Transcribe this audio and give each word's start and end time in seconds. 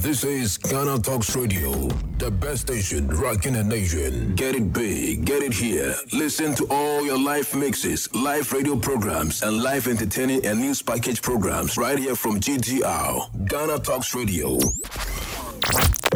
This 0.00 0.24
is 0.24 0.56
Ghana 0.56 1.00
Talks 1.00 1.36
Radio, 1.36 1.72
the 2.16 2.30
best 2.30 2.62
station 2.62 3.06
rocking 3.08 3.52
the 3.52 3.62
nation. 3.62 4.34
Get 4.34 4.54
it 4.54 4.72
big, 4.72 5.26
get 5.26 5.42
it 5.42 5.52
here. 5.52 5.94
Listen 6.10 6.54
to 6.54 6.66
all 6.70 7.04
your 7.04 7.18
live 7.18 7.54
mixes, 7.54 8.08
live 8.14 8.50
radio 8.50 8.76
programs, 8.76 9.42
and 9.42 9.62
live 9.62 9.86
entertaining 9.88 10.46
and 10.46 10.58
news 10.58 10.80
package 10.80 11.20
programs 11.20 11.76
right 11.76 11.98
here 11.98 12.16
from 12.16 12.40
GTR. 12.40 13.46
Ghana 13.46 13.78
Talks 13.80 14.14
Radio. 14.14 14.58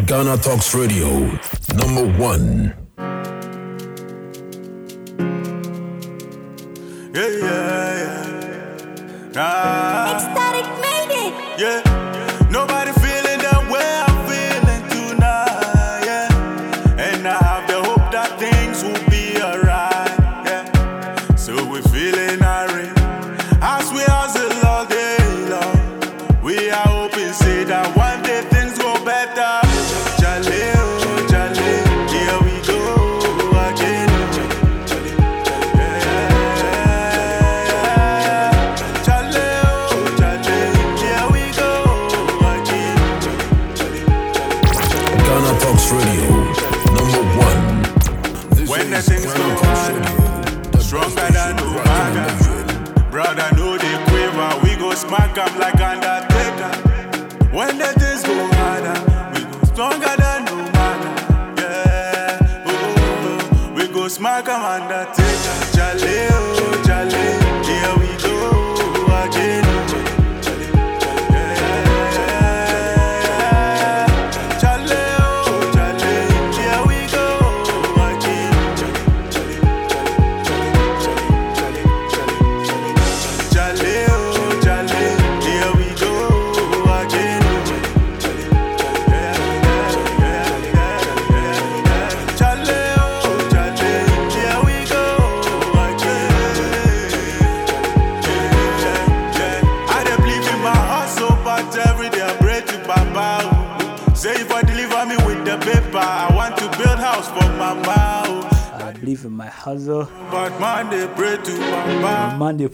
Ghana 0.06 0.38
Talks 0.38 0.74
Radio, 0.74 1.38
number 1.76 2.10
one. 2.18 2.83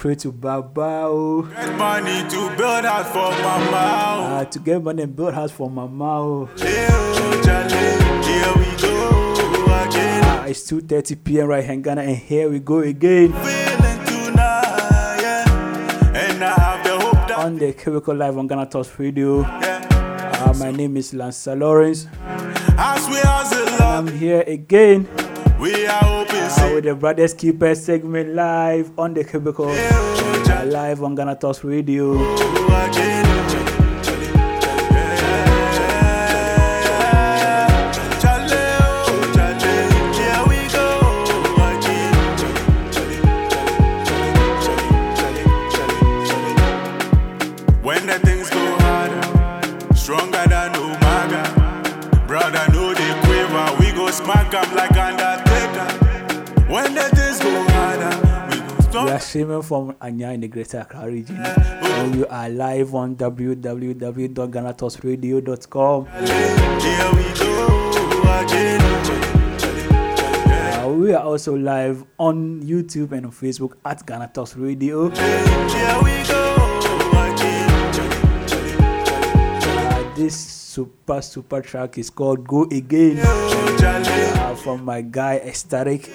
Pray 0.01 0.15
to 0.15 0.33
Baba. 0.33 1.05
Oh. 1.05 1.43
Get 1.43 1.77
money 1.77 2.25
to 2.31 2.57
build 2.57 2.85
house 2.87 3.13
for 3.13 3.31
Mama. 3.45 4.41
Uh, 4.41 4.45
to 4.47 4.59
get 4.59 4.83
money 4.83 5.03
and 5.03 5.15
build 5.15 5.35
house 5.35 5.53
for 5.53 5.69
mama. 5.71 6.21
Oh. 6.21 6.49
oh. 6.49 6.57
Uh, 10.23 10.45
it's 10.49 10.71
2.30 10.73 11.23
p.m. 11.23 11.49
right 11.49 11.63
here 11.63 11.75
in 11.75 11.83
Ghana 11.83 12.01
and 12.01 12.17
here 12.17 12.49
we 12.49 12.61
go 12.61 12.79
again 12.79 13.33
on 17.37 17.57
the 17.59 17.73
Cubicle 17.73 18.15
Live 18.15 18.39
on 18.39 18.47
Ghana 18.47 18.67
Talks 18.67 18.99
Radio. 18.99 19.43
Uh, 19.43 20.55
my 20.59 20.71
name 20.71 20.97
is 20.97 21.13
Lancer 21.13 21.55
Lawrence. 21.55 22.07
As 22.79 23.07
we 23.09 23.17
hustle 23.21 23.69
I'm 23.85 24.07
here 24.09 24.45
again 24.47 25.07
we 25.61 25.87
are 25.87 26.21
say, 26.51 26.75
with 26.75 26.85
the 26.85 26.95
Brothers 26.95 27.35
Keeper 27.35 27.75
segment 27.75 28.35
live 28.35 28.91
on 28.99 29.15
the 29.15 29.25
Cubicle. 29.25 29.67
live 30.67 31.03
on 31.03 31.15
Ghana 31.15 31.37
Talks 31.37 31.65
Radio. 31.65 32.15
When 56.71 56.95
the 56.95 57.03
things 57.11 57.41
go 57.41 57.51
harder, 57.75 58.15
we 59.05 59.11
are 59.11 59.19
streaming 59.19 59.63
from 59.63 59.97
Anya 60.01 60.31
in 60.31 60.41
the 60.41 60.47
Greater 60.47 60.79
Accra 60.79 61.11
region. 61.11 61.35
And 61.37 62.15
we 62.15 62.25
are 62.27 62.49
live 62.49 62.95
on 62.95 63.17
www.ghanatalksradio.com. 63.17 66.07
Here 66.07 67.11
we 67.11 67.25
go 67.35 67.67
again. 68.39 68.81
Uh, 70.79 70.87
we 70.97 71.13
are 71.13 71.25
also 71.25 71.57
live 71.57 72.05
on 72.19 72.63
YouTube 72.63 73.11
and 73.19 73.27
on 73.27 73.33
Facebook 73.33 73.73
at 73.85 74.07
Ghana 74.07 74.31
Talks 74.33 74.55
Radio. 74.55 75.11
Here 75.11 75.99
we 76.05 76.23
go 76.23 76.55
again. 77.19 77.67
Uh, 79.67 80.15
this 80.15 80.61
super 80.71 81.19
super 81.21 81.61
track 81.63 81.99
is 81.99 82.11
called 82.11 82.47
Go 82.47 82.63
Again 82.71 83.19
uh, 83.19 84.55
from 84.55 84.85
my 84.85 85.01
guy 85.03 85.39
Ecstatic. 85.39 86.09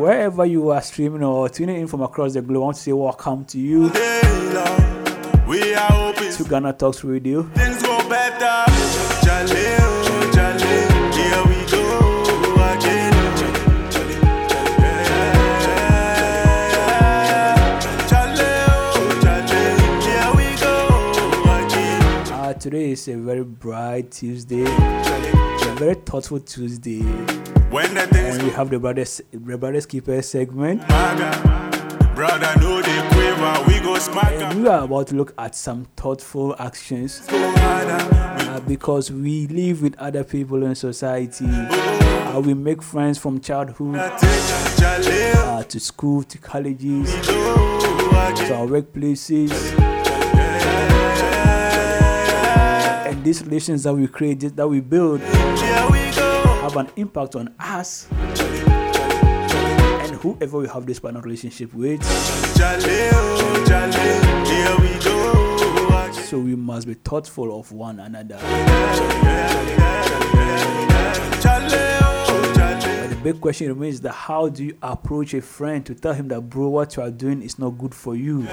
Wherever 0.00 0.46
you 0.46 0.70
are 0.70 0.80
streaming 0.82 1.22
or 1.22 1.48
tuning 1.48 1.76
in 1.80 1.86
from 1.86 2.00
across 2.02 2.32
the 2.34 2.40
globe, 2.42 2.62
I 2.62 2.64
want 2.64 2.76
to 2.76 2.82
say 2.82 2.92
welcome 2.92 3.44
to 3.46 3.58
you 3.58 3.90
Day 3.90 4.20
long, 4.54 5.46
we 5.46 5.74
are 5.74 5.92
hoping 5.92 6.32
to 6.32 6.44
Ghana 6.44 6.72
Talks 6.74 7.04
Radio. 7.04 7.42
things 7.42 7.82
go 7.82 7.98
better. 8.08 8.64
Jale, 9.22 9.76
oh, 9.80 10.30
jale, 10.34 10.58
here 11.12 11.42
we 11.48 11.58
go 11.70 11.84
again. 12.72 13.12
Jale, 18.08 18.38
oh, 18.96 19.20
jale, 19.22 19.50
here 20.02 20.30
we 20.36 20.46
go 20.60 20.74
again. 21.66 22.32
Uh, 22.32 22.54
today 22.54 22.92
is 22.92 23.06
a 23.08 23.16
very 23.16 23.44
bright 23.44 24.10
Tuesday, 24.12 24.64
very 25.80 25.94
thoughtful 25.94 26.38
Tuesday, 26.38 27.00
When 27.70 27.94
the 27.94 28.06
and 28.14 28.42
we 28.42 28.50
have 28.50 28.68
the 28.68 28.78
brothers 28.78 29.22
the 29.30 29.56
brothers 29.56 29.86
keeper 29.86 30.20
segment. 30.20 30.86
brother, 30.86 32.60
know 32.60 32.82
they 32.82 33.08
quiver, 33.08 33.64
we 33.66 33.80
go 33.80 33.96
smack. 33.98 34.30
And 34.32 34.62
we 34.62 34.68
are 34.68 34.84
about 34.84 35.06
to 35.06 35.14
look 35.14 35.32
at 35.38 35.54
some 35.54 35.86
thoughtful 35.96 36.54
actions 36.58 37.22
uh, 37.30 38.60
because 38.68 39.10
we 39.10 39.46
live 39.46 39.80
with 39.80 39.96
other 39.98 40.22
people 40.22 40.64
in 40.64 40.74
society. 40.74 41.46
Uh, 41.46 42.42
we 42.44 42.52
make 42.52 42.82
friends 42.82 43.16
from 43.16 43.40
childhood 43.40 43.96
uh, 43.96 45.62
to 45.62 45.80
school 45.80 46.22
to 46.24 46.36
colleges 46.36 47.10
to 47.24 48.54
our 48.54 48.66
workplaces. 48.66 49.89
These 53.22 53.44
relations 53.44 53.82
that 53.82 53.92
we 53.94 54.06
create, 54.08 54.40
that 54.56 54.66
we 54.68 54.80
build, 54.80 55.20
we 55.20 55.26
have 55.26 56.76
an 56.76 56.88
impact 56.96 57.36
on 57.36 57.54
us 57.58 58.06
and 58.10 60.16
whoever 60.16 60.58
we 60.58 60.68
have 60.68 60.86
this 60.86 60.98
partner 61.00 61.20
relationship 61.20 61.74
with. 61.74 62.00
Oh, 62.02 63.64
jale, 63.66 64.46
here 64.46 64.76
we 64.80 64.98
go. 65.04 66.06
again. 66.10 66.24
So 66.24 66.38
we 66.38 66.56
must 66.56 66.86
be 66.86 66.94
thoughtful 66.94 67.58
of 67.58 67.70
one 67.72 68.00
another. 68.00 68.38
Oh, 68.40 68.46
jale, 72.80 73.22
big 73.22 73.40
question 73.40 73.68
remains 73.68 74.00
that 74.00 74.12
how 74.12 74.48
do 74.48 74.64
you 74.64 74.78
approach 74.82 75.34
a 75.34 75.42
friend 75.42 75.84
to 75.84 75.94
tell 75.94 76.14
him 76.14 76.28
that 76.28 76.40
bro 76.42 76.68
what 76.68 76.96
you 76.96 77.02
are 77.02 77.10
doing 77.10 77.42
is 77.42 77.58
not 77.58 77.70
good 77.78 77.94
for 77.94 78.16
you? 78.16 78.46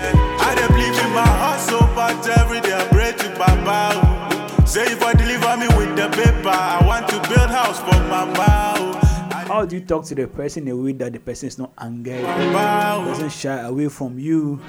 Say 4.67 4.83
if 4.91 5.01
I 5.01 5.13
deliver 5.13 5.55
me 5.55 5.67
with 5.77 5.95
the 5.95 6.09
paper, 6.09 6.49
I 6.49 6.85
want 6.85 7.07
to 7.07 7.15
build 7.29 7.49
house 7.49 7.79
for 7.79 7.97
Mama. 8.09 8.73
oh. 8.75 8.93
How 9.47 9.65
do 9.65 9.77
you 9.77 9.81
talk 9.85 10.03
to 10.07 10.15
the 10.15 10.27
person 10.27 10.67
in 10.67 10.73
a 10.73 10.75
way 10.75 10.91
that 10.91 11.13
the 11.13 11.19
person 11.19 11.47
is 11.47 11.57
not 11.57 11.71
angered, 11.79 12.21
Mama, 12.21 12.97
oh. 12.99 13.05
doesn't 13.05 13.31
shy 13.31 13.61
away 13.61 13.87
from 13.87 14.19
you, 14.19 14.59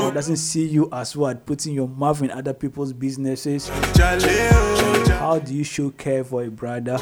or 0.00 0.10
doesn't 0.10 0.38
see 0.38 0.66
you 0.66 0.88
as 0.90 1.14
what 1.14 1.44
putting 1.44 1.74
your 1.74 1.86
mouth 1.88 2.22
in 2.22 2.30
other 2.30 2.54
people's 2.54 2.94
businesses? 2.94 3.68
Oh, 3.70 5.04
How 5.18 5.38
do 5.38 5.54
you 5.54 5.64
show 5.64 5.90
care 5.90 6.24
for 6.24 6.42
a 6.44 6.50
brother 6.50 6.96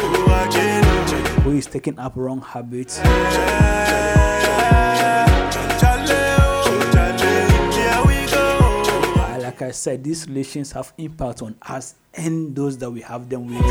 who 1.44 1.52
is 1.52 1.66
taking 1.66 2.00
up 2.00 2.14
wrong 2.16 2.40
habits? 2.40 2.98
I 9.72 9.74
said, 9.74 10.04
these 10.04 10.28
relations 10.28 10.70
have 10.72 10.92
impact 10.98 11.40
on 11.40 11.56
us 11.62 11.94
and 12.12 12.54
those 12.54 12.76
that 12.76 12.90
we 12.90 13.00
have 13.00 13.30
them 13.30 13.46
with, 13.46 13.64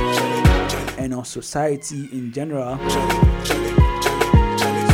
and 0.98 1.13
on 1.13 1.25
society 1.25 2.09
in 2.12 2.33
general. 2.33 2.75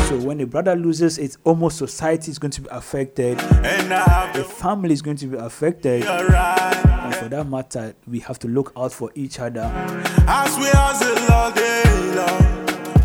So 0.08 0.20
when 0.20 0.42
a 0.42 0.46
brother 0.46 0.76
loses, 0.76 1.18
it's 1.18 1.38
almost 1.46 1.78
society 1.78 2.30
is 2.30 2.38
going 2.40 2.52
to 2.52 2.62
be 2.64 2.68
affected, 2.72 3.38
the 3.38 4.46
family 4.60 4.92
is 4.92 5.02
going 5.02 5.16
to 5.16 5.28
be 5.28 5.38
affected, 5.38 6.04
and 6.04 7.16
for 7.16 7.30
that 7.30 7.48
matter, 7.48 7.96
we 8.06 8.20
have 8.20 8.38
to 8.40 8.50
look 8.50 8.74
out 8.76 8.92
for 8.92 9.10
each 9.16 9.40
other. 9.40 9.72
As 10.28 10.58
we 10.58 10.66
hustle 10.66 11.34
all 11.34 11.54
day 11.54 12.47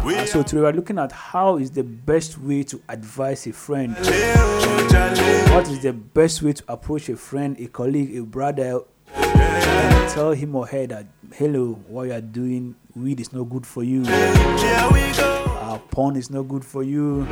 we 0.05 0.27
So 0.27 0.43
today 0.43 0.63
we're 0.63 0.73
looking 0.73 0.99
at 0.99 1.13
how 1.13 1.59
is 1.59 1.71
the 1.71 1.85
best 1.85 2.39
way 2.39 2.63
to 2.65 2.81
advise 2.89 3.47
a 3.47 3.53
friend. 3.53 3.95
What 3.95 5.69
is 5.69 5.81
the 5.83 5.93
best 5.93 6.43
way 6.43 6.53
to 6.55 6.65
approach 6.69 7.09
a 7.09 7.17
friend, 7.17 7.59
a 7.61 7.67
colleague, 7.67 8.17
a 8.17 8.23
brother, 8.23 8.81
and 9.15 10.11
tell 10.11 10.33
him 10.33 10.57
or 10.57 10.67
her 10.67 10.87
that 10.87 11.07
hello, 11.35 11.75
what 11.87 12.05
you 12.05 12.13
are 12.13 12.21
doing, 12.21 12.75
weed 12.95 13.21
is 13.21 13.33
not 13.33 13.45
good 13.45 13.67
for 13.67 13.85
you, 13.85 14.03
we 14.03 14.09
uh, 14.09 15.79
porn 15.91 16.17
is 16.17 16.31
not 16.31 16.43
good 16.49 16.65
for 16.65 16.83
you, 16.83 17.27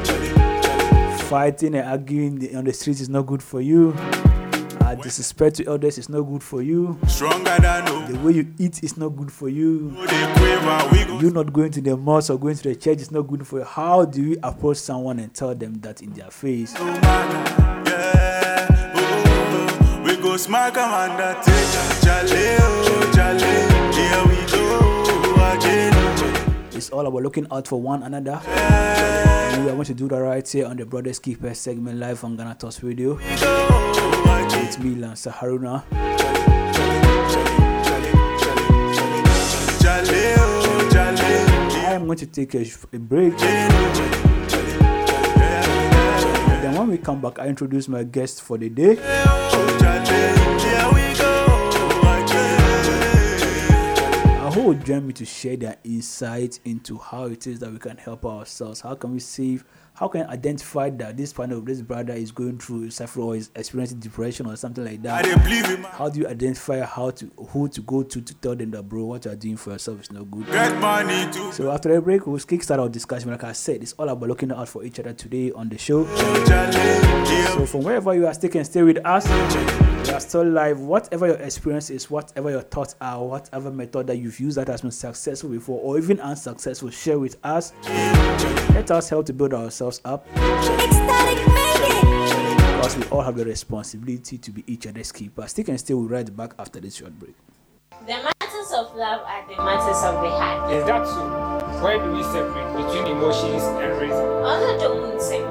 fighting 1.25 1.75
and 1.75 1.89
arguing 1.89 2.57
on 2.57 2.65
the 2.65 2.73
streets 2.73 3.01
is 3.01 3.09
not 3.09 3.27
good 3.27 3.43
for 3.43 3.61
you, 3.61 3.93
uh, 4.99 5.03
disrespect 5.03 5.57
to 5.57 5.67
others 5.71 5.99
is 5.99 6.09
not 6.09 6.23
good 6.23 6.43
for 6.43 6.63
you, 6.63 6.99
Stronger 7.07 7.57
than 7.61 7.85
the 8.13 8.19
way 8.21 8.33
you 8.33 8.53
eat 8.59 8.83
is 8.83 8.97
not 8.97 9.11
good 9.11 9.31
for 9.31 9.49
you. 9.49 9.95
You 11.21 11.31
not 11.31 11.53
going 11.53 11.71
to 11.73 11.81
the 11.81 11.97
mosque 11.97 12.31
or 12.31 12.39
going 12.39 12.57
to 12.57 12.63
the 12.63 12.75
church 12.75 13.01
is 13.01 13.11
not 13.11 13.23
good 13.23 13.47
for 13.47 13.59
you. 13.61 13.65
How 13.65 14.05
do 14.05 14.23
you 14.23 14.39
approach 14.43 14.79
someone 14.79 15.19
and 15.19 15.33
tell 15.35 15.55
them 15.55 15.75
that 15.81 16.03
in 16.03 16.13
their 16.13 16.31
face? 16.31 16.75
Yeah, 17.91 20.03
we 20.05 20.17
go 20.17 20.37
smack 20.37 20.75
a 20.75 20.79
man 20.81 21.17
that 21.19 21.43
take 21.45 22.01
Charlie, 22.03 22.57
Charlie. 23.15 23.67
Here 23.95 24.25
we 24.27 24.37
go 24.51 24.67
again. 25.57 25.95
It's 26.75 26.91
all 26.91 27.07
about 27.07 27.23
looking 27.23 27.47
out 27.53 27.69
for 27.69 27.81
one 27.81 28.03
another. 28.03 28.41
We 29.61 29.69
are 29.69 29.75
going 29.75 29.85
to 29.85 29.95
do 29.95 30.09
that 30.09 30.19
right 30.19 30.49
here 30.49 30.67
on 30.67 30.77
the 30.79 30.87
Brothers 30.87 31.19
Keeper 31.19 31.53
segment 31.55 31.99
live 31.99 32.25
on 32.25 32.37
Ghana 32.37 32.55
Talks 32.59 32.83
Radio. 32.83 33.19
Go 34.51 34.57
again. 34.57 34.67
It's 34.67 34.79
me, 34.79 34.95
Lance 34.95 35.27
Haruna. 35.27 35.85
Charlie, 39.81 40.35
oh, 40.39 40.89
Charlie. 40.93 41.21
I 41.87 41.93
am 41.93 42.07
going 42.07 42.19
to 42.19 42.27
take 42.27 42.55
a, 42.55 42.67
a 42.93 42.99
break. 42.99 43.37
Then 46.59 46.75
when 46.75 46.89
we 46.89 46.99
come 46.99 47.21
back, 47.21 47.39
I 47.39 47.47
introduce 47.47 47.89
my 47.89 48.03
guest 48.05 48.43
for 48.43 48.59
the 48.59 48.69
day. 48.69 48.97
Who 54.53 54.63
will 54.63 54.75
join 54.75 55.07
me 55.07 55.13
to 55.13 55.25
share 55.25 55.57
their 55.57 55.77
insights 55.85 56.59
into 56.65 56.99
how 56.99 57.27
it 57.27 57.47
is 57.47 57.61
that 57.61 57.73
we 57.73 57.79
can 57.79 57.97
help 57.97 58.27
ourselves? 58.27 58.81
How 58.81 58.97
can 58.97 59.13
we 59.13 59.21
save? 59.21 59.65
How 60.01 60.09
can 60.09 60.23
we 60.23 60.27
identify 60.29 60.89
that 60.89 61.19
this 61.19 61.31
partner 61.35 61.57
of 61.57 61.67
this 61.67 61.83
brother 61.83 62.15
is 62.15 62.33
going 62.33 62.57
through 62.57 62.89
suffering 62.89 63.27
or 63.27 63.37
is 63.37 63.51
experiencing 63.55 63.99
depression 63.99 64.47
or 64.47 64.57
something 64.57 64.83
like 64.83 65.01
I 65.01 65.21
that? 65.21 65.85
How 65.93 66.09
do 66.09 66.21
you 66.21 66.27
identify 66.27 66.81
how 66.81 67.11
to 67.11 67.27
who 67.37 67.69
to 67.69 67.83
go 67.83 68.03
to 68.05 68.23
to 68.23 68.35
tell 68.37 68.57
them 68.57 68.71
that 68.71 68.89
bro 68.89 69.05
what 69.05 69.27
you 69.27 69.31
are 69.31 69.37
doing 69.37 69.59
for 69.59 69.73
yourself 69.73 70.01
is 70.01 70.11
not 70.11 70.31
good? 70.31 70.47
So 71.53 71.71
after 71.71 71.93
the 71.93 72.01
break, 72.01 72.27
we'll 72.27 72.39
kickstart 72.39 72.79
our 72.79 72.89
discussion. 72.89 73.31
Like 73.31 73.45
I 73.45 73.53
said, 73.53 73.83
it's 73.83 73.93
all 73.93 74.09
about 74.09 74.27
looking 74.27 74.53
out 74.53 74.71
for 74.71 74.85
each 74.85 74.99
other 74.99 75.13
today 75.13 75.53
on 75.53 75.69
the 75.69 75.77
show. 75.77 76.07
So 77.53 77.67
from 77.67 77.83
wherever 77.83 78.15
you 78.15 78.27
are, 78.27 78.33
still 78.33 78.49
can 78.49 78.65
stay 78.65 78.83
with 78.83 79.05
us. 79.05 79.90
We 80.11 80.17
are 80.17 80.21
still 80.21 80.45
live. 80.45 80.81
Whatever 80.81 81.29
your 81.29 81.37
experience 81.37 81.89
is, 81.89 82.11
whatever 82.11 82.51
your 82.51 82.63
thoughts 82.63 82.97
are, 83.01 83.25
whatever 83.25 83.71
method 83.71 84.09
that 84.09 84.17
you've 84.17 84.41
used 84.41 84.57
that 84.59 84.67
has 84.67 84.81
been 84.81 84.91
successful 84.91 85.51
before 85.51 85.79
or 85.81 85.99
even 85.99 86.19
unsuccessful, 86.19 86.91
share 86.91 87.21
with 87.21 87.37
us. 87.45 87.73
Let 88.75 88.91
us 88.91 89.09
help 89.09 89.27
to 89.27 89.33
build 89.33 89.55
ourselves 89.55 90.01
up 90.05 90.27
Ecstatic 90.35 91.47
made 91.47 91.79
it. 91.93 92.57
because 92.57 92.97
we 92.97 93.05
all 93.05 93.23
have 93.23 93.37
the 93.37 93.45
responsibility 93.45 94.37
to 94.39 94.51
be 94.51 94.65
each 94.67 94.85
other's 94.89 95.13
keeper. 95.13 95.47
Stick 95.47 95.69
and 95.69 95.79
stay. 95.79 95.95
We'll 95.95 96.09
right 96.09 96.37
back 96.37 96.55
after 96.59 96.81
this 96.81 96.97
short 96.97 97.17
break. 97.17 97.37
The 98.01 98.07
matters 98.15 98.73
of 98.77 98.93
love 98.97 99.21
are 99.25 99.47
the 99.49 99.63
matters 99.63 100.03
of 100.03 100.15
the 100.25 100.31
heart. 100.31 100.73
Is 100.73 100.85
that 100.87 101.07
so? 101.07 101.85
Where 101.85 101.99
do 101.99 102.11
we 102.11 102.25
separate 102.25 102.75
between 102.75 103.07
emotions 103.17 103.63
and 103.63 104.01
reason? 104.03 104.27
Under 104.43 104.77
the 104.77 104.89
Munse, 104.89 105.50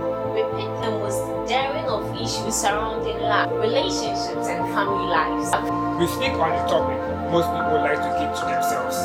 surrounding 2.52 3.20
love, 3.20 3.52
relationships, 3.52 4.48
and 4.48 4.66
family 4.74 5.08
lives. 5.08 5.52
We 6.00 6.08
speak 6.08 6.34
on 6.34 6.52
the 6.52 6.64
topic 6.70 7.10
most 7.30 7.46
people 7.54 7.78
like 7.86 8.02
to 8.02 8.12
keep 8.18 8.32
to 8.42 8.46
themselves. 8.50 8.98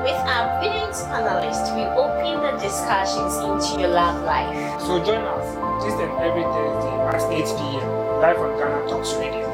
With 0.00 0.16
our 0.24 0.56
brilliant 0.56 0.96
panelists, 1.12 1.68
we 1.76 1.84
open 1.84 2.40
the 2.40 2.56
discussions 2.56 3.36
into 3.44 3.80
your 3.80 3.92
love 3.92 4.24
life. 4.24 4.80
So 4.80 5.04
join 5.04 5.20
us 5.20 5.84
this 5.84 5.92
and 6.00 6.12
every 6.24 6.48
Thursday 6.48 6.96
at 7.12 7.22
8 7.28 7.44
p.m. 7.44 7.88
live 8.24 8.38
on 8.38 8.56
Ghana 8.56 8.88
Talks 8.88 9.12
Radio. 9.20 9.44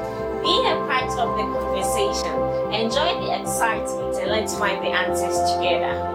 Be 0.42 0.54
a 0.70 0.78
part 0.86 1.10
of 1.18 1.34
the 1.34 1.44
conversation, 1.58 2.38
enjoy 2.70 3.26
the 3.26 3.40
excitement, 3.40 4.14
and 4.14 4.30
let's 4.30 4.56
find 4.56 4.78
the 4.84 4.90
answers 4.90 5.34
together. 5.56 6.13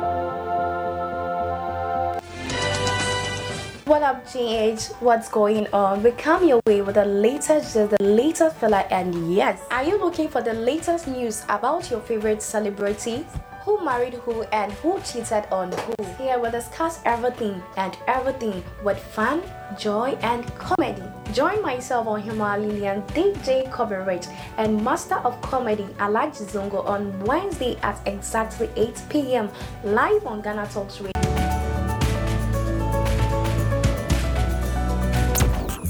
What 3.90 4.04
up, 4.04 4.24
GH? 4.32 5.02
What's 5.02 5.30
going 5.30 5.66
on? 5.74 6.04
We 6.04 6.12
come 6.12 6.48
your 6.48 6.62
way 6.68 6.84
with 6.84 6.94
the 6.94 7.06
latest, 7.06 7.74
the 7.74 7.98
latest 8.00 8.56
fella, 8.58 8.86
and 8.92 9.34
yes, 9.34 9.60
are 9.72 9.84
you 9.84 9.98
looking 9.98 10.30
for 10.30 10.44
the 10.44 10.54
latest 10.54 11.08
news 11.08 11.44
about 11.50 11.90
your 11.90 12.00
favorite 12.00 12.44
celebrity? 12.44 13.26
Who 13.66 13.84
married 13.84 14.14
who 14.14 14.44
and 14.54 14.72
who 14.74 15.00
cheated 15.00 15.46
on 15.52 15.72
who? 15.72 15.96
Here 16.20 16.38
we'll 16.38 16.52
discuss 16.52 17.00
everything 17.04 17.64
and 17.78 17.98
everything 18.06 18.64
with 18.84 19.00
fun, 19.00 19.42
joy, 19.76 20.16
and 20.22 20.46
comedy. 20.60 21.02
Join 21.34 21.60
myself 21.64 22.06
on 22.06 22.22
Himalayan 22.22 23.02
DJ 23.18 23.72
Coverage 23.72 24.28
and 24.58 24.84
Master 24.84 25.16
of 25.16 25.42
Comedy 25.42 25.88
Alaji 25.98 26.46
Zongo 26.46 26.86
on 26.86 27.20
Wednesday 27.22 27.76
at 27.82 28.00
exactly 28.06 28.70
8 28.76 29.02
p.m. 29.10 29.50
live 29.84 30.28
on 30.28 30.42
Ghana 30.42 30.68
Talks 30.72 31.02
Radio. 31.02 31.29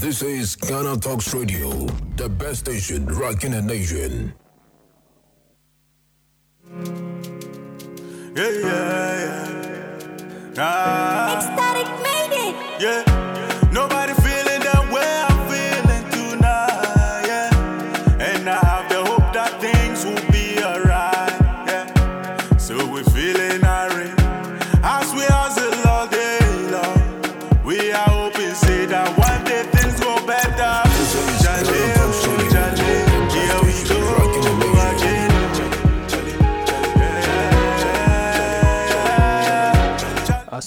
This 0.00 0.22
is 0.22 0.56
Ghana 0.56 0.96
Talks 0.96 1.34
Radio, 1.34 1.68
the 2.16 2.26
best 2.28 2.60
station 2.60 3.04
rocking 3.04 3.50
the 3.52 3.60
nation. 3.60 4.32
Yeah, 8.34 8.48
yeah, 8.48 9.20
yeah. 9.20 10.54
Ah, 10.56 11.36
Ecstatic 11.36 11.88
made 12.00 12.32
it. 12.48 12.54
yeah. 12.80 13.68
Nobody 13.72 14.14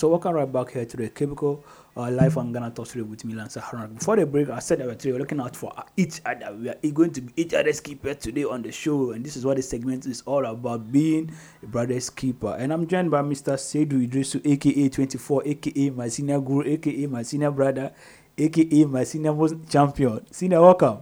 so 0.03 0.09
welcome 0.09 0.33
right 0.33 0.51
back 0.51 0.69
here 0.69 0.83
to 0.83 0.97
the 0.97 1.07
Cubicle 1.07 1.63
uh, 1.95 2.11
Live 2.11 2.35
on 2.35 2.51
Ghana 2.51 2.71
Talk 2.71 2.89
Today 2.89 3.03
with 3.03 3.23
Milan 3.23 3.49
Sahara. 3.49 3.87
Before 3.87 4.17
the 4.17 4.25
break, 4.25 4.49
I 4.49 4.59
said 4.59 4.79
that 4.79 5.05
we're 5.05 5.17
looking 5.17 5.39
out 5.39 5.55
for 5.55 5.71
each 5.95 6.19
other. 6.25 6.53
We 6.53 6.67
are 6.67 6.93
going 6.93 7.13
to 7.13 7.21
be 7.21 7.31
each 7.37 7.53
other's 7.53 7.79
keeper 7.79 8.13
today 8.13 8.43
on 8.43 8.63
the 8.63 8.71
show, 8.73 9.11
and 9.11 9.25
this 9.25 9.37
is 9.37 9.45
what 9.45 9.55
the 9.55 9.63
segment 9.63 10.05
is 10.05 10.21
all 10.25 10.43
about: 10.45 10.91
being 10.91 11.31
a 11.63 11.67
brother's 11.67 12.09
keeper. 12.09 12.53
And 12.59 12.73
I'm 12.73 12.85
joined 12.85 13.11
by 13.11 13.21
Mr. 13.21 13.53
Seydou 13.53 14.05
Idrisu, 14.05 14.45
aka 14.45 14.89
24, 14.89 15.43
aka 15.47 15.89
my 15.91 16.09
senior 16.09 16.41
guru, 16.41 16.69
aka 16.73 17.07
my 17.07 17.23
senior 17.23 17.51
brother, 17.51 17.93
aka 18.37 18.83
my 18.83 19.05
senior 19.05 19.33
champion. 19.69 20.19
Senior, 20.33 20.59
welcome 20.59 20.99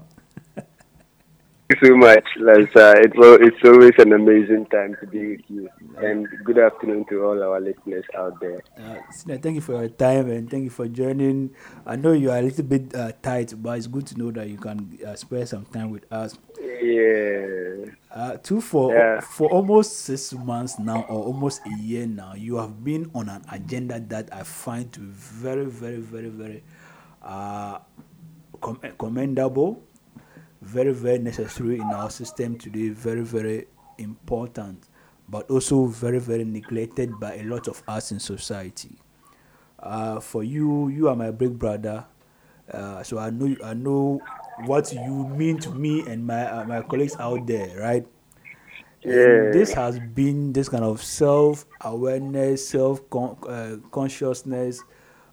so 1.83 1.95
much, 1.95 2.25
Lanza. 2.37 2.93
It's, 2.97 3.15
it's 3.15 3.63
always 3.63 3.93
an 3.97 4.13
amazing 4.13 4.65
time 4.67 4.95
to 4.99 5.07
be 5.07 5.35
with 5.35 5.41
you. 5.49 5.69
And 5.97 6.27
good 6.43 6.57
afternoon 6.57 7.05
to 7.09 7.23
all 7.23 7.41
our 7.43 7.59
listeners 7.59 8.05
out 8.17 8.39
there. 8.39 8.61
Uh, 8.77 8.97
thank 9.37 9.55
you 9.55 9.61
for 9.61 9.73
your 9.73 9.89
time 9.89 10.29
and 10.29 10.49
thank 10.49 10.63
you 10.63 10.69
for 10.69 10.87
joining. 10.87 11.51
I 11.85 11.95
know 11.95 12.13
you 12.13 12.31
are 12.31 12.37
a 12.37 12.41
little 12.41 12.63
bit 12.63 12.95
uh, 12.95 13.11
tight, 13.21 13.53
but 13.57 13.77
it's 13.77 13.87
good 13.87 14.07
to 14.07 14.17
know 14.17 14.31
that 14.31 14.49
you 14.49 14.57
can 14.57 14.97
uh, 15.05 15.15
spare 15.15 15.45
some 15.45 15.65
time 15.65 15.91
with 15.91 16.11
us. 16.11 16.37
Yeah. 16.59 17.85
Uh, 18.13 18.37
two 18.37 18.59
for 18.59 18.93
yeah. 18.93 19.19
for 19.21 19.49
almost 19.49 19.99
six 19.99 20.33
months 20.33 20.77
now, 20.79 21.03
or 21.03 21.23
almost 21.23 21.61
a 21.65 21.81
year 21.81 22.05
now, 22.05 22.33
you 22.33 22.57
have 22.57 22.83
been 22.83 23.09
on 23.15 23.29
an 23.29 23.41
agenda 23.51 23.99
that 23.99 24.33
I 24.33 24.43
find 24.43 24.91
to 24.93 24.99
be 24.99 25.11
very, 25.11 25.65
very, 25.65 25.97
very, 25.97 26.29
very 26.29 26.63
uh, 27.21 27.79
com- 28.59 28.81
commendable 28.97 29.83
very, 30.61 30.93
very 30.93 31.17
necessary 31.17 31.75
in 31.75 31.81
our 31.81 32.09
system 32.09 32.57
today, 32.57 32.89
very, 32.89 33.21
very 33.21 33.65
important, 33.97 34.87
but 35.27 35.49
also 35.49 35.85
very, 35.85 36.19
very 36.19 36.43
neglected 36.43 37.19
by 37.19 37.35
a 37.35 37.43
lot 37.43 37.67
of 37.67 37.81
us 37.87 38.11
in 38.11 38.19
society. 38.19 38.97
Uh, 39.79 40.19
for 40.19 40.43
you, 40.43 40.89
you 40.89 41.09
are 41.09 41.15
my 41.15 41.31
big 41.31 41.57
brother, 41.57 42.05
uh, 42.71 43.01
so 43.03 43.17
I 43.17 43.31
know 43.31 43.55
I 43.63 43.73
know 43.73 44.21
what 44.65 44.93
you 44.93 45.27
mean 45.27 45.57
to 45.59 45.71
me 45.71 46.05
and 46.07 46.25
my 46.25 46.45
uh, 46.45 46.63
my 46.65 46.81
colleagues 46.83 47.15
out 47.19 47.47
there, 47.47 47.79
right? 47.79 48.05
Yeah. 49.03 49.49
this 49.51 49.73
has 49.73 49.99
been 49.99 50.53
this 50.53 50.69
kind 50.69 50.83
of 50.83 51.03
self 51.03 51.65
awareness, 51.81 52.69
self 52.69 53.09
con- 53.09 53.37
uh, 53.47 53.77
consciousness, 53.89 54.83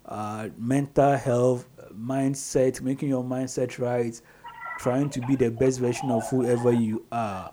uh, 0.07 0.49
mental 0.57 1.15
health, 1.15 1.67
mindset, 1.95 2.81
making 2.81 3.09
your 3.09 3.23
mindset 3.23 3.77
right 3.77 4.19
trying 4.79 5.09
to 5.09 5.21
be 5.21 5.35
the 5.35 5.51
best 5.51 5.79
version 5.79 6.09
of 6.09 6.27
whoever 6.29 6.71
you 6.71 7.05
are. 7.11 7.51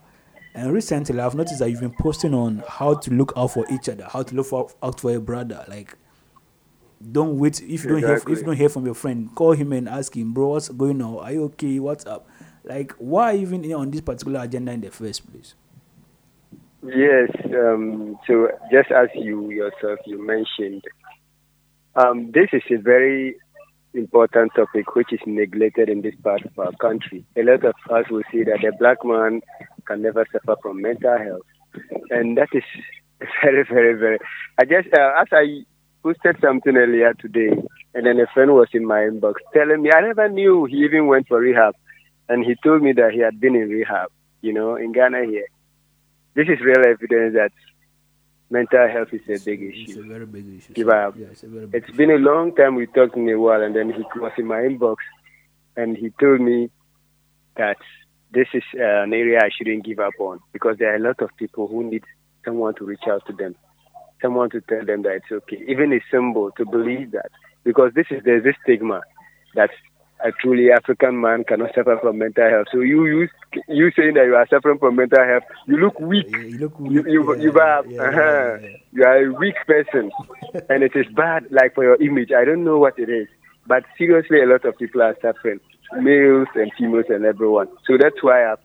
And 0.54 0.72
recently, 0.72 1.20
I've 1.20 1.34
noticed 1.34 1.58
that 1.58 1.68
you've 1.68 1.80
been 1.80 1.94
posting 2.00 2.32
on 2.32 2.62
how 2.66 2.94
to 2.94 3.10
look 3.10 3.32
out 3.36 3.48
for 3.48 3.66
each 3.70 3.90
other, 3.90 4.06
how 4.10 4.22
to 4.22 4.34
look 4.34 4.46
for, 4.46 4.70
out 4.82 5.00
for 5.00 5.14
a 5.14 5.20
brother. 5.20 5.64
Like, 5.68 5.98
don't 7.12 7.38
wait 7.38 7.60
if 7.60 7.84
you 7.84 7.90
don't 7.90 7.98
hear 7.98 8.14
if 8.14 8.26
you 8.26 8.42
don't 8.42 8.56
hear 8.56 8.70
from 8.70 8.86
your 8.86 8.94
friend, 8.94 9.28
call 9.34 9.52
him 9.52 9.72
and 9.72 9.86
ask 9.86 10.16
him, 10.16 10.32
bro, 10.32 10.48
what's 10.48 10.70
going 10.70 11.02
on? 11.02 11.18
Are 11.18 11.32
you 11.32 11.44
okay? 11.44 11.78
What's 11.78 12.06
up? 12.06 12.26
Like, 12.64 12.92
why 12.92 13.36
even 13.36 13.70
on 13.74 13.90
this 13.90 14.00
particular 14.00 14.40
agenda 14.40 14.72
in 14.72 14.80
the 14.80 14.90
first 14.90 15.30
place? 15.30 15.54
Yes. 16.82 17.30
Um, 17.44 18.18
so, 18.26 18.48
just 18.72 18.90
as 18.92 19.08
you 19.14 19.50
yourself 19.50 19.98
you 20.06 20.24
mentioned, 20.24 20.84
um, 21.96 22.30
this 22.32 22.48
is 22.52 22.62
a 22.70 22.76
very 22.80 23.36
important 23.96 24.52
topic 24.54 24.94
which 24.94 25.12
is 25.12 25.20
neglected 25.26 25.88
in 25.88 26.02
this 26.02 26.14
part 26.22 26.44
of 26.44 26.58
our 26.58 26.72
country. 26.72 27.24
A 27.36 27.42
lot 27.42 27.64
of 27.64 27.74
us 27.90 28.04
will 28.10 28.22
say 28.32 28.44
that 28.44 28.58
the 28.62 28.72
black 28.78 28.98
man 29.04 29.40
can 29.86 30.02
never 30.02 30.26
suffer 30.32 30.56
from 30.62 30.82
mental 30.82 31.18
health. 31.18 31.46
And 32.10 32.36
that 32.36 32.48
is 32.52 32.64
very, 33.42 33.64
very, 33.64 33.94
very. 33.94 34.18
I 34.58 34.64
just, 34.64 34.88
uh, 34.94 35.12
as 35.20 35.28
I 35.32 35.64
posted 36.02 36.36
something 36.40 36.76
earlier 36.76 37.14
today, 37.14 37.50
and 37.94 38.06
then 38.06 38.20
a 38.20 38.26
friend 38.32 38.52
was 38.52 38.68
in 38.72 38.86
my 38.86 39.00
inbox 39.00 39.34
telling 39.54 39.82
me, 39.82 39.90
I 39.94 40.02
never 40.02 40.28
knew 40.28 40.64
he 40.66 40.84
even 40.84 41.06
went 41.06 41.28
for 41.28 41.38
rehab. 41.38 41.74
And 42.28 42.44
he 42.44 42.56
told 42.62 42.82
me 42.82 42.92
that 42.92 43.12
he 43.12 43.20
had 43.20 43.40
been 43.40 43.54
in 43.54 43.68
rehab, 43.68 44.08
you 44.42 44.52
know, 44.52 44.76
in 44.76 44.92
Ghana 44.92 45.24
here. 45.26 45.46
This 46.34 46.48
is 46.48 46.60
real 46.60 46.84
evidence 46.86 47.34
that 47.34 47.52
mental 48.50 48.88
health 48.88 49.08
is 49.12 49.22
a 49.28 49.44
big 49.44 49.62
issue. 49.62 49.84
It's 49.88 49.96
a 49.96 50.02
very 50.02 50.26
big 50.26 50.58
issue. 50.58 50.72
Give 50.72 50.88
up. 50.88 51.14
Yeah, 51.16 51.26
it's 51.32 51.42
a 51.42 51.48
very 51.48 51.66
big 51.66 51.82
it's 51.82 51.96
been 51.96 52.10
a 52.10 52.18
long 52.18 52.54
time 52.54 52.74
we 52.74 52.86
talked 52.86 53.16
in 53.16 53.28
a 53.28 53.38
while, 53.38 53.62
and 53.62 53.74
then 53.74 53.92
he 53.92 54.02
was 54.18 54.32
in 54.38 54.46
my 54.46 54.56
inbox, 54.56 54.96
and 55.76 55.96
he 55.96 56.10
told 56.20 56.40
me 56.40 56.70
that 57.56 57.78
this 58.32 58.48
is 58.52 58.62
uh, 58.74 59.02
an 59.02 59.12
area 59.12 59.40
I 59.42 59.50
shouldn't 59.56 59.84
give 59.84 59.98
up 59.98 60.14
on 60.18 60.40
because 60.52 60.76
there 60.78 60.92
are 60.92 60.96
a 60.96 61.00
lot 61.00 61.20
of 61.22 61.30
people 61.36 61.68
who 61.68 61.84
need 61.84 62.04
someone 62.44 62.74
to 62.76 62.84
reach 62.84 63.06
out 63.08 63.26
to 63.26 63.32
them, 63.32 63.54
someone 64.22 64.50
to 64.50 64.60
tell 64.60 64.84
them 64.84 65.02
that 65.02 65.16
it's 65.16 65.32
okay, 65.32 65.62
even 65.68 65.92
a 65.92 66.00
symbol 66.10 66.50
to 66.56 66.64
believe 66.64 67.12
that 67.12 67.30
because 67.64 67.92
this 67.94 68.06
is 68.10 68.22
there's 68.24 68.44
this 68.44 68.54
stigma 68.62 69.00
that 69.54 69.70
a 70.24 70.32
truly 70.32 70.70
African 70.70 71.20
man 71.20 71.44
cannot 71.44 71.74
suffer 71.74 71.98
from 72.00 72.18
mental 72.18 72.48
health. 72.48 72.66
So 72.72 72.80
you 72.80 73.06
you 73.06 73.28
you 73.68 73.90
saying 73.96 74.14
that 74.14 74.24
you 74.24 74.34
are 74.34 74.46
suffering 74.48 74.78
from 74.78 74.96
mental 74.96 75.24
health, 75.24 75.44
you 75.66 75.76
look 75.76 76.00
weak. 76.00 76.26
Yeah, 76.30 76.38
you 76.38 76.58
look 76.58 76.80
weak. 76.80 76.92
You 76.92 77.04
you, 77.06 77.34
yeah, 77.36 77.42
you, 77.42 77.58
are, 77.58 77.86
yeah, 77.86 78.02
uh-huh. 78.02 78.68
you 78.92 79.04
are 79.04 79.26
a 79.26 79.32
weak 79.32 79.56
person, 79.66 80.10
and 80.70 80.82
it 80.82 80.92
is 80.94 81.06
bad. 81.14 81.46
Like 81.50 81.74
for 81.74 81.84
your 81.84 82.00
image, 82.02 82.30
I 82.32 82.44
don't 82.44 82.64
know 82.64 82.78
what 82.78 82.98
it 82.98 83.10
is, 83.10 83.28
but 83.66 83.84
seriously, 83.98 84.42
a 84.42 84.46
lot 84.46 84.64
of 84.64 84.76
people 84.78 85.02
are 85.02 85.16
suffering, 85.20 85.60
males 85.98 86.48
and 86.54 86.72
females 86.78 87.06
and 87.08 87.24
everyone. 87.24 87.68
So 87.86 87.98
that's 87.98 88.22
why 88.22 88.50
I've 88.50 88.58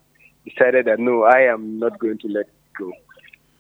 decided 0.46 0.86
that 0.86 1.00
no, 1.00 1.24
I 1.24 1.42
am 1.52 1.80
not 1.80 2.00
going 2.00 2.20
to 2.20 2.28
let 2.28 2.48
go. 2.78 2.92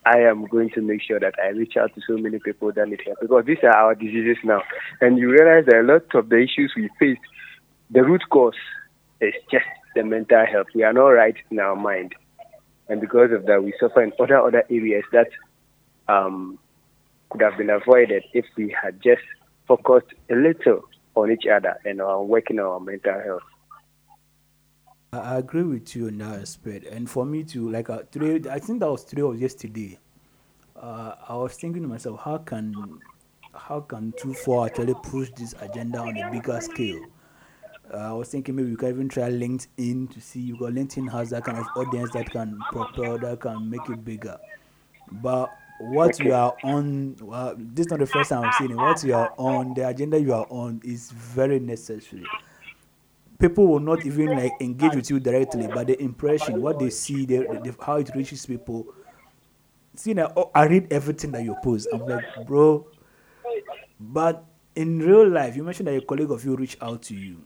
I 0.05 0.21
am 0.21 0.48
going 0.48 0.71
to 0.71 0.81
make 0.81 1.01
sure 1.03 1.19
that 1.19 1.36
I 1.43 1.50
reach 1.50 1.77
out 1.77 1.93
to 1.93 2.01
so 2.07 2.17
many 2.17 2.39
people 2.39 2.71
that 2.71 2.88
need 2.88 3.01
help 3.05 3.19
because 3.21 3.45
these 3.45 3.60
are 3.63 3.75
our 3.75 3.95
diseases 3.95 4.38
now, 4.43 4.62
and 5.00 5.17
you 5.17 5.29
realize 5.29 5.65
that 5.67 5.81
a 5.81 5.83
lot 5.83 6.15
of 6.15 6.29
the 6.29 6.38
issues 6.38 6.74
we 6.75 6.89
face 6.98 7.19
the 7.91 8.03
root 8.03 8.24
cause 8.29 8.53
is 9.19 9.33
just 9.51 9.65
the 9.95 10.03
mental 10.03 10.45
health. 10.45 10.67
We 10.74 10.83
are 10.83 10.93
not 10.93 11.10
right 11.10 11.36
in 11.50 11.60
our 11.60 11.75
mind. 11.75 12.15
And 12.89 13.00
because 13.00 13.31
of 13.31 13.45
that, 13.45 13.63
we 13.63 13.74
suffer 13.79 14.01
in 14.01 14.12
other 14.19 14.39
other 14.39 14.63
areas 14.69 15.03
that 15.12 15.29
um, 16.07 16.57
could 17.29 17.41
have 17.41 17.57
been 17.57 17.69
avoided 17.69 18.24
if 18.33 18.45
we 18.57 18.75
had 18.81 19.01
just 19.01 19.21
focused 19.67 20.13
a 20.29 20.36
little 20.36 20.81
on 21.15 21.31
each 21.31 21.45
other 21.48 21.75
and 21.86 22.01
on 22.01 22.27
working 22.27 22.60
on 22.60 22.65
our 22.65 22.79
mental 22.79 23.21
health. 23.21 23.43
I 25.13 25.38
agree 25.38 25.63
with 25.63 25.93
you 25.95 26.07
in 26.07 26.17
that 26.19 26.39
aspect. 26.41 26.86
And 26.86 27.10
for 27.10 27.25
me 27.25 27.43
to 27.45 27.69
like 27.69 27.89
uh, 27.89 28.03
today, 28.12 28.50
I 28.50 28.60
think 28.60 28.79
that 28.79 28.89
was 28.89 29.03
today 29.03 29.21
or 29.21 29.36
yesterday. 29.36 30.00
Uh, 30.75 31.15
I 31.27 31.36
was 31.36 31.55
thinking 31.55 31.81
to 31.83 31.88
myself, 31.88 32.21
how 32.24 32.38
can 32.38 33.00
how 33.53 33.81
can 33.81 34.13
two 34.17 34.33
four 34.33 34.65
actually 34.65 34.95
push 35.03 35.29
this 35.36 35.53
agenda 35.60 36.00
on 36.00 36.17
a 36.17 36.31
bigger 36.31 36.60
scale? 36.62 37.01
Uh, 37.93 37.98
I 37.98 38.13
was 38.13 38.29
thinking 38.29 38.55
maybe 38.55 38.69
we 38.69 38.77
can 38.77 38.89
even 38.89 39.10
try 39.10 39.29
LinkedIn 39.29 40.13
to 40.13 40.21
see. 40.21 40.39
You 40.39 40.57
got 40.57 40.71
LinkedIn 40.71 41.12
has 41.12 41.31
that 41.31 41.43
kind 41.43 41.57
of 41.57 41.65
audience 41.75 42.12
that 42.12 42.29
can 42.29 42.57
propel, 42.71 43.17
that 43.17 43.41
can 43.41 43.69
make 43.69 43.88
it 43.89 44.05
bigger. 44.05 44.38
But 45.12 45.50
what 45.79 46.17
you 46.19 46.33
are 46.33 46.55
on, 46.63 47.17
well, 47.21 47.55
this 47.57 47.88
is 47.88 47.91
not 47.91 48.00
the 48.00 48.05
first 48.05 48.29
time 48.29 48.45
I'm 48.45 48.53
seeing 48.57 48.71
it. 48.71 48.77
What 48.77 49.03
you 49.03 49.13
are 49.13 49.33
on, 49.38 49.74
the 49.74 49.88
agenda 49.88 50.19
you 50.19 50.33
are 50.33 50.48
on 50.50 50.79
is 50.86 51.12
very 51.12 51.60
necessary. 51.60 52.24
People 53.39 53.67
will 53.67 53.79
not 53.79 54.05
even 54.05 54.38
like 54.38 54.53
engage 54.62 54.95
with 54.95 55.10
you 55.10 55.19
directly, 55.19 55.67
but 55.67 55.88
the 55.88 56.01
impression, 56.01 56.62
what 56.62 56.79
they 56.79 56.91
see, 56.91 57.25
how 57.81 57.98
it 57.98 58.12
reaches 58.15 58.45
people. 58.45 58.86
See 59.95 60.13
now, 60.13 60.31
oh, 60.38 60.51
I 60.55 60.67
read 60.67 60.93
everything 60.93 61.31
that 61.31 61.43
you 61.43 61.55
post. 61.62 61.89
I'm 61.91 62.05
like, 62.05 62.24
bro. 62.45 62.88
But 64.00 64.45
in 64.75 65.00
real 65.00 65.27
life, 65.27 65.57
you 65.57 65.63
mentioned 65.63 65.88
that 65.88 65.95
a 65.95 66.01
colleague 66.01 66.31
of 66.31 66.45
you 66.45 66.55
reached 66.55 66.81
out 66.81 67.01
to 67.03 67.15
you 67.15 67.41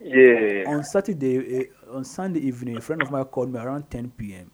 yeah. 0.00 0.64
On 0.66 0.82
Saturday, 0.82 1.68
uh, 1.88 1.96
on 1.96 2.04
Sunday 2.04 2.40
evening, 2.40 2.76
a 2.76 2.80
friend 2.80 3.02
of 3.02 3.10
mine 3.10 3.24
called 3.24 3.52
me 3.52 3.60
around 3.60 3.90
10 3.90 4.12
p.m. 4.16 4.50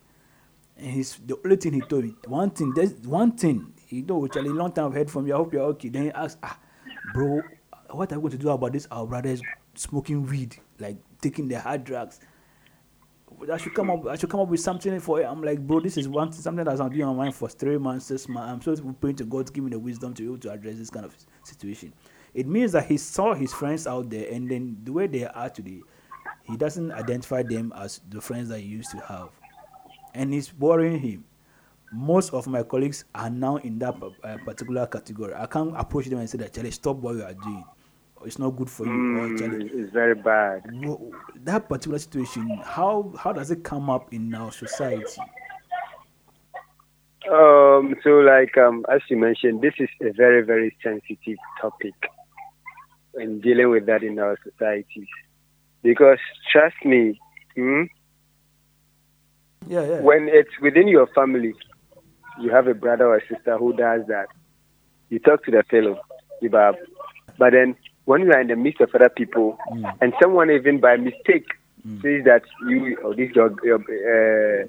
And 0.77 0.91
he's 0.91 1.17
the 1.25 1.39
only 1.45 1.57
thing 1.57 1.73
he 1.75 1.81
told 1.81 2.05
me, 2.05 2.15
one 2.27 2.51
thing, 2.51 2.73
there's 2.75 2.93
one 3.07 3.33
thing. 3.33 3.73
He 3.87 4.03
told 4.03 4.33
Charlie, 4.33 4.51
long 4.51 4.73
time 4.73 4.87
I've 4.87 4.95
heard 4.95 5.11
from 5.11 5.27
you. 5.27 5.35
I 5.35 5.37
hope 5.39 5.53
you're 5.53 5.63
okay. 5.63 5.89
Then 5.89 6.05
he 6.05 6.11
asked, 6.11 6.39
ah, 6.43 6.59
bro, 7.15 7.41
what 7.91 8.13
are 8.13 8.17
we 8.19 8.23
going 8.23 8.33
to 8.33 8.39
do 8.39 8.51
about 8.51 8.73
this? 8.73 8.87
Our 8.91 9.07
brother 9.07 9.31
is 9.31 9.43
smoking 9.75 10.27
weed, 10.27 10.57
like 10.79 10.97
taking 11.23 11.49
the 11.49 11.61
hard 11.61 11.85
drugs. 11.85 12.21
I 13.53 13.57
should 13.59 13.75
come 13.75 13.91
up. 13.91 14.07
I 14.07 14.17
should 14.17 14.31
come 14.31 14.41
up 14.41 14.49
with 14.49 14.61
something 14.61 14.99
for 15.01 15.21
it. 15.21 15.25
I'm 15.25 15.43
like, 15.43 15.61
bro, 15.61 15.81
this 15.81 15.97
is 15.97 16.09
one 16.09 16.33
something 16.33 16.65
that's 16.65 16.81
been 16.81 17.03
on 17.03 17.17
my 17.17 17.25
mind 17.25 17.35
for 17.35 17.49
three 17.49 17.77
months, 17.77 18.07
six 18.07 18.29
months. 18.29 18.67
I'm 18.67 18.75
be 18.75 18.93
praying 19.01 19.17
to 19.17 19.25
God 19.25 19.47
to 19.47 19.53
give 19.53 19.65
me 19.65 19.71
the 19.71 19.79
wisdom 19.79 20.15
to 20.15 20.23
be 20.23 20.29
able 20.29 20.39
to 20.39 20.51
address 20.53 20.77
this 20.77 20.91
kind 20.91 21.05
of 21.05 21.15
situation 21.43 21.93
it 22.37 22.47
means 22.47 22.73
that 22.73 22.87
he 22.87 22.97
saw 22.97 23.35
his 23.35 23.53
friends 23.53 23.87
out 23.87 24.11
there 24.11 24.31
and 24.31 24.51
then 24.51 24.77
the 24.85 24.93
way 24.93 25.07
they 25.07 25.25
are 25.25 25.49
today 25.49 25.81
he 26.49 26.57
doesn't 26.57 26.93
identify 26.93 27.43
them 27.43 27.73
as 27.77 28.01
the 28.09 28.21
friends 28.21 28.49
that 28.51 28.61
he 28.61 28.67
used 28.67 28.91
to 28.93 28.99
have. 28.99 29.31
And 30.15 30.33
it's 30.33 30.55
worrying 30.55 31.01
him. 31.01 31.25
Most 31.93 32.33
of 32.33 32.47
my 32.47 32.63
colleagues 32.63 33.05
are 33.15 33.31
now 33.31 33.57
in 33.57 33.79
that 33.81 33.95
uh, 34.25 34.37
particular 34.45 34.87
category. 34.87 35.35
I 35.35 35.47
can't 35.47 35.75
approach 35.77 36.07
them 36.07 36.19
and 36.19 36.29
say 36.29 36.39
that 36.39 36.53
charlie 36.53 36.71
stop 36.71 36.97
what 36.97 37.17
you 37.17 37.23
are 37.23 37.35
doing. 37.35 37.65
It's 38.25 38.39
not 38.39 38.51
good 38.51 38.71
for 38.71 38.87
you. 38.87 38.93
Mm, 38.93 39.39
Charlie, 39.39 39.71
it's 39.73 39.93
very 39.93 40.15
bad. 40.15 40.65
that 41.45 41.69
particular 41.69 41.99
situation 41.99 42.61
how 42.65 43.13
how 43.19 43.33
does 43.33 43.51
it 43.51 43.63
come 43.63 43.89
up 43.91 44.13
in 44.13 44.35
our 44.35 44.51
society? 44.51 45.21
Um, 47.31 47.95
so 48.03 48.11
like 48.21 48.57
um, 48.57 48.85
as 48.91 49.01
you 49.09 49.17
mentioned, 49.17 49.61
this 49.61 49.75
is 49.79 49.89
a 50.01 50.13
very 50.13 50.43
very 50.43 50.77
sensitive 50.83 51.39
topic, 51.61 51.95
in 53.19 53.41
dealing 53.41 53.71
with 53.71 53.87
that 53.87 54.03
in 54.03 54.19
our 54.19 54.39
societies, 54.45 55.09
because 55.83 56.19
trust 56.53 56.77
me, 56.85 57.19
hmm, 57.55 57.85
Yeah, 59.67 59.87
yeah. 59.87 60.01
when 60.01 60.29
it's 60.31 60.51
within 60.61 60.89
your 60.89 61.07
family, 61.09 61.55
you 62.41 62.51
have 62.51 62.67
a 62.69 62.75
brother 62.75 63.07
or 63.07 63.17
a 63.17 63.27
sister 63.29 63.57
who 63.59 63.73
does 63.73 64.03
that. 64.09 64.27
You 65.09 65.19
talk 65.19 65.45
to 65.45 65.51
the 65.51 65.63
fellow. 65.71 66.01
But 67.39 67.53
then 67.53 67.77
when 68.05 68.23
you 68.23 68.33
are 68.33 68.41
in 68.41 68.49
the 68.49 68.57
midst 68.57 68.81
of 68.81 68.95
other 68.95 69.09
people, 69.09 69.59
and 70.01 70.13
someone 70.23 70.51
even 70.51 70.81
by 70.81 70.97
mistake 70.97 71.47
says 72.03 72.25
that 72.25 72.43
you 72.69 72.97
or 73.05 73.15
this 73.15 73.33
dog, 73.33 73.61
uh, 73.65 73.79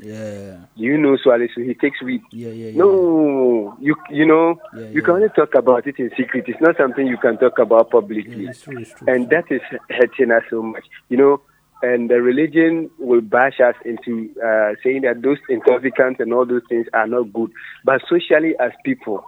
yeah, 0.02 0.60
you 0.76 0.98
know 0.98 1.18
Swale, 1.18 1.48
so 1.56 1.62
he 1.62 1.74
takes 1.74 2.02
weed. 2.02 2.22
yeah, 2.32 2.50
yeah, 2.50 2.70
yeah. 2.70 2.78
No, 2.78 3.76
you 3.80 3.96
you 4.10 4.26
know 4.26 4.60
you 4.94 5.02
can 5.02 5.16
only 5.16 5.30
talk 5.30 5.56
about 5.56 5.88
it 5.88 5.98
in 6.00 6.12
secret. 6.18 6.46
It's 6.48 6.62
not 6.62 6.78
something 6.78 7.08
you 7.08 7.18
can 7.18 7.38
talk 7.38 7.58
about 7.60 7.90
publicly, 7.92 8.46
it's 8.48 8.62
true, 8.62 8.78
it's 8.80 8.94
true. 8.94 9.08
and 9.14 9.30
that 9.30 9.46
is 9.52 9.62
hurting 9.90 10.32
us 10.32 10.44
so 10.50 10.62
much. 10.62 10.86
You 11.10 11.18
know, 11.18 11.42
and 11.82 12.10
the 12.10 12.22
religion 12.22 12.90
will 13.00 13.22
bash 13.22 13.60
us 13.60 13.76
into 13.86 14.30
uh, 14.44 14.76
saying 14.84 15.02
that 15.02 15.22
those 15.22 15.38
intoxicants 15.50 16.20
and 16.20 16.34
all 16.34 16.46
those 16.46 16.64
things 16.70 16.88
are 16.94 17.08
not 17.08 17.34
good. 17.34 17.52
But 17.84 18.02
socially, 18.10 18.54
as 18.60 18.72
people, 18.86 19.26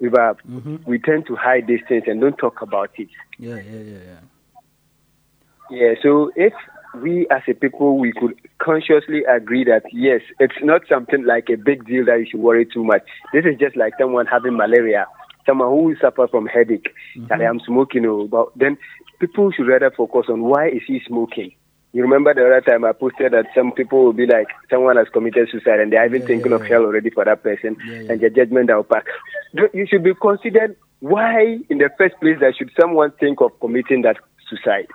we 0.00 0.08
are, 0.08 0.34
Mm-hmm. 0.48 0.76
we 0.86 0.98
tend 0.98 1.26
to 1.26 1.36
hide 1.36 1.66
these 1.66 1.80
things 1.88 2.04
and 2.06 2.20
don't 2.20 2.36
talk 2.38 2.62
about 2.62 2.90
it. 2.98 3.08
yeah, 3.38 3.56
yeah, 3.56 3.80
yeah, 3.80 3.98
yeah. 4.10 4.20
Yeah, 5.68 5.94
so 6.00 6.30
if 6.36 6.52
we 7.02 7.26
as 7.30 7.42
a 7.48 7.54
people 7.54 7.98
we 7.98 8.12
could 8.12 8.34
consciously 8.58 9.22
agree 9.24 9.64
that 9.64 9.82
yes, 9.92 10.20
it's 10.38 10.56
not 10.62 10.82
something 10.88 11.24
like 11.24 11.48
a 11.50 11.56
big 11.56 11.86
deal 11.86 12.04
that 12.06 12.18
you 12.18 12.26
should 12.30 12.40
worry 12.40 12.66
too 12.66 12.84
much. 12.84 13.02
This 13.32 13.44
is 13.44 13.58
just 13.58 13.76
like 13.76 13.94
someone 13.98 14.26
having 14.26 14.56
malaria, 14.56 15.06
someone 15.44 15.68
who 15.68 15.84
will 15.84 15.96
suffer 16.00 16.26
from 16.28 16.46
headache. 16.46 16.88
Mm-hmm. 17.16 17.26
That 17.28 17.40
I 17.40 17.44
am 17.44 17.60
smoking, 17.60 18.06
oh, 18.06 18.26
but 18.26 18.48
then 18.56 18.78
people 19.20 19.50
should 19.52 19.66
rather 19.68 19.90
focus 19.90 20.26
on 20.28 20.42
why 20.42 20.68
is 20.68 20.82
he 20.86 21.00
smoking. 21.06 21.52
You 21.92 22.02
remember 22.02 22.34
the 22.34 22.44
other 22.44 22.60
time 22.60 22.84
I 22.84 22.92
posted 22.92 23.32
that 23.32 23.46
some 23.54 23.72
people 23.72 24.04
will 24.04 24.12
be 24.12 24.26
like, 24.26 24.48
someone 24.68 24.96
has 24.96 25.06
committed 25.12 25.48
suicide 25.50 25.80
and 25.80 25.90
they're 25.90 26.04
even 26.04 26.20
Yeah, 26.22 26.26
thinking 26.26 26.50
yeah, 26.50 26.56
of 26.56 26.62
yeah. 26.64 26.68
hell 26.68 26.82
already 26.82 27.08
for 27.08 27.24
that 27.24 27.42
person 27.42 27.76
and 28.10 28.20
the 28.20 28.28
judgment 28.28 28.66
that 28.66 28.76
will 28.76 28.84
pass. 28.84 29.04
You 29.72 29.86
should 29.88 30.04
be 30.04 30.12
considered 30.14 30.76
why, 31.00 31.58
in 31.70 31.78
the 31.78 31.88
first 31.96 32.14
place, 32.20 32.36
that 32.40 32.54
should 32.56 32.70
someone 32.78 33.12
think 33.18 33.40
of 33.40 33.58
committing 33.60 34.02
that 34.02 34.16
suicide? 34.48 34.88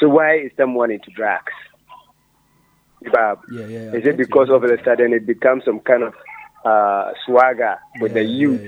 So 0.00 0.08
why 0.08 0.36
is 0.38 0.52
someone 0.56 0.90
into 0.90 1.10
drugs? 1.10 1.52
Yeah, 3.02 3.34
yeah, 3.66 3.94
Is 3.94 4.04
it 4.04 4.16
because 4.16 4.48
all 4.50 4.56
of 4.56 4.64
a 4.64 4.76
sudden 4.84 5.12
it 5.12 5.26
becomes 5.26 5.64
some 5.64 5.80
kind 5.80 6.02
of 6.02 6.14
uh, 6.64 7.12
swagger 7.24 7.76
with 8.00 8.12
Yeah, 8.12 8.22
the 8.22 8.28
youth 8.28 8.60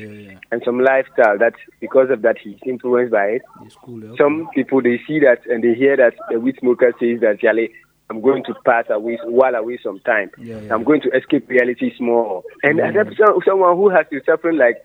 and 0.52 0.62
some 0.64 0.80
lifestyle 0.80 1.36
that 1.38 1.54
because 1.80 2.08
of 2.10 2.22
that 2.22 2.36
he's 2.42 2.56
influenced 2.64 3.12
by 3.12 3.24
it? 3.26 3.42
Cool. 3.84 4.04
okay. 4.04 4.16
Some 4.16 4.48
people 4.54 4.82
they 4.82 5.00
see 5.06 5.18
that 5.20 5.38
and 5.46 5.62
they 5.62 5.74
hear 5.74 5.96
that 5.96 6.14
the 6.30 6.38
weed 6.38 6.56
smoker 6.60 6.92
says 7.00 7.20
that 7.20 7.42
Yale, 7.42 7.68
I'm 8.08 8.20
going 8.20 8.44
to 8.44 8.54
pass 8.64 8.84
away 8.88 9.18
while 9.24 9.54
away 9.54 9.78
some 9.82 10.00
time. 10.00 10.30
I'm 10.70 10.84
going 10.84 11.00
to 11.02 11.10
escape 11.16 11.48
reality 11.48 11.92
small. 11.96 12.44
And 12.62 12.78
Yeah, 12.78 13.02
someone 13.44 13.76
who 13.76 13.88
has 13.90 14.06
been 14.10 14.22
suffering 14.24 14.58
like 14.58 14.76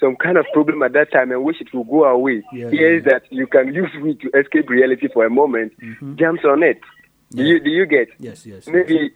some 0.00 0.16
kind 0.16 0.36
of 0.36 0.46
problem 0.52 0.82
at 0.82 0.92
that 0.92 1.10
time 1.12 1.30
and 1.32 1.42
wish 1.44 1.60
it 1.60 1.72
will 1.74 1.84
go 1.84 2.04
away. 2.04 2.42
Yeah, 2.52 2.70
Hears 2.70 3.02
yeah. 3.04 3.12
that 3.14 3.22
you 3.32 3.46
can 3.46 3.74
use 3.74 3.90
weed 4.02 4.20
to 4.20 4.30
escape 4.38 4.68
reality 4.70 5.08
for 5.12 5.24
a 5.26 5.30
moment, 5.30 5.72
Mm-hmm. 5.82 6.16
jumps 6.16 6.44
on 6.44 6.62
it. 6.62 6.80
Do 7.32 7.42
you 7.42 7.60
do 7.60 7.70
you 7.70 7.84
get? 7.86 8.08
Yes, 8.18 8.46
yes. 8.46 8.66
yes. 8.66 8.68
Maybe 8.68 9.10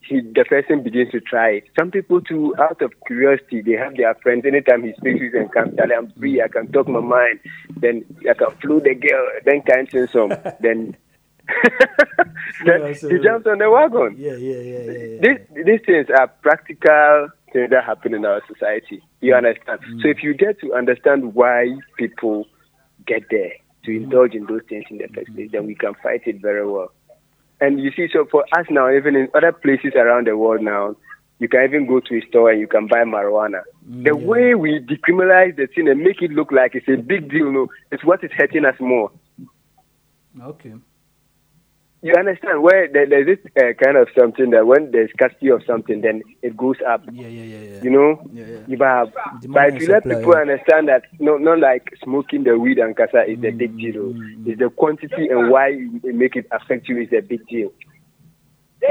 he, 0.00 0.20
the 0.20 0.44
person 0.48 0.82
begins 0.82 1.12
to 1.12 1.20
try 1.20 1.50
it. 1.50 1.64
Some 1.78 1.92
people 1.92 2.20
too, 2.20 2.54
out 2.58 2.82
of 2.82 2.92
curiosity, 3.06 3.60
they 3.62 3.72
have 3.74 3.94
their 3.96 4.14
friends. 4.16 4.44
Anytime 4.44 4.82
he 4.82 4.92
speaks 4.94 5.20
with 5.20 5.32
them, 5.32 5.48
come 5.48 5.76
tell 5.76 5.86
I'm 5.96 6.10
free, 6.18 6.42
I 6.42 6.48
can 6.48 6.72
talk 6.72 6.88
my 6.88 6.98
mind. 6.98 7.38
Then 7.76 8.04
I 8.28 8.34
can 8.34 8.50
flew 8.60 8.80
the 8.80 8.94
girl, 8.96 9.26
then 9.44 9.62
can 9.62 9.86
sing 9.90 10.08
some. 10.12 10.30
then 10.60 10.96
then 12.64 12.80
Yeah, 12.80 12.92
he 13.10 13.18
jumps 13.22 13.46
on 13.46 13.58
the 13.58 13.70
wagon. 13.70 14.16
Yeah, 14.18 14.32
yeah, 14.34 14.58
yeah, 14.58 14.78
yeah. 14.78 14.92
yeah. 14.92 15.18
These, 15.22 15.64
these 15.66 15.80
things 15.86 16.06
are 16.18 16.28
practical 16.42 17.28
things 17.52 17.70
that 17.70 17.84
happen 17.84 18.14
in 18.14 18.24
our 18.24 18.42
society. 18.46 19.02
You 19.20 19.34
understand? 19.34 19.80
Mm. 19.80 20.02
So 20.02 20.08
if 20.08 20.22
you 20.22 20.34
get 20.34 20.60
to 20.60 20.74
understand 20.74 21.34
why 21.34 21.76
people 21.96 22.46
get 23.06 23.22
there 23.30 23.52
to 23.84 23.90
Mm. 23.90 24.04
indulge 24.04 24.34
in 24.34 24.46
those 24.46 24.62
things 24.68 24.84
in 24.90 24.98
the 24.98 25.08
first 25.08 25.34
place, 25.34 25.50
then 25.52 25.66
we 25.66 25.74
can 25.74 25.94
fight 26.02 26.22
it 26.26 26.40
very 26.40 26.68
well. 26.68 26.92
And 27.60 27.80
you 27.80 27.90
see, 27.92 28.08
so 28.12 28.26
for 28.30 28.44
us 28.58 28.66
now, 28.70 28.90
even 28.92 29.14
in 29.16 29.28
other 29.34 29.52
places 29.52 29.92
around 29.94 30.26
the 30.26 30.36
world 30.36 30.62
now, 30.62 30.96
you 31.38 31.48
can 31.48 31.64
even 31.64 31.86
go 31.86 31.98
to 32.00 32.18
a 32.18 32.20
store 32.28 32.50
and 32.50 32.60
you 32.60 32.68
can 32.68 32.86
buy 32.86 33.02
marijuana. 33.04 33.62
Mm, 33.88 34.04
the 34.04 34.16
yeah. 34.16 34.26
way 34.26 34.54
we 34.54 34.80
decriminalize 34.80 35.56
the 35.56 35.66
thing 35.66 35.88
and 35.88 36.00
make 36.00 36.22
it 36.22 36.30
look 36.30 36.52
like 36.52 36.74
it's 36.74 36.88
a 36.88 36.96
big 36.96 37.30
deal, 37.30 37.50
no, 37.50 37.68
it's 37.90 38.04
what 38.04 38.22
is 38.22 38.30
hurting 38.36 38.64
us 38.64 38.78
more. 38.78 39.10
Okay. 40.40 40.72
You 42.04 42.14
understand 42.18 42.62
where 42.64 42.88
there, 42.92 43.06
there's 43.08 43.26
this 43.26 43.38
uh, 43.56 43.72
kind 43.82 43.96
of 43.96 44.08
something 44.18 44.50
that 44.50 44.66
when 44.66 44.90
there's 44.90 45.10
scarcity 45.10 45.50
of 45.50 45.62
something, 45.64 46.00
then 46.00 46.22
it 46.42 46.56
goes 46.56 46.74
up. 46.88 47.04
Yeah, 47.12 47.28
yeah, 47.28 47.42
yeah, 47.44 47.58
yeah. 47.60 47.78
You 47.80 47.90
know, 47.90 48.30
Yeah, 48.32 48.44
yeah. 48.44 48.58
you 48.66 48.76
have, 48.82 49.08
but 49.48 49.62
and 49.68 49.76
if 49.76 49.80
you 49.82 49.92
let 49.92 50.02
people 50.08 50.34
understand 50.34 50.88
that, 50.88 51.02
no, 51.20 51.36
not 51.36 51.60
like 51.60 51.86
smoking 52.02 52.42
the 52.42 52.58
weed 52.58 52.78
and 52.78 52.96
kasa 52.96 53.22
is 53.22 53.38
a 53.38 53.52
Mm, 53.52 53.58
big 53.58 53.76
deal. 53.78 54.02
oh. 54.10 54.14
It's 54.46 54.58
the 54.58 54.70
quantity 54.70 55.28
and 55.30 55.48
why 55.50 55.68
you- 55.68 56.00
it 56.02 56.14
make 56.16 56.34
it 56.34 56.46
affect 56.50 56.88
you 56.88 56.98
is 57.00 57.12
a 57.12 57.20
big 57.22 57.46
deal. 57.46 57.72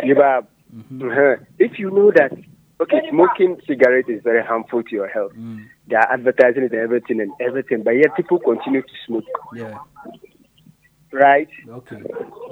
You 0.04 0.15
have, 0.15 0.47
Mm-hmm. 0.74 1.02
uh-huh. 1.12 1.36
if 1.60 1.78
you 1.80 1.91
know 1.91 2.12
that, 2.15 2.32
okay, 2.80 3.02
smoking 3.10 3.60
cigarette 3.67 4.08
is 4.08 4.24
very 4.24 4.41
harmful 4.41 4.84
to 4.84 4.91
your 4.95 5.10
health. 5.10 5.34
Mm, 5.38 5.65
They 5.88 5.97
are 5.97 6.08
advertising 6.13 6.63
it 6.63 6.71
and 6.71 6.80
everything 6.80 7.19
and 7.19 7.34
everything, 7.41 7.84
but 7.84 7.91
yet 7.91 8.15
people 8.15 8.39
continue 8.39 8.82
to 8.84 8.93
smoke, 9.06 9.26
yeah. 9.54 9.80
Right? 11.12 11.50
Okay. 11.67 12.02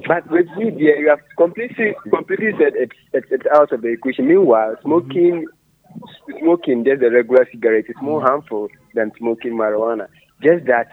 But 0.08 0.30
with 0.30 0.48
weed, 0.58 0.76
yeah, 0.78 0.96
you 1.00 1.10
have 1.10 1.20
completely 1.38 1.96
completely 2.10 2.52
said 2.58 2.74
it's, 2.76 2.96
it's 3.14 3.28
it's 3.32 3.46
out 3.56 3.72
of 3.72 3.82
the 3.82 3.90
equation. 3.90 4.28
Meanwhile, 4.28 4.76
smoking 4.82 5.46
smoking 6.40 6.84
just 6.86 7.02
a 7.02 7.10
regular 7.10 7.48
cigarette 7.52 7.86
is 7.90 7.96
more 8.02 8.22
harmful 8.22 8.70
than 8.94 9.12
smoking 9.18 9.54
marijuana. 9.54 10.08
Just 10.42 10.66
that 10.66 10.90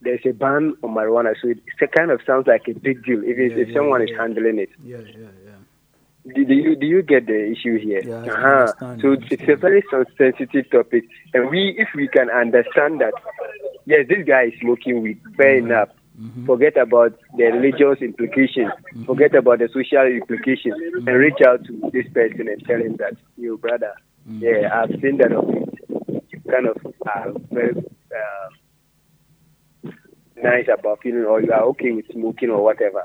there's 0.00 0.20
a 0.26 0.32
ban 0.32 0.74
on 0.82 0.90
marijuana, 0.90 1.34
so 1.40 1.48
it, 1.48 1.58
it 1.80 1.92
kind 1.92 2.10
of 2.10 2.20
sounds 2.26 2.46
like 2.46 2.62
a 2.68 2.74
big 2.74 3.04
deal 3.04 3.22
if, 3.22 3.38
Yeah, 3.38 3.56
if 3.62 3.68
yeah, 3.68 3.74
someone 3.74 4.00
yeah. 4.06 4.12
is 4.12 4.18
handling 4.18 4.58
it. 4.58 4.70
Yeah, 4.84 4.98
yeah, 4.98 5.28
yeah. 5.44 6.32
Do, 6.34 6.44
do 6.44 6.54
you 6.54 6.76
do 6.76 6.86
you 6.86 7.02
get 7.02 7.26
the 7.26 7.50
issue 7.50 7.78
here? 7.78 8.02
Yeah, 8.04 8.32
uh-huh. 8.32 8.96
So 9.00 9.12
it's, 9.12 9.24
it's 9.30 9.48
a 9.48 9.56
very 9.56 9.82
sensitive 10.16 10.70
topic, 10.70 11.04
and 11.34 11.50
we 11.50 11.74
if 11.78 11.88
we 11.96 12.06
can 12.06 12.30
understand 12.30 13.00
that, 13.00 13.12
yes, 13.86 14.06
this 14.08 14.24
guy 14.26 14.44
is 14.44 14.52
smoking 14.60 15.02
weed, 15.02 15.20
fair 15.36 15.56
enough. 15.56 15.88
Mm-hmm. 16.22 16.46
Forget 16.46 16.76
about 16.76 17.18
the 17.36 17.44
religious 17.44 18.00
implications. 18.00 18.70
Forget 19.06 19.34
about 19.34 19.58
the 19.58 19.68
social 19.72 20.06
implications, 20.06 20.74
Mm-hmm. 20.78 21.08
and 21.08 21.16
reach 21.18 21.40
out 21.46 21.64
to 21.64 21.90
this 21.92 22.06
person 22.12 22.46
and 22.48 22.64
tell 22.64 22.78
him 22.78 22.96
that, 22.96 23.16
you 23.36 23.58
brother, 23.58 23.92
Mm-hmm. 24.28 24.44
yeah, 24.44 24.70
I've 24.72 24.90
seen 25.00 25.16
that 25.18 25.32
of 25.32 25.48
it. 25.48 26.22
You 26.30 26.40
kind 26.48 26.66
of 26.68 26.76
are 27.06 27.32
very 27.50 27.74
uh, 29.84 29.90
nice 30.42 30.66
about 30.72 31.00
feeling, 31.02 31.24
or 31.24 31.40
you 31.42 31.52
are 31.52 31.62
okay 31.70 31.90
with 31.90 32.06
smoking 32.12 32.50
or 32.50 32.62
whatever. 32.62 33.02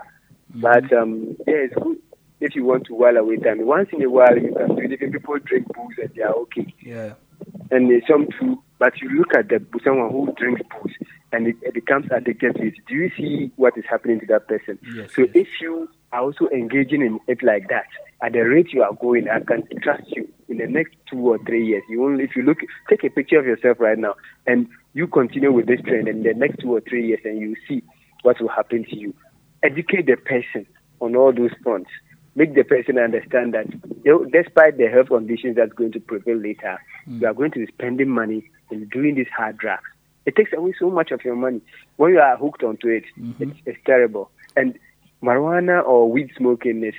But 0.55 0.91
um, 0.93 1.35
yeah, 1.47 1.65
it's 1.65 1.75
good 1.75 1.97
if 2.39 2.55
you 2.55 2.65
want 2.65 2.85
to 2.85 2.93
while 2.93 3.17
away 3.17 3.37
time. 3.37 3.65
Once 3.65 3.89
in 3.91 4.03
a 4.03 4.09
while, 4.09 4.35
you 4.37 4.53
can 4.55 4.75
do 4.75 4.81
it. 4.81 4.91
Even 4.91 5.11
people 5.11 5.37
drink 5.39 5.65
booze 5.73 5.97
and 6.01 6.11
they 6.15 6.21
are 6.21 6.33
okay 6.35 6.73
Yeah. 6.81 7.13
and 7.71 7.91
uh, 7.91 8.05
some 8.07 8.27
too. 8.39 8.61
But 8.79 8.93
you 9.01 9.09
look 9.09 9.33
at 9.35 9.49
the 9.49 9.65
someone 9.83 10.11
who 10.11 10.31
drinks 10.37 10.61
booze 10.69 10.93
and 11.31 11.47
it, 11.47 11.55
it 11.61 11.73
becomes 11.73 12.07
addicted 12.11 12.55
to. 12.55 12.71
Do 12.87 12.95
you 12.95 13.11
see 13.17 13.51
what 13.55 13.77
is 13.77 13.83
happening 13.89 14.19
to 14.21 14.25
that 14.27 14.47
person? 14.47 14.79
Yes, 14.95 15.11
so 15.15 15.21
yes. 15.23 15.31
if 15.33 15.47
you 15.61 15.89
are 16.11 16.21
also 16.21 16.47
engaging 16.49 17.01
in 17.01 17.19
it 17.27 17.43
like 17.43 17.67
that, 17.69 17.85
at 18.21 18.33
the 18.33 18.39
rate 18.39 18.73
you 18.73 18.81
are 18.83 18.93
going, 18.93 19.27
I 19.29 19.39
can 19.41 19.67
trust 19.81 20.03
you 20.07 20.27
in 20.47 20.57
the 20.57 20.67
next 20.67 20.95
two 21.09 21.19
or 21.19 21.37
three 21.45 21.65
years. 21.65 21.83
You 21.89 22.05
only 22.05 22.23
if 22.23 22.35
you 22.35 22.43
look, 22.43 22.59
take 22.89 23.03
a 23.03 23.09
picture 23.09 23.39
of 23.39 23.45
yourself 23.45 23.79
right 23.79 23.97
now, 23.97 24.15
and 24.45 24.67
you 24.93 25.07
continue 25.07 25.51
with 25.51 25.67
this 25.67 25.81
trend 25.81 26.07
in 26.07 26.23
the 26.23 26.33
next 26.33 26.59
two 26.59 26.73
or 26.73 26.81
three 26.81 27.07
years, 27.07 27.19
and 27.25 27.39
you 27.39 27.55
see 27.67 27.83
what 28.23 28.39
will 28.41 28.49
happen 28.49 28.85
to 28.85 28.95
you. 28.95 29.13
Educate 29.63 30.05
the 30.05 30.15
person 30.15 30.65
on 31.01 31.15
all 31.15 31.33
those 31.33 31.51
fronts. 31.63 31.89
Make 32.35 32.53
the 32.53 32.63
person 32.63 32.99
understand 32.99 33.53
that 33.53 33.65
you 34.03 34.11
know, 34.11 34.25
despite 34.25 34.77
the 34.77 34.87
health 34.87 35.07
conditions 35.07 35.55
that's 35.55 35.73
going 35.73 35.91
to 35.93 35.99
prevail 35.99 36.37
later, 36.37 36.79
hmm. 37.05 37.19
you 37.19 37.27
are 37.27 37.33
going 37.33 37.51
to 37.51 37.59
be 37.59 37.67
spending 37.67 38.09
money 38.09 38.49
in 38.71 38.87
doing 38.89 39.15
these 39.15 39.27
hard 39.35 39.57
drugs. 39.57 39.89
It 40.27 40.35
takes 40.35 40.51
away 40.53 40.73
so 40.77 40.91
much 40.91 41.11
of 41.11 41.23
your 41.23 41.35
money. 41.35 41.61
When 41.95 42.11
you 42.13 42.19
are 42.19 42.35
hooked 42.37 42.61
onto 42.61 42.87
it, 42.89 43.05
it's, 43.39 43.57
it's 43.65 43.79
terrible. 43.85 44.29
And 44.57 44.77
marijuana 45.23 45.83
or 45.85 46.11
weed 46.11 46.29
smoking 46.37 46.83
is, 46.83 46.93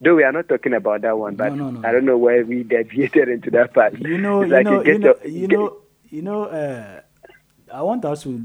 though 0.00 0.14
we 0.14 0.22
are 0.22 0.30
not 0.32 0.48
talking 0.48 0.72
about 0.72 1.02
that 1.02 1.18
one, 1.18 1.34
but 1.34 1.48
No, 1.50 1.70
no, 1.70 1.80
no. 1.80 1.88
I 1.88 1.90
don't 1.92 2.04
know 2.04 2.16
why 2.16 2.42
we 2.42 2.62
deviated 2.62 3.28
into 3.28 3.50
that 3.50 3.74
part. 3.74 3.98
You 4.00 4.16
know, 4.16 4.42
you 4.42 4.52
like 4.54 4.64
know, 4.64 4.82
you 4.84 4.98
know, 4.98 5.14
you 5.24 5.48
know, 5.48 5.76
you 6.08 6.22
know. 6.22 6.44
Uh, 6.44 7.00
I 7.74 7.82
want 7.82 8.04
us 8.04 8.22
to 8.24 8.44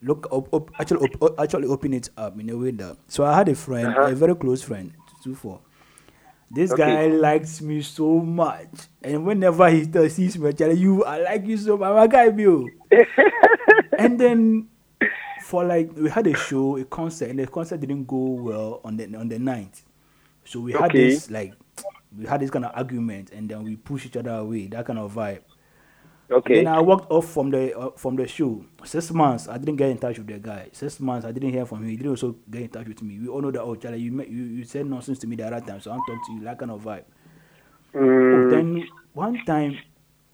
look 0.00 0.26
up, 0.32 0.52
up 0.54 0.70
actually, 0.80 1.10
op, 1.20 1.38
actually 1.38 1.68
open 1.68 1.92
it 1.92 2.08
up 2.16 2.40
in 2.40 2.48
a 2.50 2.56
way 2.56 2.70
that. 2.70 2.96
So 3.08 3.24
I 3.24 3.36
had 3.36 3.48
a 3.50 3.54
friend, 3.54 3.88
Uh-huh. 3.88 4.08
a 4.10 4.14
very 4.14 4.34
close 4.36 4.62
friend, 4.62 4.92
two 5.22 5.34
four. 5.34 5.60
This 6.50 6.72
Okay. 6.72 6.82
guy 6.82 7.06
likes 7.06 7.60
me 7.62 7.80
so 7.80 8.18
much, 8.18 8.88
and 9.02 9.24
whenever 9.24 9.68
he 9.70 9.84
still 9.84 10.08
sees 10.10 10.36
me, 10.36 10.52
Charlie, 10.52 10.78
you, 10.78 11.04
I 11.04 11.18
like 11.22 11.46
you 11.46 11.56
so 11.56 11.76
much, 11.76 11.94
my 11.94 12.06
guy, 12.08 12.28
Bill. 12.30 12.68
and 13.98 14.18
then 14.18 14.68
for 15.42 15.64
like 15.64 15.90
we 15.96 16.10
had 16.10 16.26
a 16.26 16.34
show, 16.34 16.76
a 16.76 16.84
concert, 16.84 17.30
and 17.30 17.38
the 17.38 17.46
concert 17.46 17.80
didn't 17.80 18.04
go 18.06 18.16
well 18.16 18.80
on 18.84 18.96
the 18.96 19.04
on 19.16 19.28
the 19.28 19.38
night. 19.38 19.82
So 20.44 20.58
we 20.58 20.72
had 20.72 20.92
this 20.92 21.30
like 21.30 21.54
we 22.16 22.26
had 22.26 22.40
this 22.40 22.50
kind 22.50 22.64
of 22.64 22.72
argument, 22.74 23.30
and 23.30 23.48
then 23.48 23.62
we 23.64 23.76
push 23.76 24.06
each 24.06 24.16
other 24.16 24.32
away, 24.32 24.66
that 24.68 24.84
kind 24.86 24.98
of 24.98 25.12
vibe. 25.14 25.42
Okay. 26.30 26.56
Then 26.62 26.68
I 26.68 26.80
walked 26.80 27.10
off 27.10 27.26
from 27.26 27.50
the 27.50 27.76
uh, 27.76 27.90
from 27.96 28.14
the 28.14 28.26
show. 28.28 28.64
Six 28.84 29.10
months, 29.10 29.48
I 29.48 29.58
didn't 29.58 29.76
get 29.76 29.90
in 29.90 29.98
touch 29.98 30.18
with 30.18 30.28
the 30.28 30.38
guy. 30.38 30.68
Six 30.72 31.00
months, 31.00 31.26
I 31.26 31.32
didn't 31.32 31.50
hear 31.50 31.66
from 31.66 31.78
him. 31.82 31.88
He 31.90 31.96
didn't 31.96 32.10
also 32.10 32.36
get 32.48 32.62
in 32.62 32.68
touch 32.68 32.86
with 32.86 33.02
me. 33.02 33.18
We 33.18 33.26
all 33.28 33.40
know 33.42 33.50
that. 33.50 33.62
Oh, 33.62 33.74
Charlie, 33.74 33.98
you 33.98 34.12
you, 34.22 34.44
you 34.44 34.64
said 34.64 34.86
nonsense 34.86 35.18
to 35.20 35.26
me 35.26 35.34
the 35.36 35.46
other 35.46 35.60
time, 35.64 35.80
so 35.80 35.90
I'm 35.90 35.98
talking 36.00 36.20
to 36.26 36.32
you. 36.34 36.40
That 36.44 36.58
kind 36.58 36.70
of 36.70 36.82
vibe. 36.82 37.02
Mm, 37.94 38.50
Then 38.50 38.88
one 39.12 39.44
time, 39.44 39.78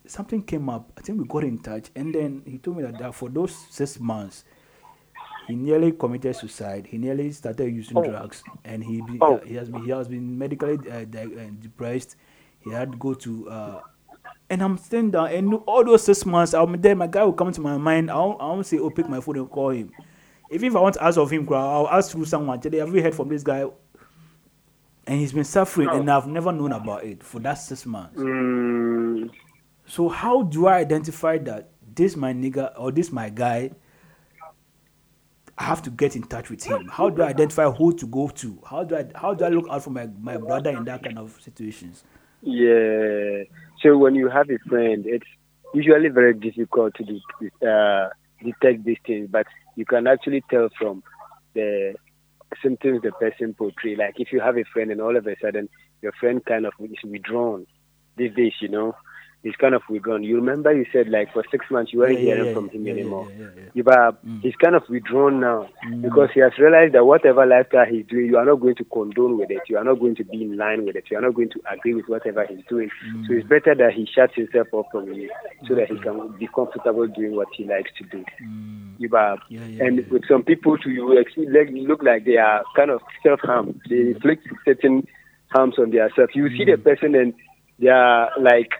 something 0.07 0.43
came 0.43 0.69
up. 0.69 0.93
I 0.99 1.01
think 1.01 1.19
we 1.19 1.27
got 1.27 1.45
in 1.45 1.59
touch, 1.59 1.89
and 1.97 2.15
then 2.15 2.43
he 2.45 2.59
told 2.59 2.77
me 2.77 2.83
that, 2.83 2.99
that 2.99 3.15
for 3.15 3.31
those 3.31 3.55
six 3.71 3.99
months, 3.99 4.45
he 5.49 5.55
nearly 5.55 5.93
committed 5.93 6.37
suicide. 6.37 6.87
He 6.91 6.99
nearly 6.99 7.33
started 7.33 7.73
using 7.75 7.97
Oh. 7.97 8.05
drugs, 8.05 8.43
and 8.65 8.85
he 8.85 9.01
be, 9.01 9.17
Oh. 9.23 9.39
he 9.39 9.55
has 9.55 9.71
been 9.71 9.83
he 9.85 9.91
has 9.93 10.09
been 10.09 10.37
medically 10.37 10.75
uh, 10.91 11.05
di- 11.07 11.23
uh, 11.41 11.51
depressed. 11.59 12.17
He 12.61 12.71
had 12.71 12.93
to 12.93 12.99
go 12.99 13.15
to. 13.15 13.49
And 14.49 14.63
I'm 14.63 14.79
standing 14.79 15.11
down, 15.11 15.33
and 15.33 15.55
all 15.67 15.85
those 15.85 16.05
six 16.05 16.25
months, 16.25 16.55
I'm 16.55 16.81
there. 16.81 16.95
My 16.95 17.09
guy 17.09 17.25
will 17.25 17.33
come 17.33 17.51
to 17.53 17.61
my 17.61 17.77
mind. 17.79 18.11
I 18.11 18.17
won't, 18.17 18.41
I 18.41 18.47
won't 18.47 18.67
say, 18.67 18.79
"Oh, 18.79 18.91
pick 18.91 19.09
my 19.09 19.21
phone 19.21 19.39
and 19.39 19.51
call 19.51 19.71
him." 19.71 19.93
Even 20.51 20.69
if 20.69 20.77
I 20.77 20.81
want 20.81 20.95
to 20.95 21.03
ask 21.05 21.19
of 21.19 21.31
him, 21.31 21.49
I'll 21.53 21.89
ask 21.89 22.13
through 22.13 22.27
someone. 22.27 22.61
Today, 22.61 22.79
have 22.79 22.95
you 22.95 23.03
heard 23.03 23.15
from 23.15 23.29
this 23.29 23.43
guy? 23.43 23.65
And 25.07 25.19
he's 25.21 25.33
been 25.33 25.45
suffering, 25.45 25.93
and 25.93 26.09
I've 26.11 26.27
never 26.29 26.53
known 26.53 26.73
about 26.73 27.05
it 27.05 27.23
for 27.23 27.41
that 27.41 27.55
six 27.55 27.87
months. 27.87 28.25
mm, 28.25 29.31
So 29.87 30.09
how 30.09 30.43
do 30.43 30.67
I 30.67 30.79
identify 30.79 31.39
that 31.39 31.71
this 31.95 32.17
my 32.17 32.33
nigga 32.33 32.73
or 32.79 32.93
this 32.93 33.11
my 33.13 33.31
guy? 33.31 33.73
I 35.59 35.65
have 35.65 35.83
to 35.83 35.91
get 35.91 36.17
in 36.17 36.23
touch 36.25 36.51
with 36.51 36.65
him. 36.65 36.89
How 36.89 37.09
do 37.11 37.23
I 37.23 37.29
identify 37.29 37.71
who 37.71 37.95
to 37.97 38.07
go 38.07 38.29
to? 38.29 38.63
How 38.69 38.85
do 38.85 38.97
I 38.97 39.07
how 39.15 39.35
do 39.35 39.45
I 39.45 39.49
look 39.49 39.67
out 39.71 39.83
for 39.85 39.91
my, 39.91 40.07
my 40.07 40.37
brother 40.37 40.71
in 40.71 40.85
that 40.85 41.03
kind 41.03 41.19
of 41.19 41.39
situations? 41.41 42.05
yeah. 42.43 43.45
So 43.83 43.97
when 43.97 44.15
you 44.15 44.29
have 44.29 44.51
a 44.51 44.59
friend, 44.69 45.05
it's 45.07 45.27
usually 45.75 46.09
very 46.09 46.35
difficult 46.35 46.95
to 46.95 47.05
de- 47.05 47.69
uh, 47.69 48.09
detect 48.43 48.85
these 48.85 48.99
things, 49.07 49.29
but 49.31 49.47
you 49.77 49.85
can 49.85 50.07
actually 50.07 50.43
tell 50.51 50.69
from 50.79 51.03
the 51.55 51.95
symptoms 52.63 53.03
the 53.03 53.13
person 53.13 53.55
portray. 53.55 53.97
Like 53.97 54.15
if 54.19 54.33
you 54.33 54.41
have 54.41 54.57
a 54.57 54.65
friend 54.73 54.91
and 54.91 55.01
all 55.01 55.17
of 55.17 55.27
a 55.27 55.37
sudden 55.43 55.69
your 56.03 56.13
friend 56.13 56.45
kind 56.45 56.67
of 56.67 56.73
is 56.81 56.97
withdrawn 57.05 57.67
these 58.17 58.35
days, 58.35 58.53
you 58.61 58.69
know, 58.69 58.97
he's 59.47 59.55
kind 59.57 59.77
of 59.77 59.83
withdrawn. 59.89 60.25
You 60.25 60.37
remember 60.37 60.75
you 60.75 60.85
said 60.93 61.09
like 61.09 61.33
for 61.33 61.45
six 61.53 61.67
months 61.71 61.93
you 61.93 62.01
weren't 62.01 62.19
Yeah, 62.19 62.35
hearing 62.35 62.47
yeah, 62.47 62.55
from 62.55 62.69
him 62.69 62.85
yeah, 62.85 62.93
anymore. 62.95 63.29
yeah, 63.31 63.45
yeah, 63.45 63.51
yeah. 63.57 63.71
You 63.75 63.85
but 63.85 64.27
mm. 64.27 64.43
he's 64.43 64.57
kind 64.57 64.75
of 64.75 64.83
withdrawn 64.89 65.39
now 65.41 65.69
mm. 65.87 66.03
because 66.03 66.31
he 66.35 66.41
has 66.41 66.51
realized 66.59 66.95
that 66.95 67.07
whatever 67.07 67.47
lifestyle 67.47 67.87
he's 67.87 68.07
doing, 68.07 68.27
you 68.27 68.39
are 68.39 68.45
not 68.45 68.57
going 68.57 68.75
to 68.75 68.85
condone 68.85 69.39
with 69.39 69.51
it. 69.53 69.63
You 69.69 69.79
are 69.79 69.85
not 69.85 70.01
going 70.01 70.17
to 70.17 70.25
be 70.25 70.43
in 70.43 70.57
line 70.57 70.85
with 70.85 70.97
it. 70.97 71.05
You 71.11 71.19
are 71.19 71.21
not 71.21 71.35
going 71.35 71.51
to 71.51 71.61
agree 71.71 71.95
with 71.95 72.09
whatever 72.09 72.45
he's 72.45 72.65
doing. 72.69 72.91
Mm. 73.07 73.27
So 73.29 73.35
it's 73.35 73.47
better 73.47 73.75
that 73.77 73.93
he 73.95 74.09
shuts 74.13 74.35
himself 74.35 74.67
off 74.73 74.87
from 74.91 75.13
you 75.13 75.31
so 75.69 75.77
that 75.77 75.91
he 75.91 75.99
can 76.01 76.37
be 76.39 76.49
comfortable 76.53 77.07
doing 77.07 77.37
what 77.37 77.49
he 77.57 77.65
likes 77.65 77.91
to 77.99 78.05
do. 78.05 78.25
You 78.99 79.09
but 79.09 79.39
and 79.51 80.05
with 80.11 80.27
some 80.29 80.43
people 80.43 80.77
too, 80.77 80.91
you 80.91 81.21
actually 81.21 81.47
look 81.87 82.03
like 82.03 82.25
they 82.25 82.39
are 82.39 82.65
kind 82.75 82.91
of 82.91 83.01
self 83.23 83.41
harm. 83.41 83.81
They 83.89 84.11
inflict 84.11 84.49
certain 84.65 85.07
harms 85.51 85.79
on 85.79 85.91
themselves. 85.91 86.35
You 86.35 86.49
see 86.51 86.65
the 86.65 86.79
person 86.79 87.15
and 87.15 87.33
they 87.79 87.89
are 87.89 88.31
like 88.41 88.71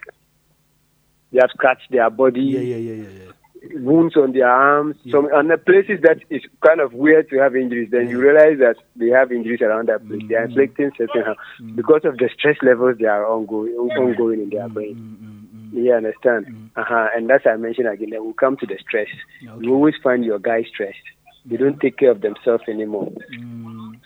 they 1.37 1.41
have 1.41 1.51
scratched 1.51 1.91
their 1.91 2.09
body 2.09 2.41
Yeah, 2.41 2.61
yeah, 2.61 2.77
yeah, 2.77 3.03
yeah, 3.03 3.25
yeah. 3.61 3.79
wounds 3.81 4.17
on 4.17 4.31
their 4.31 4.49
arms, 4.49 4.95
some 5.11 5.29
and 5.31 5.51
the 5.51 5.57
places 5.57 5.99
that 6.01 6.17
is 6.31 6.41
kind 6.65 6.81
of 6.81 6.93
weird 6.93 7.29
to 7.29 7.37
have 7.37 7.55
injuries. 7.55 7.89
Then 7.91 8.09
you 8.09 8.19
realize 8.19 8.57
that 8.57 8.77
they 8.95 9.09
have 9.09 9.31
injuries 9.31 9.61
around 9.61 9.87
that 9.89 10.07
place. 10.07 10.23
They 10.27 10.33
are 10.33 10.47
mm-hmm. 10.47 10.59
inflicting 10.59 10.91
certain 10.97 11.23
harm 11.23 11.37
mm-hmm. 11.61 11.75
because 11.75 12.01
of 12.05 12.17
the 12.17 12.27
stress 12.35 12.57
levels 12.63 12.97
they 12.99 13.05
are 13.05 13.23
ongoing 13.27 13.73
ongoing 13.73 14.41
in 14.41 14.49
their 14.49 14.67
brain. 14.67 14.95
Mm-hmm, 14.95 15.77
you 15.77 15.93
understand? 15.93 16.71
Uh-huh. 16.75 17.07
And 17.15 17.29
that's 17.29 17.45
I 17.45 17.55
mentioned 17.57 17.87
again. 17.87 18.09
Then 18.09 18.25
we 18.25 18.33
come 18.33 18.57
to 18.57 18.65
the 18.65 18.79
stress. 18.79 19.09
You 19.41 19.73
always 19.75 19.95
find 20.01 20.25
your 20.25 20.39
guys 20.39 20.65
stressed. 20.73 21.07
They 21.45 21.57
don't 21.57 21.79
take 21.79 21.97
care 21.97 22.11
of 22.11 22.21
themselves 22.21 22.63
anymore. 22.67 23.11
Mm. 23.39 23.99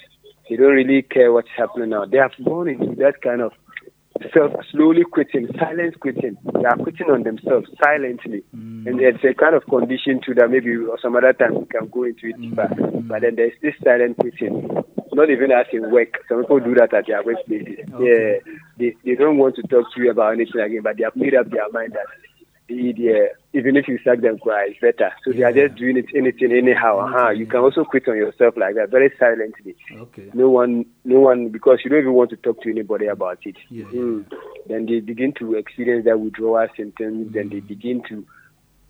They 0.50 0.58
don't 0.58 0.74
really 0.74 1.02
care 1.02 1.32
what's 1.32 1.50
happening 1.56 1.90
now. 1.90 2.04
They 2.06 2.18
have 2.18 2.34
gone 2.44 2.68
into 2.68 2.94
that 2.96 3.22
kind 3.22 3.42
of 3.42 3.54
self 4.34 4.52
slowly 4.72 5.04
quitting, 5.04 5.48
silent 5.60 6.00
quitting. 6.00 6.38
They 6.54 6.66
are 6.66 6.78
quitting 6.78 7.10
on 7.10 7.24
themselves 7.24 7.70
silently. 7.84 8.44
Mm. 8.56 8.88
And 8.88 9.02
it's 9.02 9.24
a 9.24 9.34
kind 9.34 9.56
of 9.56 9.66
condition 9.66 10.22
to 10.26 10.34
that 10.36 10.50
maybe 10.50 10.76
some 11.02 11.16
other 11.16 11.34
time 11.34 11.60
we 11.60 11.66
can 11.66 11.88
go 11.88 12.04
into 12.04 12.28
it 12.28 12.38
mm. 12.38 12.50
deeper. 12.50 12.68
Mm. 12.68 13.08
But 13.08 13.22
then 13.22 13.36
there's 13.36 13.54
this 13.62 13.76
silent 13.84 14.18
quitting. 14.18 14.68
Not 15.14 15.30
even 15.30 15.52
as 15.52 15.68
in 15.74 15.92
work. 15.92 16.24
Some 16.30 16.42
people 16.42 16.60
do 16.60 16.76
that 16.76 16.94
at 16.94 17.08
their 17.08 17.24
workplaces. 17.24 17.84
Yeah. 18.00 18.40
They 18.78 18.96
they 19.04 19.16
don't 19.16 19.38
want 19.38 19.56
to 19.56 19.64
talk 19.64 19.92
to 19.94 20.02
you 20.02 20.12
about 20.12 20.34
anything 20.34 20.62
again, 20.62 20.82
but 20.84 20.98
they 20.98 21.04
have 21.04 21.16
made 21.16 21.36
up 21.36 21.50
their 21.52 21.70
mind 21.72 21.94
that 21.94 22.08
they, 22.72 22.92
they, 22.94 23.28
even 23.54 23.76
if 23.76 23.88
you 23.88 24.00
sack 24.04 24.22
them 24.22 24.38
cry, 24.40 24.70
it's 24.72 24.80
better. 24.80 25.12
So 25.26 25.32
they 25.32 25.44
are 25.44 25.52
just 25.54 25.76
doing 25.76 25.98
it 25.98 26.06
anything 26.16 26.52
anyhow. 26.52 27.00
Uh-huh. 27.00 27.30
You 27.30 27.46
can 27.46 27.60
also 27.60 27.84
quit 27.84 28.08
on 28.08 28.16
yourself 28.18 28.56
like 28.58 28.76
that, 28.76 28.90
very 28.90 29.12
silently. 29.20 29.76
Okay. 29.94 30.30
no 30.34 30.50
one 30.50 30.86
no 31.04 31.20
one 31.20 31.50
because 31.50 31.80
you 31.84 31.90
don't 31.90 32.00
even 32.00 32.14
want 32.14 32.30
to 32.32 32.38
talk 32.38 32.62
to 32.64 32.70
anybody 32.70 33.08
about 33.08 33.40
it. 33.46 33.58
Yeah, 33.70 33.86
Mm. 33.86 34.26
then 34.68 34.86
they 34.86 35.00
begin 35.00 35.34
to 35.40 35.56
experience 35.56 36.06
that 36.06 36.20
withdrawal 36.20 36.68
symptoms 36.78 37.34
then 37.34 37.50
they 37.50 37.60
begin 37.60 38.02
to 38.10 38.26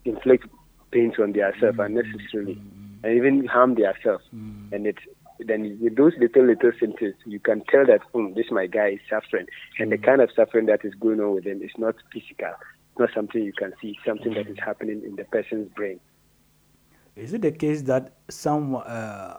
inflict 0.06 0.48
pains 0.92 1.14
on 1.20 1.32
themselves 1.34 1.80
unnecessarily 1.80 2.62
and 3.04 3.16
even 3.18 3.46
harm 3.46 3.76
themselves 3.76 4.24
and 4.32 4.86
it's 4.86 5.00
then 5.40 5.78
with 5.82 5.96
those 5.96 6.14
little 6.20 6.46
little 6.46 6.72
symptoms 6.80 7.16
you 7.26 7.40
can 7.40 7.64
tell 7.70 7.86
that 7.86 8.02
hmm, 8.14 8.34
this 8.34 8.46
my 8.52 8.68
guy 8.68 8.90
is 8.90 9.00
suffering. 9.10 9.48
And 9.80 9.92
the 9.92 9.98
kind 9.98 10.22
of 10.22 10.30
suffering 10.36 10.68
that 10.68 10.86
is 10.86 10.94
going 10.96 11.20
on 11.20 11.34
with 11.34 11.46
him 11.46 11.62
is 11.62 11.72
not 11.78 11.96
physical 12.14 12.54
not 13.00 13.10
something 13.16 13.44
you 13.44 13.54
can 13.54 13.74
see 13.82 13.98
something 14.06 14.34
that 14.34 14.48
is 14.48 14.58
happening 14.64 15.02
in 15.06 15.16
the 15.16 15.24
person's 15.26 15.70
brain 15.74 16.00
Is 17.16 17.34
it 17.34 17.42
the 17.42 17.52
case 17.52 17.82
that 17.84 18.14
some 18.30 18.76
uh, 18.76 19.38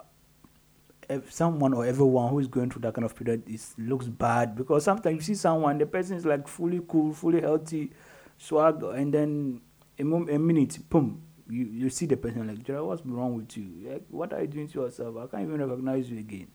if 1.09 1.33
someone 1.33 1.75
or 1.75 1.85
everyone 1.85 2.31
who 2.31 2.39
is 2.39 2.49
going 2.49 2.71
through 2.71 2.83
that 2.83 2.95
kind 2.95 3.05
of 3.05 3.15
period 3.15 3.43
is 3.49 3.75
looks 3.79 4.07
bad 4.07 4.55
because 4.55 4.85
sometimes 4.85 5.17
you 5.17 5.35
see 5.35 5.35
someone 5.35 5.79
the 5.79 5.87
person 5.87 6.17
is 6.17 6.25
like 6.25 6.47
fully 6.49 6.81
cool, 6.87 7.13
fully 7.13 7.41
healthy, 7.41 7.91
swag, 8.39 8.83
and 8.83 9.13
then 9.13 9.61
a, 9.99 10.05
mom- 10.05 10.29
a 10.29 10.39
minute, 10.39 10.79
boom, 10.89 11.23
you, 11.49 11.65
you 11.65 11.91
see 11.91 12.07
the 12.07 12.17
person 12.17 12.47
like, 12.47 12.63
Gerald, 12.63 12.89
what's 12.89 13.07
wrong 13.07 13.37
with 13.37 13.57
you? 13.57 13.91
Like, 13.91 14.05
what 14.11 14.33
are 14.33 14.41
you 14.41 14.47
doing 14.49 14.69
to 14.69 14.83
yourself? 14.83 15.17
I 15.17 15.27
can't 15.27 15.49
even 15.49 15.61
recognize 15.61 16.11
you 16.11 16.19
again. 16.19 16.49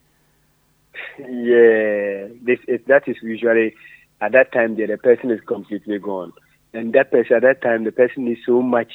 Yeah, 1.20 2.28
this 2.42 2.60
is, 2.68 2.80
that 2.88 3.04
is 3.08 3.18
usually 3.22 3.76
at 4.22 4.32
that 4.32 4.52
time 4.52 4.76
the, 4.76 4.86
the 4.88 4.98
person 4.98 5.32
is 5.32 5.40
completely 5.48 6.00
gone, 6.00 6.34
and 6.73 6.93
that 6.93 7.12
person 7.12 7.38
at 7.38 7.41
that 7.43 7.62
time 7.62 7.84
the 7.84 7.91
person 7.91 8.25
needs 8.25 8.41
so 8.45 8.62
much 8.62 8.91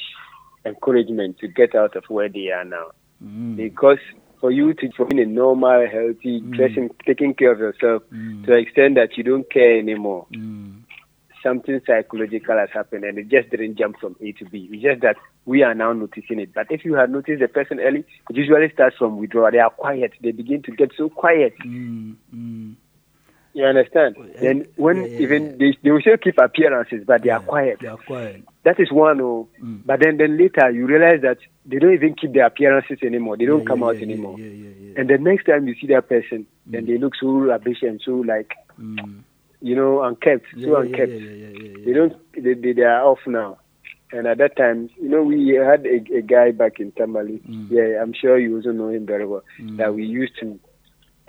encouragement 0.65 1.37
to 1.39 1.47
get 1.47 1.75
out 1.75 1.95
of 1.95 2.03
where 2.07 2.29
they 2.29 2.49
are 2.51 2.63
now, 2.65 2.91
because 3.55 3.99
for 4.39 4.51
you 4.51 4.73
to 4.73 4.89
being 5.05 5.21
a 5.21 5.25
normal, 5.25 5.87
healthy, 5.89 6.41
dressing, 6.51 6.89
taking 7.05 7.33
care 7.33 7.51
of 7.53 7.59
yourself 7.59 8.03
to 8.45 8.51
the 8.51 8.57
extent 8.57 8.95
that 8.95 9.17
you 9.17 9.23
don't 9.23 9.49
care 9.49 9.77
anymore. 9.79 10.27
Something 11.41 11.81
psychological 11.85 12.57
has 12.57 12.69
happened, 12.73 13.03
and 13.03 13.17
it 13.17 13.27
just 13.27 13.49
didn't 13.49 13.77
jump 13.77 13.99
from 13.99 14.15
A 14.21 14.31
to 14.33 14.45
B. 14.45 14.69
It's 14.71 14.81
just 14.81 15.01
that 15.01 15.17
we 15.45 15.61
are 15.61 15.73
now 15.73 15.91
noticing 15.91 16.39
it. 16.39 16.53
But 16.53 16.67
if 16.69 16.85
you 16.85 16.93
had 16.93 17.09
noticed 17.09 17.41
the 17.41 17.49
person 17.49 17.81
early, 17.81 18.05
it 18.29 18.35
usually 18.37 18.69
starts 18.71 18.95
from 18.97 19.17
withdrawal. 19.17 19.51
They 19.51 19.59
are 19.59 19.69
quiet. 19.69 20.13
They 20.21 20.31
begin 20.31 20.61
to 20.63 20.71
get 20.71 20.91
so 20.97 21.09
quiet. 21.09 21.53
Mm, 21.65 22.15
mm, 22.33 22.75
You 23.53 23.65
understand? 23.65 24.15
yeah, 24.17 24.39
Then 24.41 24.65
when 24.77 24.97
yeah, 24.97 25.03
yeah, 25.11 25.19
even 25.19 25.43
yeah. 25.45 25.55
they 25.59 25.77
they 25.83 25.91
will 25.91 26.01
still 26.01 26.17
keep 26.17 26.37
appearances, 26.39 27.03
but 27.05 27.21
they 27.23 27.29
are 27.29 27.39
quiet. 27.39 27.77
they 27.81 27.87
are 27.87 27.97
quiet. 27.97 28.43
That 28.63 28.79
is 28.79 28.91
one. 28.91 29.21
Oh, 29.21 29.47
Mm. 29.63 29.81
but 29.85 29.99
then 29.99 30.17
then 30.17 30.37
later 30.37 30.69
you 30.71 30.87
realize 30.87 31.21
that 31.21 31.37
they 31.65 31.77
don't 31.77 31.93
even 31.93 32.15
keep 32.15 32.33
their 32.33 32.47
appearances 32.47 32.97
anymore. 33.03 33.37
They 33.37 33.45
don't 33.45 33.65
come 33.67 33.83
out 33.83 33.97
anymore. 34.01 34.37
Yeah, 34.39 34.47
yeah, 34.47 34.69
yeah. 34.79 34.99
And 34.99 35.09
the 35.09 35.17
next 35.19 35.45
time 35.45 35.67
you 35.67 35.75
see 35.79 35.87
that 35.87 36.09
person, 36.09 36.47
then 36.65 36.85
they 36.85 36.97
look 36.97 37.13
so 37.15 37.27
rubbish 37.31 37.81
and 37.83 38.01
so 38.03 38.11
like 38.33 38.53
Mm. 38.79 39.21
you 39.61 39.75
know 39.75 40.01
unkept, 40.01 40.45
so 40.63 40.75
unkept. 40.77 41.11
yeah, 41.11 41.19
yeah, 41.19 41.29
yeah, 41.29 41.47
yeah, 41.49 41.77
yeah, 41.77 41.85
They 41.85 41.93
don't. 41.93 42.13
They, 42.33 42.53
they 42.55 42.73
they 42.73 42.81
are 42.81 43.03
off 43.05 43.19
now. 43.27 43.57
And 44.11 44.27
at 44.27 44.37
that 44.39 44.55
time, 44.57 44.89
you 45.01 45.09
know, 45.09 45.23
we 45.23 45.55
had 45.55 45.85
a, 45.87 45.97
a 46.17 46.21
guy 46.21 46.51
back 46.51 46.79
in 46.79 46.91
Tamale. 46.93 47.39
Mm. 47.49 47.67
Yeah, 47.69 48.01
I'm 48.01 48.13
sure 48.13 48.37
you 48.37 48.55
also 48.57 48.71
know 48.71 48.89
him 48.89 49.05
very 49.07 49.25
well. 49.25 49.43
That 49.77 49.93
we 49.95 50.05
used 50.05 50.33
to 50.39 50.59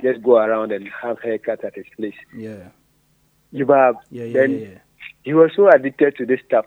just 0.03 0.23
go 0.23 0.37
around 0.39 0.73
and 0.73 0.89
have 1.03 1.21
haircut 1.23 1.65
at 1.65 1.75
his 1.75 1.87
place. 1.97 2.15
Yeah, 2.37 2.69
You 3.53 3.67
have 3.67 3.97
yeah, 4.11 4.25
yeah, 4.25 4.33
then 4.33 4.51
yeah, 4.53 4.67
yeah. 4.69 4.79
he 5.23 5.35
was 5.35 5.51
so 5.57 5.69
addicted 5.69 6.17
to 6.17 6.27
this 6.27 6.41
stuff 6.47 6.67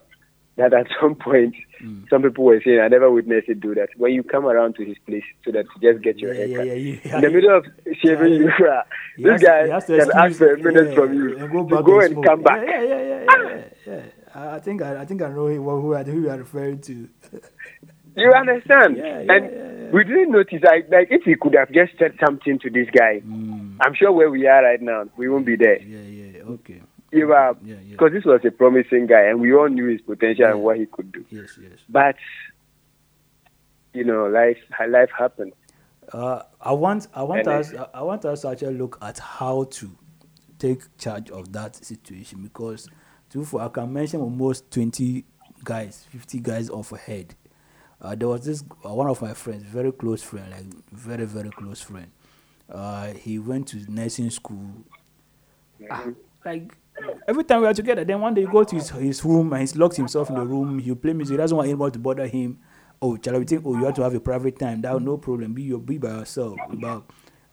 that 0.56 0.74
at 0.74 0.88
some 1.02 1.16
point, 1.16 1.56
Mm. 1.78 2.10
some 2.10 2.24
people 2.24 2.44
were 2.44 2.60
saying, 2.66 2.80
I 2.80 2.88
never 2.88 3.12
witnessed 3.12 3.50
it 3.50 3.60
do 3.60 3.76
that. 3.76 3.90
When 3.98 4.12
you 4.12 4.24
come 4.24 4.48
around 4.48 4.74
to 4.78 4.84
his 4.84 4.98
place 5.06 5.22
so 5.46 5.52
that 5.52 5.66
you 5.80 5.92
just 5.94 6.04
get 6.04 6.18
your 6.18 6.34
Yeah, 6.34 6.46
yeah, 6.46 6.58
haircut. 6.58 6.78
yeah, 6.80 7.00
yeah. 7.06 7.16
In 7.18 7.22
the 7.22 7.30
middle 7.30 7.56
of 7.56 7.66
shaving, 8.02 8.34
you. 8.34 8.52
He 9.18 9.24
This 9.24 9.44
guy 9.44 9.68
to 9.68 9.98
can 10.00 10.12
ask 10.18 10.38
for 10.40 10.54
a 10.56 10.58
minute 10.58 10.90
yeah, 10.90 10.96
from 10.96 11.14
you 11.14 11.38
and 11.38 11.52
go 11.52 11.68
to 11.70 11.84
go 11.84 12.00
and 12.02 12.16
and 12.16 12.26
come 12.26 12.42
back. 12.42 12.66
Yeah, 12.68 12.82
yeah, 12.82 13.02
yeah, 13.12 13.26
yeah, 13.30 13.44
yeah, 13.46 13.94
yeah. 13.94 14.02
I 14.34 14.56
I 14.56 14.60
think 14.60 14.82
I, 14.82 15.02
I 15.02 15.06
think 15.06 15.22
I 15.22 15.30
know 15.30 15.46
who, 15.48 15.62
who, 15.70 15.96
who 15.96 16.22
you 16.22 16.30
are 16.32 16.38
referring 16.40 16.80
to. 16.90 17.08
You 18.16 18.32
understand? 18.34 18.98
Yeah, 18.98 19.22
yeah, 19.22 19.34
and 19.34 19.46
yeah, 19.46 19.67
we 19.92 20.04
didn't 20.04 20.32
notice. 20.32 20.62
Like, 20.64 20.90
like 20.92 21.08
if 21.10 21.24
he 21.24 21.36
could 21.36 21.56
have 21.56 21.72
just 21.72 21.94
said 22.00 22.16
something 22.24 22.60
to 22.60 22.70
this 22.70 22.88
guy, 22.96 23.22
I'm 23.82 23.94
sure 23.96 24.12
where 24.12 24.30
we 24.30 24.48
are 24.48 24.64
right 24.64 24.82
now, 24.82 25.06
we 25.18 25.30
won't 25.30 25.46
be 25.46 25.56
there. 25.56 25.80
Mm. 25.80 25.90
Yeah, 25.90 26.40
yeah, 26.40 26.44
okay. 26.54 26.82
Yeah, 27.12 27.54
yeah. 27.64 27.76
because 27.92 28.12
this 28.12 28.26
was 28.26 28.42
a 28.46 28.52
promising 28.52 29.08
guy, 29.08 29.24
and 29.24 29.40
we 29.40 29.54
all 29.54 29.70
knew 29.70 29.88
his 29.88 30.02
potential 30.02 30.46
and 30.46 30.62
what 30.62 30.78
he 30.78 30.86
could 30.86 31.12
do. 31.12 31.26
Yes, 31.30 31.58
yes. 31.62 31.80
But 31.90 32.16
you 33.94 34.04
know, 34.04 34.28
life 34.28 34.58
life 34.88 35.10
happened. 35.18 35.54
Uh, 36.12 36.44
I 36.62 36.74
want 36.74 37.08
I 37.14 37.24
want 37.24 37.48
And 37.48 37.48
us 37.48 37.74
I 37.94 38.02
want 38.02 38.26
us 38.26 38.42
to 38.42 38.50
actually 38.50 38.76
look 38.76 38.98
at 39.02 39.20
how 39.20 39.66
to 39.66 39.92
take 40.60 40.98
charge 40.98 41.30
of 41.32 41.52
that 41.54 41.76
situation 41.76 42.42
because 42.42 42.90
too 43.30 43.44
for 43.46 43.62
I 43.62 43.70
can 43.70 43.92
mention 43.92 44.22
almost 44.22 44.70
twenty 44.72 45.26
guys, 45.64 46.06
fifty 46.10 46.40
guys 46.40 46.70
off 46.70 46.92
ahead. 46.92 47.36
Uh, 48.02 48.16
there 48.16 48.28
was 48.28 48.46
this 48.46 48.64
uh, 48.86 48.94
one 48.94 49.08
of 49.08 49.22
my 49.22 49.34
friends, 49.34 49.64
very 49.64 49.92
close 49.92 50.22
friend, 50.22 50.52
like 50.52 50.66
very 50.92 51.26
very 51.26 51.50
close 51.50 51.82
friend. 51.82 52.12
Uh, 52.70 53.08
he 53.14 53.40
went 53.40 53.68
to 53.68 53.78
nursing 53.92 54.30
school. 54.30 54.72
Ah, 55.90 56.06
like 56.46 56.78
every 57.28 57.44
time 57.44 57.62
we 57.62 57.68
are 57.68 57.74
together, 57.74 58.04
then 58.04 58.22
one 58.22 58.34
day 58.34 58.42
you 58.42 58.52
go 58.52 58.64
to 58.64 58.76
his, 58.76 58.90
his 58.90 59.24
room 59.26 59.52
and 59.54 59.62
he's 59.62 59.76
locked 59.76 59.96
himself 59.96 60.30
in 60.30 60.36
the 60.36 60.46
room. 60.46 60.80
He 60.80 60.94
play 60.94 61.14
music. 61.14 61.34
He 61.34 61.38
doesn't 61.38 61.56
want 61.56 61.68
anyone 61.68 61.92
to 61.92 62.00
bother 62.00 62.28
him. 62.28 62.60
Oh, 63.02 63.18
shall 63.24 63.38
we 63.40 63.46
think? 63.46 63.64
Oh, 63.66 63.78
you 63.78 63.86
have 63.86 63.96
to 63.96 64.04
have 64.04 64.14
a 64.14 64.20
private 64.20 64.58
time. 64.60 64.82
That 64.82 65.02
no 65.02 65.18
problem. 65.18 65.54
Be 65.54 65.64
your 65.64 65.80
be 65.80 65.98
by 65.98 66.10
yourself. 66.10 66.58
But 66.74 67.04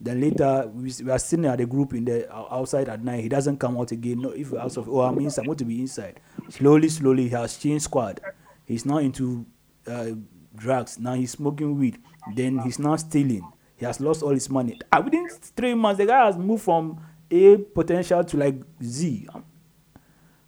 then 0.01 0.21
later 0.21 0.71
we, 0.75 0.93
we 1.03 1.11
are 1.11 1.19
sitting 1.19 1.47
at 1.47 1.59
the 1.59 1.67
group 1.67 1.95
in 1.95 2.05
the 2.05 2.35
outside 2.35 2.89
at 2.89 3.03
night. 3.03 3.23
He 3.23 3.29
doesn't 3.29 3.59
come 3.59 3.79
out 3.79 3.93
again. 3.93 4.21
No, 4.21 4.31
if 4.31 4.53
out 4.55 4.77
of 4.77 4.89
oh 4.89 5.01
I'm 5.01 5.19
inside, 5.19 5.45
I 5.45 5.49
want 5.49 5.59
to 5.61 5.65
be 5.65 5.81
inside. 5.81 6.21
Slowly, 6.51 6.89
slowly, 6.89 7.25
he 7.25 7.29
has 7.31 7.57
changed 7.57 7.85
squad. 7.85 8.21
He's 8.65 8.87
now 8.87 8.99
into 8.99 9.47
uh, 9.87 10.13
drugs. 10.55 10.99
Now 10.99 11.15
he's 11.15 11.33
smoking 11.33 11.79
weed. 11.79 11.99
Then 12.35 12.59
he's 12.59 12.79
now 12.79 12.97
stealing. 12.97 13.47
He 13.77 13.85
has 13.85 14.01
lost 14.01 14.23
all 14.23 14.31
his 14.31 14.49
money. 14.49 14.79
Ah, 14.93 15.01
within 15.01 15.29
three 15.29 15.75
months, 15.75 15.99
the 15.99 16.07
guy 16.07 16.27
has 16.27 16.39
moved 16.39 16.63
from 16.65 17.01
A 17.31 17.57
potential 17.57 18.23
to 18.25 18.37
like 18.37 18.57
Z. 18.83 19.29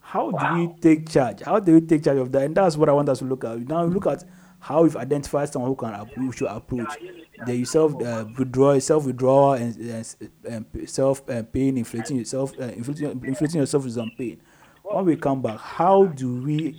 How 0.01 0.31
do 0.31 0.55
we 0.55 0.73
take 0.81 1.09
charge? 1.09 1.43
How 1.43 1.59
do 1.59 1.75
we 1.75 1.81
take 1.81 2.05
charge 2.05 2.19
of 2.19 2.31
that? 2.33 2.43
And 2.43 2.57
that's 2.57 2.77
what 2.77 2.89
I 2.89 2.93
want 2.93 3.09
us 3.09 3.19
to 3.19 3.25
look 3.25 3.45
at. 3.45 3.59
Now 3.59 3.85
look 3.85 4.07
at 4.07 4.25
how 4.61 4.83
we've 4.83 4.97
identified 4.97 5.49
someone 5.49 5.71
who 5.71 5.77
can 5.77 5.93
who 6.15 6.33
should 6.33 6.49
approach 6.49 6.97
the 7.45 7.65
self 7.65 8.01
uh, 8.03 8.25
withdrawal, 8.39 8.81
self 8.81 9.05
withdrawal, 9.05 9.55
and, 9.55 9.77
and, 9.77 10.31
and 10.49 10.89
self 10.89 11.29
uh, 11.29 11.43
pain, 11.43 11.77
inflicting 11.77 12.17
yourself, 12.17 12.53
uh, 12.59 12.65
inflicting, 12.65 13.11
inflicting 13.25 13.61
yourself 13.61 13.85
with 13.85 13.95
some 13.95 14.11
pain. 14.17 14.41
When 14.83 15.05
we 15.05 15.17
come 15.17 15.43
back, 15.43 15.59
how 15.59 16.05
do 16.07 16.43
we 16.43 16.79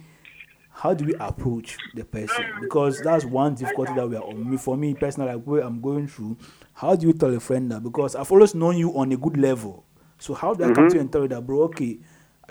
how 0.77 0.93
do 0.93 1.05
we 1.05 1.15
approach 1.15 1.75
the 1.95 2.05
person? 2.05 2.45
Because 2.61 3.01
that's 3.01 3.25
one 3.25 3.55
difficulty 3.55 3.93
that 3.95 4.07
we 4.07 4.15
are 4.15 4.21
on. 4.23 4.47
Me 4.47 4.57
for 4.57 4.77
me 4.77 4.93
personally, 4.93 5.33
like 5.33 5.43
where 5.43 5.63
I'm 5.63 5.81
going 5.81 6.07
through. 6.07 6.37
How 6.73 6.95
do 6.95 7.07
you 7.07 7.13
tell 7.13 7.33
a 7.33 7.39
friend 7.39 7.71
that? 7.71 7.81
Because 7.81 8.15
I've 8.15 8.31
always 8.31 8.53
known 8.53 8.77
you 8.77 8.95
on 8.95 9.11
a 9.11 9.17
good 9.17 9.37
level. 9.37 9.83
So 10.19 10.35
how 10.35 10.53
do 10.53 10.65
I 10.65 10.71
come 10.73 10.87
to 10.89 10.95
you 10.95 11.01
and 11.01 11.11
tell 11.11 11.23
you 11.23 11.29
that, 11.29 11.41
bro? 11.47 11.63
Okay, 11.63 11.97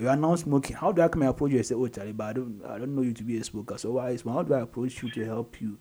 you 0.01 0.09
are 0.09 0.17
now 0.17 0.35
smoking. 0.35 0.75
How 0.75 0.91
do 0.91 1.03
I 1.03 1.09
come 1.09 1.23
and 1.23 1.31
approach 1.31 1.53
you 1.53 1.59
and 1.59 1.67
say, 1.67 1.77
oh 1.77 1.87
Charlie, 1.87 2.13
but 2.13 2.25
I 2.25 2.33
don't, 2.33 2.63
I 2.67 2.79
don't 2.79 2.97
know 2.97 3.03
you 3.03 3.13
to 3.13 3.23
be 3.23 3.39
a 3.39 3.45
smoker. 3.45 3.79
So 3.79 3.93
why 3.93 4.11
is 4.11 4.23
how 4.23 4.43
do 4.43 4.55
I 4.55 4.61
approach 4.63 5.01
you 5.05 5.11
to 5.13 5.25
help 5.25 5.61
you? 5.61 5.79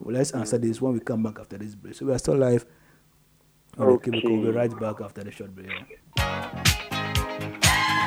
Well, 0.00 0.14
let's 0.14 0.30
answer 0.30 0.56
this 0.56 0.80
when 0.80 0.94
we 0.94 1.00
come 1.00 1.22
back 1.22 1.38
after 1.38 1.58
this 1.58 1.74
break. 1.74 1.94
So 1.96 2.06
we 2.06 2.12
are 2.14 2.18
still 2.18 2.36
live. 2.38 2.64
Okay, 3.78 4.10
Okay. 4.10 4.20
we'll 4.26 4.42
be 4.42 4.50
right 4.50 4.80
back 4.80 5.02
after 5.02 5.22
the 5.22 5.30
short 5.30 5.54
break. 5.54 5.68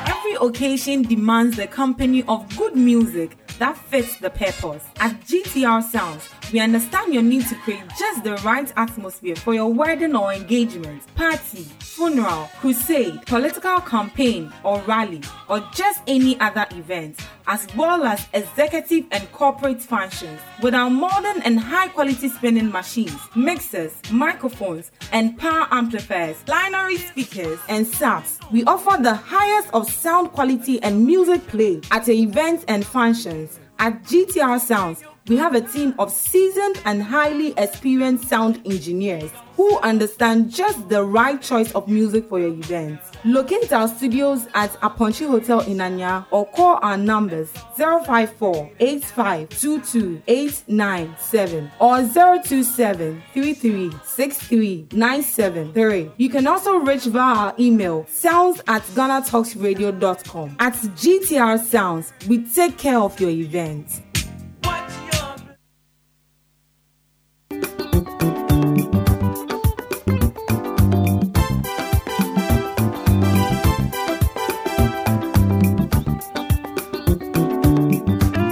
Every 0.08 0.34
occasion 0.40 1.02
demands 1.02 1.56
the 1.56 1.68
company 1.68 2.24
of 2.24 2.56
good 2.56 2.74
music 2.74 3.36
that 3.58 3.76
fits 3.76 4.16
the 4.18 4.30
purpose. 4.30 4.84
At 5.00 5.20
GTR 5.22 5.82
Sounds, 5.82 6.28
we 6.52 6.60
understand 6.60 7.12
your 7.12 7.22
need 7.22 7.46
to 7.48 7.54
create 7.56 7.82
just 7.98 8.24
the 8.24 8.36
right 8.36 8.72
atmosphere 8.76 9.36
for 9.36 9.54
your 9.54 9.72
wedding 9.72 10.16
or 10.16 10.32
engagement, 10.32 11.02
party, 11.14 11.66
funeral, 11.80 12.48
crusade, 12.60 13.20
political 13.26 13.80
campaign 13.80 14.52
or 14.64 14.80
rally, 14.82 15.20
or 15.48 15.60
just 15.74 16.00
any 16.06 16.38
other 16.40 16.66
event, 16.70 17.18
as 17.46 17.66
well 17.76 18.04
as 18.04 18.26
executive 18.32 19.04
and 19.10 19.30
corporate 19.32 19.82
functions. 19.82 20.40
With 20.62 20.74
our 20.74 20.90
modern 20.90 21.42
and 21.42 21.58
high 21.58 21.88
quality 21.88 22.28
spinning 22.28 22.70
machines, 22.70 23.18
mixers, 23.34 23.92
microphones, 24.10 24.90
and 25.12 25.36
power 25.36 25.66
amplifiers, 25.70 26.42
binary 26.44 26.96
speakers, 26.96 27.58
and 27.68 27.86
subs, 27.86 28.38
we 28.52 28.64
offer 28.64 29.02
the 29.02 29.14
highest 29.14 29.68
of 29.74 29.90
sound 29.90 30.32
quality 30.32 30.80
and 30.82 31.04
music 31.04 31.46
play 31.48 31.80
at 31.90 32.08
events 32.08 32.64
and 32.68 32.86
functions. 32.86 33.47
At 33.78 34.02
GTR 34.02 34.60
Sounds, 34.60 35.04
we 35.28 35.36
have 35.36 35.54
a 35.54 35.60
team 35.60 35.94
of 35.98 36.10
seasoned 36.10 36.80
and 36.84 37.02
highly 37.02 37.52
experienced 37.56 38.28
sound 38.28 38.60
engineers 38.64 39.30
who 39.56 39.76
understand 39.80 40.50
just 40.50 40.88
the 40.88 41.02
right 41.02 41.42
choice 41.42 41.72
of 41.72 41.88
music 41.88 42.28
for 42.28 42.38
your 42.38 42.50
event. 42.50 43.00
Locate 43.24 43.72
our 43.72 43.88
studios 43.88 44.46
at 44.54 44.70
Aponchi 44.80 45.26
Hotel 45.26 45.60
in 45.62 45.80
Anya 45.80 46.24
or 46.30 46.46
call 46.46 46.78
our 46.80 46.96
numbers 46.96 47.50
054 47.76 48.70
8522 48.78 50.22
897 50.28 51.70
or 51.80 52.02
027 52.06 53.22
33 53.34 53.90
63 54.04 54.86
973. 54.92 56.12
You 56.16 56.30
can 56.30 56.46
also 56.46 56.76
reach 56.76 57.04
via 57.06 57.34
our 57.34 57.54
email 57.58 58.06
sounds 58.08 58.60
at 58.68 58.82
ghanatalksradio.com. 58.82 60.56
At 60.60 60.74
GTR 60.74 61.58
Sounds, 61.58 62.12
we 62.28 62.44
take 62.44 62.78
care 62.78 62.98
of 63.00 63.18
your 63.20 63.30
event. 63.30 64.02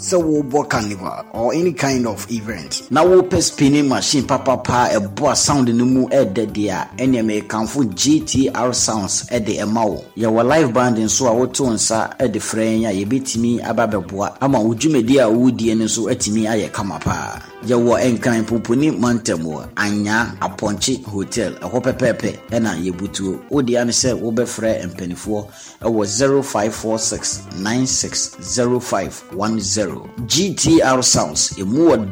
sɛ 0.00 0.16
wobɔ 0.16 0.66
carnival 0.68 1.24
or 1.34 1.52
any 1.52 1.72
kind 1.74 2.06
of 2.06 2.26
event 2.30 2.90
na 2.90 3.04
wopɛ 3.04 3.42
spinning 3.42 3.86
machine 3.88 4.22
papapa 4.24 4.88
ɛboa 4.96 5.36
sound 5.36 5.68
no 5.74 5.84
mu 5.84 6.06
ɛɛdɛ 6.08 6.46
deɛ 6.52 6.70
a 6.72 6.88
ɛneɛ 6.96 7.22
mekamfo 7.22 7.84
gtr 7.94 8.74
sounds 8.74 9.24
ɛde 9.30 9.58
ɛma 9.60 9.84
wo. 9.86 10.02
Yɛwɔ 10.16 10.46
live 10.48 10.72
band 10.72 10.96
nso 10.96 11.26
a 11.28 11.32
woto 11.34 11.66
nsa 11.70 12.16
ɛde 12.18 12.40
frɛ 12.40 12.80
yɛn 12.80 12.88
a 12.88 12.92
yɛbɛtumi 13.04 13.60
aba 13.68 13.86
bɛboa 13.86 14.36
ama 14.40 14.58
wo 14.60 14.72
dwumadi 14.74 15.18
a 15.18 15.28
wowodie 15.28 15.74
no 15.76 15.84
nso 15.84 16.08
atumi 16.10 16.46
ayɛ 16.48 16.72
kama 16.72 16.98
paa. 16.98 17.38
Yɛwɔ 17.66 18.00
nkran 18.18 18.44
poponi 18.46 18.90
mantam 18.98 19.44
wɔ 19.44 19.68
anya 19.76 20.34
apɔnkye 20.40 21.04
hotel 21.04 21.52
ɛhɔ 21.60 21.78
pɛpɛɛpɛ 21.82 22.38
ɛna 22.50 22.74
yɛbutuo 22.82 23.38
wode 23.50 23.76
ane 23.76 23.90
sɛ 23.92 24.14
wobɛfrɛ 24.18 24.82
mpanifoɔ 24.94 25.44
ɛwɔ 25.82 26.06
0546 26.42 27.42
960510 27.60 29.89
gtr 30.26 31.02
sounds 31.02 31.42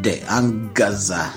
dɛ 0.04 0.14
angaza 0.28 1.32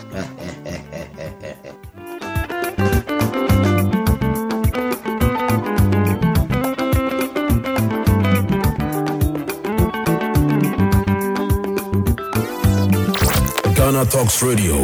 Ghana 13.76 14.06
Talks 14.06 14.42
Radio, 14.42 14.78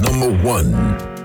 number 0.00 0.30
one. 0.42 1.17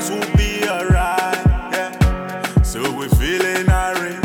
things 0.00 0.10
will 0.10 0.36
be 0.36 0.68
alright. 0.68 1.46
Yeah. 1.72 2.62
So 2.62 2.80
we're 2.96 3.08
feeling 3.08 3.68
alright 3.68 4.24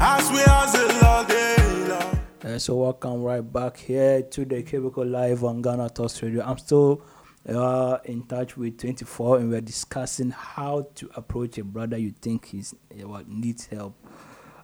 as 0.00 0.30
we 0.30 0.38
hustle 0.40 1.06
all 1.06 1.24
day 1.24 1.84
long. 1.88 2.20
Uh, 2.44 2.58
so 2.58 2.76
welcome 2.76 3.22
right 3.22 3.40
back 3.40 3.76
here 3.76 4.22
to 4.22 4.44
the 4.44 4.62
Cubicle 4.62 5.06
Live 5.06 5.44
on 5.44 5.60
Ghana 5.62 5.90
Talks 5.90 6.22
Radio. 6.22 6.42
I'm 6.44 6.58
still 6.58 7.02
uh, 7.48 7.98
in 8.04 8.22
touch 8.24 8.56
with 8.56 8.78
24 8.78 9.38
and 9.38 9.50
we're 9.50 9.60
discussing 9.60 10.30
how 10.30 10.88
to 10.94 11.10
approach 11.14 11.58
a 11.58 11.64
brother 11.64 11.98
you 11.98 12.12
think 12.12 12.54
is 12.54 12.74
uh, 12.92 13.08
what 13.08 13.28
needs 13.28 13.66
help. 13.66 13.94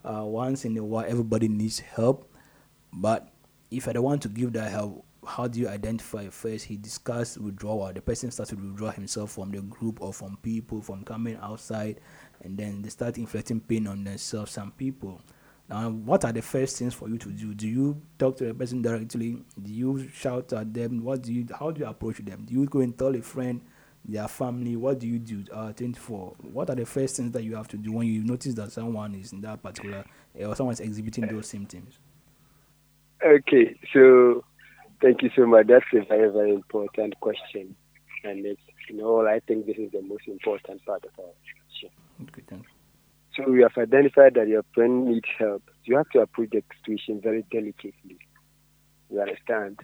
Uh, 0.04 0.24
once 0.24 0.64
in 0.64 0.76
a 0.78 0.84
while, 0.84 1.04
everybody 1.06 1.48
needs 1.48 1.80
help, 1.80 2.32
but 2.92 3.28
if 3.70 3.88
I 3.88 3.92
don't 3.92 4.04
want 4.04 4.22
to 4.22 4.28
give 4.28 4.54
that 4.54 4.70
help, 4.70 5.04
how 5.28 5.46
do 5.46 5.60
you 5.60 5.68
identify 5.68 6.28
first? 6.28 6.64
He 6.64 6.76
discussed 6.76 7.38
withdrawal. 7.38 7.92
The 7.92 8.00
person 8.00 8.30
starts 8.30 8.50
to 8.50 8.56
withdraw 8.56 8.90
himself 8.90 9.32
from 9.32 9.50
the 9.50 9.60
group 9.62 10.00
or 10.00 10.12
from 10.12 10.38
people, 10.42 10.80
from 10.80 11.04
coming 11.04 11.38
outside, 11.42 12.00
and 12.42 12.56
then 12.56 12.82
they 12.82 12.88
start 12.88 13.18
inflicting 13.18 13.60
pain 13.60 13.86
on 13.86 14.04
themselves. 14.04 14.52
Some 14.52 14.72
people 14.72 15.20
now, 15.68 15.90
what 15.90 16.24
are 16.24 16.32
the 16.32 16.40
first 16.40 16.78
things 16.78 16.94
for 16.94 17.08
you 17.08 17.18
to 17.18 17.28
do? 17.28 17.52
Do 17.52 17.68
you 17.68 18.00
talk 18.18 18.38
to 18.38 18.46
the 18.46 18.54
person 18.54 18.80
directly? 18.80 19.42
Do 19.62 19.72
you 19.72 20.08
shout 20.14 20.52
at 20.54 20.72
them? 20.72 21.04
What 21.04 21.22
do 21.22 21.32
you? 21.32 21.46
How 21.58 21.70
do 21.70 21.80
you 21.80 21.86
approach 21.86 22.18
them? 22.18 22.46
Do 22.46 22.54
you 22.54 22.64
go 22.64 22.80
and 22.80 22.96
tell 22.96 23.14
a 23.14 23.20
friend, 23.20 23.60
their 24.02 24.28
family? 24.28 24.76
What 24.76 24.98
do 25.00 25.06
you 25.06 25.18
do? 25.18 25.44
Uh, 25.52 25.72
24. 25.72 26.36
What 26.52 26.70
are 26.70 26.74
the 26.74 26.86
first 26.86 27.16
things 27.16 27.32
that 27.32 27.44
you 27.44 27.54
have 27.54 27.68
to 27.68 27.76
do 27.76 27.92
when 27.92 28.06
you 28.06 28.24
notice 28.24 28.54
that 28.54 28.72
someone 28.72 29.14
is 29.14 29.32
in 29.32 29.42
that 29.42 29.62
particular 29.62 30.06
or 30.40 30.56
someone 30.56 30.72
is 30.72 30.80
exhibiting 30.80 31.26
those 31.26 31.48
symptoms? 31.48 31.98
Okay, 33.22 33.78
so 33.92 34.44
thank 35.00 35.22
you 35.22 35.30
so 35.36 35.46
much. 35.46 35.66
That's 35.66 35.84
a 35.94 36.04
very 36.04 36.30
very 36.30 36.52
important 36.52 37.18
question, 37.20 37.74
and 38.24 38.44
it's 38.44 38.60
you 38.88 38.96
know 38.96 39.26
I 39.26 39.40
think 39.40 39.66
this 39.66 39.76
is 39.76 39.92
the 39.92 40.02
most 40.02 40.26
important 40.26 40.84
part 40.84 41.04
of 41.04 41.10
our 41.18 41.32
discussion. 41.44 41.90
Okay. 42.22 42.62
So 43.36 43.52
you 43.52 43.62
have 43.62 43.78
identified 43.78 44.34
that 44.34 44.48
your 44.48 44.64
friend 44.74 45.06
needs 45.06 45.28
help. 45.38 45.62
You 45.84 45.96
have 45.96 46.10
to 46.10 46.20
approach 46.20 46.50
the 46.50 46.62
situation 46.80 47.20
very 47.22 47.44
delicately. 47.52 48.18
You 49.10 49.20
understand? 49.20 49.78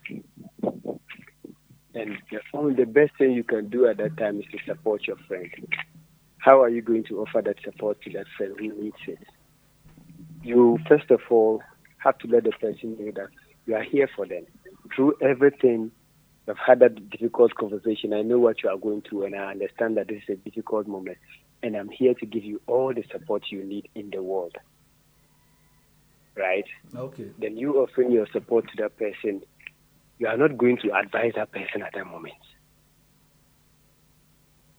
And 1.95 2.19
the, 2.31 2.41
only 2.53 2.75
the 2.75 2.87
best 2.87 3.13
thing 3.17 3.33
you 3.33 3.45
can 3.45 3.69
do 3.69 3.87
at 3.87 3.99
that 3.99 4.17
time 4.17 4.41
is 4.41 4.47
to 4.51 4.59
support 4.67 5.07
your 5.07 5.17
friend. 5.29 5.51
How 6.39 6.63
are 6.63 6.69
you 6.69 6.83
going 6.83 7.05
to 7.05 7.21
offer 7.21 7.41
that 7.43 7.57
support 7.65 8.03
to 8.03 8.11
that 8.11 8.27
friend 8.37 8.55
who 8.59 8.83
needs 8.83 8.97
it? 9.07 9.21
You 10.43 10.79
first 10.89 11.11
of 11.11 11.21
all 11.31 11.63
have 11.99 12.19
to 12.19 12.27
let 12.27 12.45
the 12.45 12.51
person 12.51 12.97
know 12.99 13.13
that 13.15 13.29
you 13.67 13.77
are 13.77 13.83
here 13.83 14.11
for 14.15 14.27
them. 14.27 14.45
Through 14.95 15.15
everything, 15.23 15.91
I've 16.49 16.59
had 16.59 16.81
that 16.81 17.11
difficult 17.11 17.55
conversation. 17.55 18.13
I 18.13 18.23
know 18.23 18.39
what 18.39 18.63
you 18.63 18.69
are 18.69 18.77
going 18.77 19.03
through, 19.03 19.25
and 19.25 19.35
I 19.35 19.51
understand 19.51 19.97
that 19.97 20.09
this 20.09 20.23
is 20.29 20.39
a 20.39 20.51
difficult 20.51 20.87
moment 20.87 21.19
and 21.65 21.77
I'm 21.77 21.89
here 21.89 22.13
to 22.13 22.27
give 22.27 22.45
you 22.45 22.61
all 22.67 22.93
the 22.93 23.05
support 23.11 23.45
you 23.51 23.65
need 23.65 23.89
in 23.95 24.11
the 24.11 24.23
world. 24.23 24.55
Right? 26.37 26.67
Okay. 26.95 27.31
Then 27.39 27.57
you 27.57 27.77
offering 27.77 28.11
your 28.11 28.27
support 28.33 28.67
to 28.69 28.83
that 28.83 28.99
person, 28.99 29.43
you 30.19 30.27
are 30.27 30.37
not 30.37 30.59
going 30.59 30.77
to 30.79 30.95
advise 30.95 31.33
that 31.37 31.53
person 31.53 31.83
at 31.83 31.95
that 31.95 32.07
moment. 32.07 32.35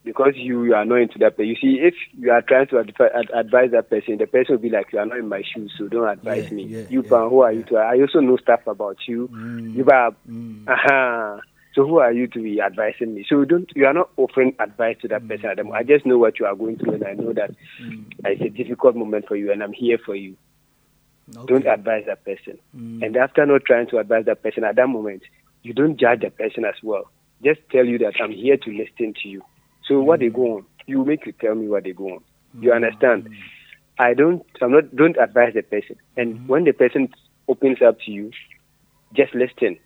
Because 0.06 0.34
you, 0.36 0.64
you 0.66 0.76
are 0.76 0.86
not 0.86 1.02
into 1.02 1.18
that 1.20 1.36
person. 1.36 1.48
You 1.48 1.56
see, 1.56 1.80
if 1.82 1.96
you 2.18 2.32
are 2.32 2.44
trying 2.44 2.68
to 2.68 2.76
advi- 2.76 3.30
advise 3.34 3.72
that 3.72 3.90
person, 3.90 4.18
the 4.18 4.28
person 4.28 4.56
will 4.56 4.62
be 4.62 4.70
like, 4.70 4.94
You 4.94 5.00
are 5.00 5.06
not 5.06 5.18
in 5.18 5.28
my 5.28 5.42
shoes, 5.42 5.74
so 5.78 5.88
don't 5.88 6.08
advise 6.08 6.44
Yeah, 6.52 6.56
me. 6.58 6.64
yeah, 6.66 6.84
you, 6.90 7.02
yeah, 7.04 7.28
who 7.30 7.40
are 7.42 7.52
you 7.52 7.64
to? 7.64 7.78
I 7.78 8.00
also 8.00 8.20
know 8.20 8.38
stuff 8.38 8.62
about 8.68 8.98
you. 9.08 9.28
Mm, 9.34 9.76
You 9.76 9.84
mm. 9.84 10.68
uh-huh. 10.68 11.42
So 11.74 11.86
who 11.86 11.98
are 11.98 12.14
you 12.14 12.28
to 12.28 12.42
be 12.42 12.62
advising 12.62 13.16
me? 13.16 13.26
So 13.28 13.40
you 13.40 13.46
don't 13.46 13.70
you 13.76 13.86
are 13.88 13.94
not 13.94 14.10
offering 14.16 14.56
advice 14.60 14.98
to 15.02 15.08
that 15.10 15.24
Mm. 15.24 15.28
person. 15.28 15.50
at 15.50 15.58
the 15.58 15.64
moment. 15.64 15.84
I 15.84 15.94
just 15.94 16.06
know 16.06 16.18
what 16.20 16.40
you 16.40 16.46
are 16.46 16.56
going 16.56 16.78
through, 16.78 16.94
and 16.94 17.04
I 17.04 17.14
know 17.14 17.34
that 17.34 17.52
Mm. 17.82 18.06
it's 18.26 18.42
a 18.42 18.50
difficult 18.50 18.96
moment 18.96 19.28
for 19.28 19.36
you, 19.36 19.52
and 19.52 19.62
I'm 19.64 19.74
here 19.74 19.98
for 19.98 20.16
you. 20.16 20.38
Okay. 21.36 21.48
Don't 21.54 21.66
advise 21.68 22.06
that 22.06 22.24
person. 22.24 22.60
Mm. 22.78 23.04
And 23.04 23.18
after 23.18 23.46
not 23.46 23.66
trying 23.66 23.88
to 23.88 23.98
advise 23.98 24.26
that 24.26 24.44
person 24.44 24.64
at 24.64 24.76
that 24.76 24.88
moment, 24.88 25.24
you 25.64 25.74
don't 25.74 26.00
judge 26.00 26.22
the 26.22 26.30
person 26.30 26.64
as 26.64 26.76
well. 26.84 27.10
Just 27.44 27.60
tell 27.72 27.86
you 27.86 27.98
that 28.00 28.14
I'm 28.22 28.32
here 28.32 28.58
to 28.58 28.70
listen 28.72 29.14
to 29.24 29.28
you. 29.28 29.42
So 29.88 30.02
what 30.02 30.20
they 30.20 30.30
go 30.30 30.58
on, 30.58 30.66
you 30.88 31.04
make 31.06 31.26
you 31.26 31.32
tell 31.34 31.56
me 31.56 31.68
what 31.68 31.84
they 31.84 31.94
go 31.94 32.06
on. 32.16 32.24
You 32.60 32.72
mm. 32.72 32.76
understand? 32.76 33.30
I 33.98 34.14
don't. 34.14 34.46
I'm 34.62 34.72
not. 34.72 34.96
Don't 34.96 35.18
advise 35.18 35.54
the 35.54 35.62
person. 35.64 35.96
And 36.18 36.40
mm. 36.40 36.48
when 36.48 36.64
the 36.66 36.74
person 36.74 37.14
opens 37.48 37.82
up 37.82 38.00
to 38.02 38.12
you, 38.12 38.32
just 39.14 39.34
listen, 39.34 39.78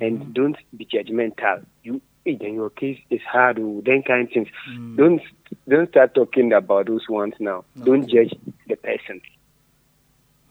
and 0.00 0.20
mm. 0.20 0.34
don't 0.34 0.56
be 0.76 0.86
judgmental. 0.86 1.64
You. 1.82 2.00
Then 2.24 2.54
your 2.54 2.70
case 2.70 2.98
is 3.08 3.20
hard. 3.22 3.60
Oh, 3.60 3.82
then 3.86 4.02
kind 4.02 4.26
of 4.26 4.32
things. 4.32 4.48
Don't 4.96 5.22
don't 5.68 5.88
start 5.90 6.12
talking 6.16 6.52
about 6.52 6.86
those 6.86 7.08
ones 7.08 7.34
now. 7.38 7.64
Don't 7.84 8.08
judge 8.08 8.34
the 8.66 8.74
person. 8.74 9.20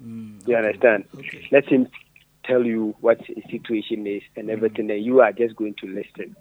Mm, 0.02 0.48
You 0.48 0.56
understand? 0.56 1.04
Okay. 1.18 1.48
Let 1.52 1.66
him 1.68 1.90
tell 2.46 2.66
you 2.66 2.96
what 3.02 3.20
the 3.28 3.42
situation 3.52 4.08
is 4.08 4.22
and 4.38 4.50
everything, 4.50 4.90
and 4.90 5.04
you 5.04 5.20
are 5.20 5.34
just 5.34 5.58
going 5.58 5.74
to 5.82 5.88
listen. 5.88 6.38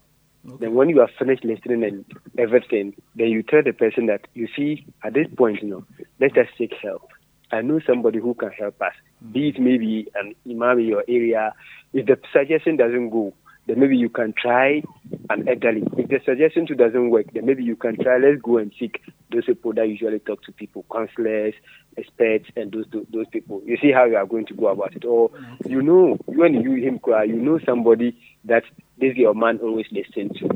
Okay. 0.47 0.57
Then 0.61 0.75
when 0.75 0.89
you 0.89 1.01
are 1.01 1.11
finished 1.19 1.45
listening 1.45 1.85
and 1.85 2.05
everything, 2.39 2.95
then 3.17 3.29
you 3.29 3.43
tell 3.43 3.63
the 3.63 3.73
person 3.73 4.07
that 4.07 4.27
you 4.35 4.49
see 4.55 4.87
at 5.03 5.15
this 5.15 5.27
point, 5.37 5.63
you 5.63 5.69
know, 5.69 5.85
let 6.21 6.37
us 6.37 6.47
seek 6.59 6.75
help. 6.83 7.09
I 7.51 7.63
know 7.63 7.81
somebody 7.87 8.19
who 8.19 8.35
can 8.35 8.51
help 8.51 8.81
us. 8.83 8.93
Mm. 9.25 9.33
Be 9.33 9.49
it 9.49 9.61
maybe 9.61 10.09
an 10.15 10.35
imam 10.49 10.81
in 10.81 10.87
your 10.87 11.05
area. 11.09 11.55
If 11.93 12.07
the 12.07 12.19
suggestion 12.33 12.77
doesn't 12.77 13.11
go, 13.11 13.33
then 13.67 13.81
maybe 13.81 13.97
you 13.97 14.09
can 14.11 14.35
try 14.37 14.83
an 15.31 15.49
elderly. 15.49 15.85
If 15.97 16.09
the 16.09 16.21
suggestion 16.25 16.67
too 16.67 16.75
doesn't 16.75 17.11
work, 17.11 17.33
then 17.33 17.47
maybe 17.47 17.65
you 17.65 17.77
can 17.77 17.97
try. 17.97 18.19
Let's 18.19 18.43
go 18.43 18.59
and 18.59 18.73
seek 18.79 19.01
those 19.33 19.47
people 19.47 19.73
that 19.75 19.89
usually 19.89 20.19
talk 20.19 20.43
to 20.45 20.53
people, 20.53 20.85
counselors, 20.93 21.55
experts, 21.97 22.47
and 22.57 22.73
those 22.73 22.85
those, 22.93 23.07
those 23.13 23.27
people. 23.33 23.63
You 23.65 23.79
see 23.81 23.91
how 23.91 24.05
you 24.05 24.17
are 24.17 24.27
going 24.27 24.47
to 24.47 24.55
go 24.55 24.67
about 24.67 24.95
it, 24.95 25.05
or 25.05 25.31
mm-hmm. 25.31 25.71
you 25.71 25.81
know 25.81 26.19
when 26.27 26.55
you 26.61 26.75
him 26.75 26.99
cry, 26.99 27.25
you 27.25 27.37
know 27.37 27.59
somebody 27.65 28.19
that 28.45 28.65
this 28.99 29.17
your 29.17 29.35
man 29.35 29.59
always 29.63 29.87
listen 29.91 30.31
to. 30.35 30.49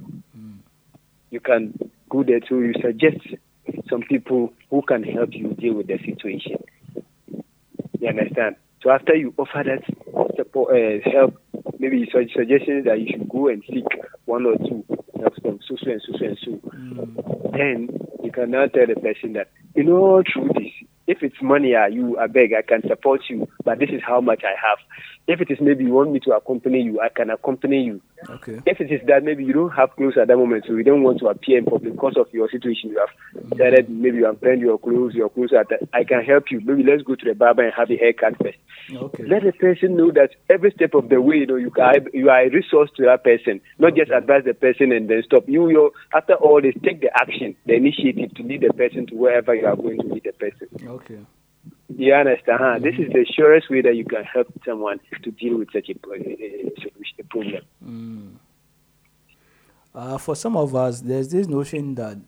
You 1.30 1.40
can 1.40 1.90
go 2.08 2.22
there 2.22 2.40
too. 2.40 2.62
You 2.62 2.74
suggest 2.80 3.18
some 3.88 4.02
people 4.02 4.52
who 4.70 4.82
can 4.82 5.02
help 5.02 5.30
you 5.32 5.54
deal 5.54 5.74
with 5.74 5.88
the 5.88 5.98
situation. 5.98 6.62
You 8.00 8.08
understand? 8.08 8.56
So 8.82 8.90
after 8.90 9.14
you 9.14 9.34
offer 9.36 9.64
that 9.64 9.84
support, 10.36 10.74
uh, 10.74 11.10
help, 11.10 11.36
maybe 11.78 11.98
you 11.98 12.06
su- 12.12 12.28
suggestions 12.34 12.84
that 12.84 13.00
you 13.00 13.08
should 13.10 13.28
go 13.28 13.48
and 13.48 13.62
seek 13.68 13.84
one 14.24 14.46
or 14.46 14.56
two 14.56 14.84
help 15.20 15.34
from 15.42 15.58
so 15.68 15.76
so 15.82 15.90
and 15.90 16.02
so 16.06 16.12
so 16.18 16.24
and 16.24 16.38
so. 16.44 17.50
Then 17.52 17.88
you 18.22 18.30
can 18.30 18.50
now 18.52 18.66
tell 18.66 18.86
the 18.86 18.94
person 18.94 19.32
that 19.34 19.50
you 19.74 19.84
know 19.84 20.22
through 20.32 20.50
this, 20.54 20.72
if 21.06 21.22
it's 21.22 21.42
money, 21.42 21.74
uh, 21.74 21.86
you 21.86 22.18
I 22.18 22.26
beg, 22.28 22.52
I 22.52 22.62
can 22.62 22.82
support 22.86 23.22
you, 23.28 23.48
but 23.64 23.78
this 23.78 23.90
is 23.90 24.00
how 24.06 24.20
much 24.20 24.42
I 24.44 24.54
have. 24.54 24.78
If 25.28 25.42
it 25.42 25.50
is 25.50 25.58
maybe 25.60 25.84
you 25.84 25.92
want 25.92 26.10
me 26.10 26.20
to 26.20 26.32
accompany 26.32 26.80
you, 26.80 27.00
I 27.00 27.10
can 27.10 27.28
accompany 27.28 27.84
you. 27.84 28.00
Okay. 28.30 28.60
If 28.64 28.80
it 28.80 28.90
is 28.90 29.06
that 29.08 29.22
maybe 29.24 29.44
you 29.44 29.52
don't 29.52 29.68
have 29.70 29.94
clothes 29.94 30.16
at 30.16 30.28
that 30.28 30.38
moment, 30.38 30.64
so 30.66 30.72
you 30.72 30.82
don't 30.82 31.02
want 31.02 31.18
to 31.18 31.26
appear 31.28 31.58
in 31.58 31.66
public 31.66 31.92
because 31.92 32.16
of 32.16 32.32
your 32.32 32.48
situation, 32.48 32.88
you 32.90 32.98
have 32.98 33.50
decided 33.50 33.90
maybe 33.90 34.16
you 34.16 34.24
have 34.24 34.40
burned 34.40 34.62
your 34.62 34.78
clothes, 34.78 35.14
your 35.14 35.28
clothes 35.28 35.52
at 35.52 35.68
that. 35.68 35.86
I 35.92 36.04
can 36.04 36.24
help 36.24 36.50
you. 36.50 36.62
Maybe 36.64 36.82
let's 36.82 37.02
go 37.02 37.14
to 37.14 37.24
the 37.26 37.34
barber 37.34 37.62
and 37.62 37.74
have 37.76 37.90
a 37.90 37.96
haircut 37.98 38.38
first. 38.38 38.56
Okay. 38.90 39.24
Let 39.24 39.42
the 39.42 39.52
person 39.52 39.98
know 39.98 40.10
that 40.12 40.30
every 40.48 40.70
step 40.70 40.94
of 40.94 41.10
the 41.10 41.20
way, 41.20 41.36
you 41.36 41.46
know, 41.46 41.56
you 41.56 41.70
are, 41.78 41.94
you 42.14 42.30
are 42.30 42.44
a 42.44 42.48
resource 42.48 42.90
to 42.96 43.04
that 43.04 43.22
person, 43.22 43.60
not 43.78 43.96
just 43.96 44.10
advise 44.10 44.44
the 44.46 44.54
person 44.54 44.92
and 44.92 45.10
then 45.10 45.22
stop. 45.26 45.46
You, 45.46 45.68
you 45.68 45.92
after 46.14 46.36
all 46.36 46.62
this, 46.62 46.74
take 46.82 47.02
the 47.02 47.10
action, 47.14 47.54
the 47.66 47.74
initiative 47.74 48.34
to 48.36 48.42
lead 48.42 48.62
the 48.62 48.72
person 48.72 49.06
to 49.08 49.14
wherever 49.14 49.54
you 49.54 49.66
are 49.66 49.76
going 49.76 50.00
to 50.00 50.06
lead 50.06 50.24
the 50.24 50.32
person. 50.32 50.68
Okay. 50.88 51.18
You 51.96 52.14
understand? 52.14 52.58
Huh? 52.60 52.78
This 52.78 52.94
is 52.98 53.10
the 53.12 53.24
surest 53.34 53.70
way 53.70 53.80
that 53.80 53.96
you 53.96 54.04
can 54.04 54.24
help 54.24 54.48
someone 54.64 55.00
to 55.22 55.30
deal 55.30 55.58
with 55.58 55.68
such 55.72 55.88
a, 55.88 55.94
a, 56.10 56.72
a, 57.18 57.24
problem. 57.24 57.62
Mm. 57.84 58.34
Uh, 59.94 60.18
for 60.18 60.36
some 60.36 60.56
of 60.56 60.74
us, 60.76 61.00
there's 61.00 61.28
this 61.28 61.46
notion 61.48 61.94
that 61.94 62.18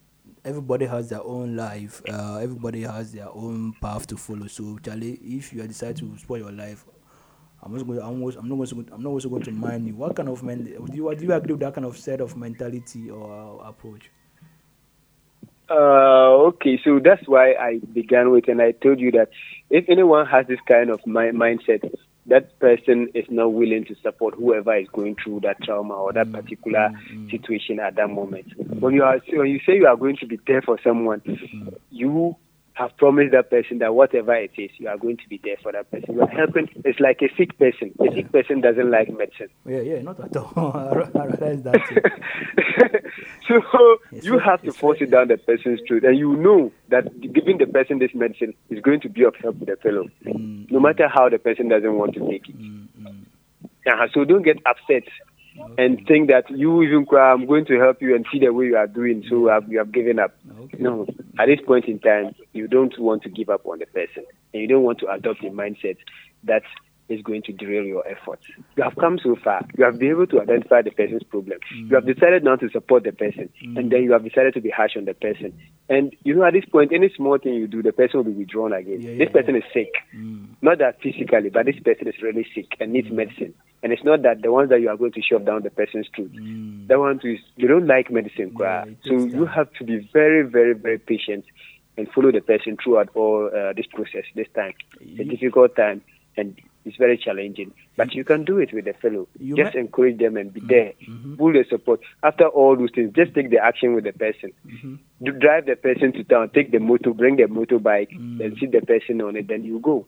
everybody 0.45 0.87
has 0.87 1.11
their 1.11 1.23
own 1.23 1.57
life. 1.57 2.01
Uh, 2.09 2.39
everybody 2.39 2.83
has 2.83 3.13
their 3.13 3.29
own 3.29 3.75
path 3.81 4.07
to 4.09 4.17
follow. 4.17 4.47
So, 4.47 4.79
Charlie, 4.79 5.21
if 5.23 5.53
you 5.53 5.67
decide 5.67 5.97
to 5.99 6.17
spoil 6.19 6.39
your 6.39 6.53
life, 6.53 6.85
I'm 7.63 7.77
not 7.77 7.87
going. 7.87 8.01
I'm, 8.01 8.23
also, 8.23 8.39
I'm 8.39 8.49
not. 8.49 8.57
Going, 8.57 8.89
I'm 8.93 9.03
not 9.03 9.11
also 9.11 9.29
going 9.29 9.43
to 9.43 9.53
mind 9.53 9.87
you. 9.87 9.95
What 9.95 10.17
kind 10.17 10.31
of 10.31 10.43
men? 10.43 10.65
Do 10.65 10.71
you 10.71 11.15
do 11.15 11.25
you 11.25 11.33
agree 11.33 11.53
with 11.53 11.61
that 11.61 11.75
kind 11.75 11.87
of 11.87 11.99
set 11.99 12.23
of 12.23 12.35
mentality 12.35 13.11
or 13.11 13.31
uh, 13.31 13.69
approach? 13.69 14.11
Uh, 15.71 16.49
okay, 16.49 16.81
so 16.83 16.99
that's 16.99 17.27
why 17.29 17.53
I 17.53 17.79
began 17.93 18.31
with, 18.31 18.49
and 18.49 18.61
I 18.61 18.73
told 18.73 18.99
you 18.99 19.13
that 19.13 19.31
if 19.71 19.85
anyone 19.89 20.27
has 20.27 20.47
this 20.49 20.59
kind 20.67 20.91
of 20.91 21.07
mi- 21.07 21.31
mindset, 21.31 21.95
that 22.27 22.59
person 22.59 23.09
is 23.15 23.25
not 23.31 23.53
willing 23.53 23.85
to 23.85 23.95
support 24.03 24.35
whoever 24.35 24.77
is 24.77 24.89
going 24.89 25.17
through 25.23 25.41
that 25.41 25.63
trauma 25.63 25.95
or 25.95 26.13
that 26.13 26.27
mm, 26.27 26.33
particular 26.33 26.91
mm, 26.91 27.27
mm. 27.27 27.31
situation 27.31 27.79
at 27.79 27.95
that 27.97 28.11
moment. 28.11 28.53
When 28.81 28.95
you 28.95 29.05
are, 29.05 29.21
when 29.29 29.49
you 29.49 29.61
say 29.65 29.77
you 29.77 29.87
are 29.87 29.97
going 29.97 30.17
to 30.19 30.27
be 30.27 30.39
there 30.47 30.61
for 30.61 30.79
someone, 30.83 31.23
you 31.91 32.37
have 32.81 32.97
promised 32.97 33.33
that 33.33 33.51
person 33.51 33.79
that 33.79 33.95
whatever 33.95 34.35
it 34.35 34.53
is, 34.57 34.71
you 34.79 34.89
are 34.89 34.97
going 34.97 35.19
to 35.19 35.29
be 35.29 35.39
there 35.45 35.57
for 35.63 35.71
that 35.73 35.91
person. 35.91 36.15
You 36.15 36.23
are 36.23 36.29
helping. 36.29 36.69
It's 36.85 36.99
like 36.99 37.21
a 37.23 37.29
sick 37.37 37.59
person. 37.59 37.93
A 38.01 38.13
sick 38.15 38.33
person 38.33 38.61
doesn't 38.63 38.91
like 38.91 39.11
medicine. 39.11 39.49
Yeah, 39.67 39.81
yeah, 39.81 40.01
not 40.03 40.19
at 40.21 40.37
all. 40.37 40.53
I 41.15 41.25
realize 41.27 41.63
that. 41.65 43.03
so 43.49 43.99
It's 44.13 44.27
you 44.27 44.39
have 44.39 44.63
to 44.63 44.73
force 44.73 44.99
it 45.01 45.11
down 45.11 45.29
the 45.29 45.37
person's 45.37 45.81
throat, 45.87 46.05
and 46.05 46.19
you 46.19 46.37
know 46.37 46.73
that 46.89 47.21
giving 47.21 47.59
the 47.59 47.67
person 47.67 47.99
this 47.99 48.15
medicine 48.15 48.55
is 48.71 48.81
going 48.81 49.01
to 49.03 49.09
be 49.09 49.25
of 49.25 49.35
help 49.37 49.59
to 49.61 49.65
the 49.67 49.77
fellow, 49.77 50.09
Mm, 50.27 50.71
no 50.71 50.81
matter 50.81 51.09
how 51.09 51.29
the 51.29 51.39
person 51.39 51.69
doesn't 51.69 51.95
want 51.95 52.15
to 52.15 52.21
take 52.31 52.49
it. 52.49 52.59
mm, 52.59 52.87
mm. 53.01 53.23
Uh-huh. 53.87 54.07
So 54.15 54.25
don't 54.25 54.43
get 54.43 54.59
upset 54.67 55.05
and 55.79 56.07
think 56.07 56.29
that 56.29 56.51
you 56.51 56.83
even 56.83 57.07
cry, 57.07 57.33
I'm 57.33 57.47
going 57.47 57.65
to 57.67 57.79
help 57.79 58.03
you 58.03 58.15
and 58.15 58.27
see 58.33 58.39
the 58.39 58.53
way 58.53 58.67
you 58.67 58.77
are 58.77 58.87
doing, 58.87 59.23
so 59.29 59.35
mm-hmm. 59.35 59.43
you 59.43 59.47
have, 59.49 59.69
you 59.69 59.79
have 59.79 59.93
given 59.93 60.19
up. 60.19 60.37
No, 60.79 61.07
at 61.39 61.47
this 61.47 61.61
point 61.67 61.87
in 61.87 61.99
time, 61.99 62.35
you 62.53 62.69
don't 62.69 62.99
want 62.99 63.23
to 63.25 63.29
give 63.29 63.49
up 63.49 63.67
on 63.67 63.79
the 63.79 63.87
person, 63.87 64.25
and 64.53 64.63
you 64.63 64.69
don't 64.69 64.83
want 64.83 64.99
to 65.01 65.11
adopt 65.11 65.45
a 65.45 65.51
mindset 65.51 65.97
that 66.45 66.63
is 67.11 67.23
going 67.23 67.43
to 67.43 67.53
derail 67.53 67.85
your 67.85 68.07
efforts. 68.07 68.45
You 68.77 68.83
have 68.83 68.97
come 68.97 69.19
so 69.23 69.37
far. 69.43 69.67
You 69.77 69.85
have 69.85 69.99
been 69.99 70.11
able 70.11 70.27
to 70.29 70.41
identify 70.41 70.83
the 70.83 70.91
person's 70.91 71.25
problem. 71.25 71.59
You 71.73 71.95
have 71.97 72.07
decided 72.07 72.45
not 72.45 72.61
to 72.61 72.71
support 72.71 73.05
the 73.05 73.13
person, 73.13 73.51
and 73.77 73.91
then 73.91 74.03
you 74.05 74.13
have 74.13 74.25
decided 74.25 74.55
to 74.55 74.61
be 74.61 74.71
harsh 74.71 74.97
on 74.97 75.05
the 75.05 75.15
person. 75.15 75.53
And 75.89 76.15
you 76.23 76.35
know, 76.35 76.45
at 76.45 76.53
this 76.53 76.65
point, 76.65 76.93
any 76.93 77.13
small 77.17 77.37
thing 77.39 77.55
you 77.55 77.67
do, 77.67 77.83
the 77.83 77.93
person 77.93 78.19
will 78.19 78.25
be 78.25 78.33
withdrawn 78.33 78.73
again. 78.73 79.19
this 79.19 79.31
person 79.31 79.57
is 79.57 79.65
sick, 79.75 79.93
not 80.63 80.79
that 80.79 81.01
physically, 81.03 81.51
but 81.51 81.67
this 81.67 81.79
person 81.81 82.09
is 82.09 82.15
really 82.23 82.47
sick 82.55 82.77
and 82.81 82.93
needs 82.93 83.11
medicine. 83.11 83.55
And 83.83 83.93
it's 83.93 84.05
not 84.05 84.23
that 84.23 84.43
the 84.43 84.53
ones 84.53 84.69
that 84.71 84.81
you 84.83 84.91
are 84.91 84.97
going 84.97 85.13
to 85.13 85.23
shove 85.23 85.47
down 85.47 85.63
the 85.63 85.71
person's 85.71 86.07
throat. 86.15 86.31
That 86.89 86.99
one 86.99 87.19
is 87.25 87.41
they 87.59 87.67
don't 87.67 87.87
like 87.87 88.11
medicine, 88.11 88.55
so 89.05 89.15
you 89.25 89.47
have 89.47 89.73
to 89.75 89.85
be 89.85 90.09
very, 90.13 90.43
very, 90.47 90.75
very 90.75 90.99
patient 90.99 91.45
and 91.97 92.09
follow 92.13 92.31
the 92.31 92.41
person 92.41 92.77
throughout 92.83 93.09
all 93.15 93.51
uh, 93.55 93.73
this 93.73 93.87
process. 93.87 94.25
This 94.35 94.49
time, 94.55 94.75
it's 95.01 95.21
a 95.21 95.25
difficult 95.25 95.77
time, 95.77 96.03
and 96.37 96.59
it's 96.91 96.99
very 96.99 97.17
challenging. 97.17 97.73
But 97.97 98.15
you 98.15 98.25
can 98.25 98.45
do 98.45 98.59
it 98.59 98.73
with 98.73 98.87
a 98.87 98.95
fellow. 98.95 99.29
You 99.39 99.57
just 99.57 99.77
encourage 99.77 100.19
them 100.19 100.37
and 100.37 100.53
be 100.53 100.61
mm-hmm. 100.61 100.69
there. 100.69 100.93
Mm-hmm. 101.09 101.37
Pull 101.37 101.53
the 101.53 101.65
support. 101.71 102.01
After 102.23 102.49
all 102.49 102.77
those 102.77 102.91
things, 102.95 103.13
just 103.15 103.33
take 103.35 103.51
the 103.51 103.59
action 103.59 103.95
with 103.95 104.05
the 104.05 104.13
person. 104.13 104.53
Mm-hmm. 104.67 104.95
Do- 105.25 105.39
Drive 105.39 105.67
the 105.67 105.77
person 105.77 106.13
to 106.15 106.25
town. 106.25 106.51
Take 106.51 106.73
the 106.73 106.81
motor. 106.81 107.13
Bring 107.15 107.37
the 107.37 107.45
motorbike. 107.45 108.11
Mm. 108.13 108.45
And 108.45 108.59
sit 108.59 108.73
the 108.73 108.81
person 108.83 109.23
on 109.23 109.37
it. 109.37 109.47
Then 109.47 109.65
you 109.65 109.79
go. 109.79 110.07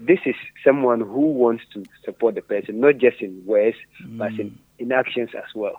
This 0.00 0.20
is 0.26 0.34
someone 0.64 1.00
who 1.00 1.32
wants 1.32 1.64
to 1.74 1.84
support 2.04 2.34
the 2.34 2.42
person, 2.42 2.80
not 2.80 2.98
just 2.98 3.20
in 3.20 3.42
words, 3.46 3.76
but 4.00 4.32
in, 4.32 4.50
mm. 4.50 4.58
in 4.78 4.92
actions 4.92 5.30
as 5.36 5.54
well. 5.54 5.76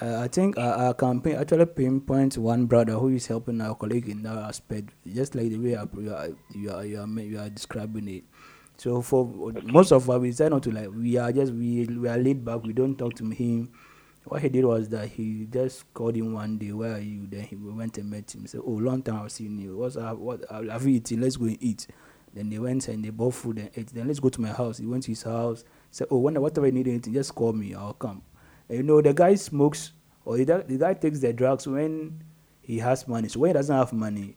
Uh, 0.00 0.20
I 0.20 0.28
think 0.28 0.58
our, 0.58 0.74
our 0.74 0.94
campaign 0.94 1.36
actually 1.36 1.66
pinpoints 1.66 2.38
one 2.38 2.66
brother 2.66 2.94
who 2.94 3.08
is 3.08 3.26
helping 3.26 3.60
our 3.60 3.74
colleague 3.74 4.08
in 4.08 4.22
that 4.22 4.38
aspect, 4.38 4.90
just 5.06 5.34
like 5.34 5.50
the 5.50 5.58
way 5.58 5.70
you 5.70 5.76
are, 5.76 5.88
you 6.54 6.70
are, 6.70 6.84
you 6.84 7.00
are, 7.00 7.20
you 7.20 7.38
are 7.38 7.50
describing 7.50 8.08
it. 8.08 8.24
So 8.76 9.02
for 9.02 9.52
most 9.64 9.92
of 9.92 10.08
us, 10.08 10.20
we 10.20 10.30
decide 10.30 10.50
not 10.50 10.62
to 10.64 10.70
like. 10.70 10.90
We 10.90 11.16
are 11.16 11.32
just 11.32 11.52
we 11.52 11.86
we 11.86 12.08
are 12.08 12.18
laid 12.18 12.44
back. 12.44 12.62
We 12.64 12.72
don't 12.72 12.96
talk 12.96 13.14
to 13.14 13.30
him. 13.30 13.70
What 14.24 14.42
he 14.42 14.48
did 14.48 14.64
was 14.64 14.88
that 14.90 15.08
he 15.08 15.46
just 15.50 15.92
called 15.94 16.16
him 16.16 16.32
one 16.32 16.58
day. 16.58 16.72
Where 16.72 16.94
are 16.94 17.00
you? 17.00 17.26
Then 17.26 17.42
he 17.42 17.56
went 17.56 17.98
and 17.98 18.10
met 18.10 18.34
him. 18.34 18.42
He 18.42 18.48
said, 18.48 18.60
"Oh, 18.64 18.70
long 18.70 19.02
time 19.02 19.20
I've 19.22 19.32
seen 19.32 19.58
you. 19.58 19.76
What's 19.76 19.96
up? 19.96 20.18
What 20.18 20.44
have 20.50 20.86
you 20.86 20.96
eaten? 20.96 21.20
Let's 21.20 21.36
go 21.36 21.46
and 21.46 21.58
eat." 21.60 21.86
Then 22.34 22.48
they 22.48 22.58
went 22.58 22.88
and 22.88 23.04
they 23.04 23.10
bought 23.10 23.34
food 23.34 23.58
and 23.58 23.70
ate. 23.76 23.88
Then 23.88 24.06
let's 24.06 24.20
go 24.20 24.30
to 24.30 24.40
my 24.40 24.48
house. 24.48 24.78
He 24.78 24.86
went 24.86 25.02
to 25.04 25.10
his 25.12 25.22
house. 25.22 25.64
Said, 25.90 26.06
"Oh, 26.10 26.18
when 26.18 26.40
whatever 26.40 26.66
you 26.66 26.72
need 26.72 26.88
anything, 26.88 27.12
just 27.12 27.34
call 27.34 27.52
me. 27.52 27.74
I'll 27.74 27.92
come." 27.92 28.22
And 28.68 28.78
you 28.78 28.82
know, 28.84 29.02
the 29.02 29.12
guy 29.12 29.34
smokes 29.34 29.92
or 30.24 30.36
the, 30.38 30.64
the 30.66 30.78
guy 30.78 30.94
takes 30.94 31.20
the 31.20 31.32
drugs 31.32 31.66
when 31.66 32.22
he 32.60 32.78
has 32.78 33.06
money. 33.08 33.28
So 33.28 33.40
when 33.40 33.50
he 33.50 33.54
doesn't 33.54 33.76
have 33.76 33.92
money, 33.92 34.36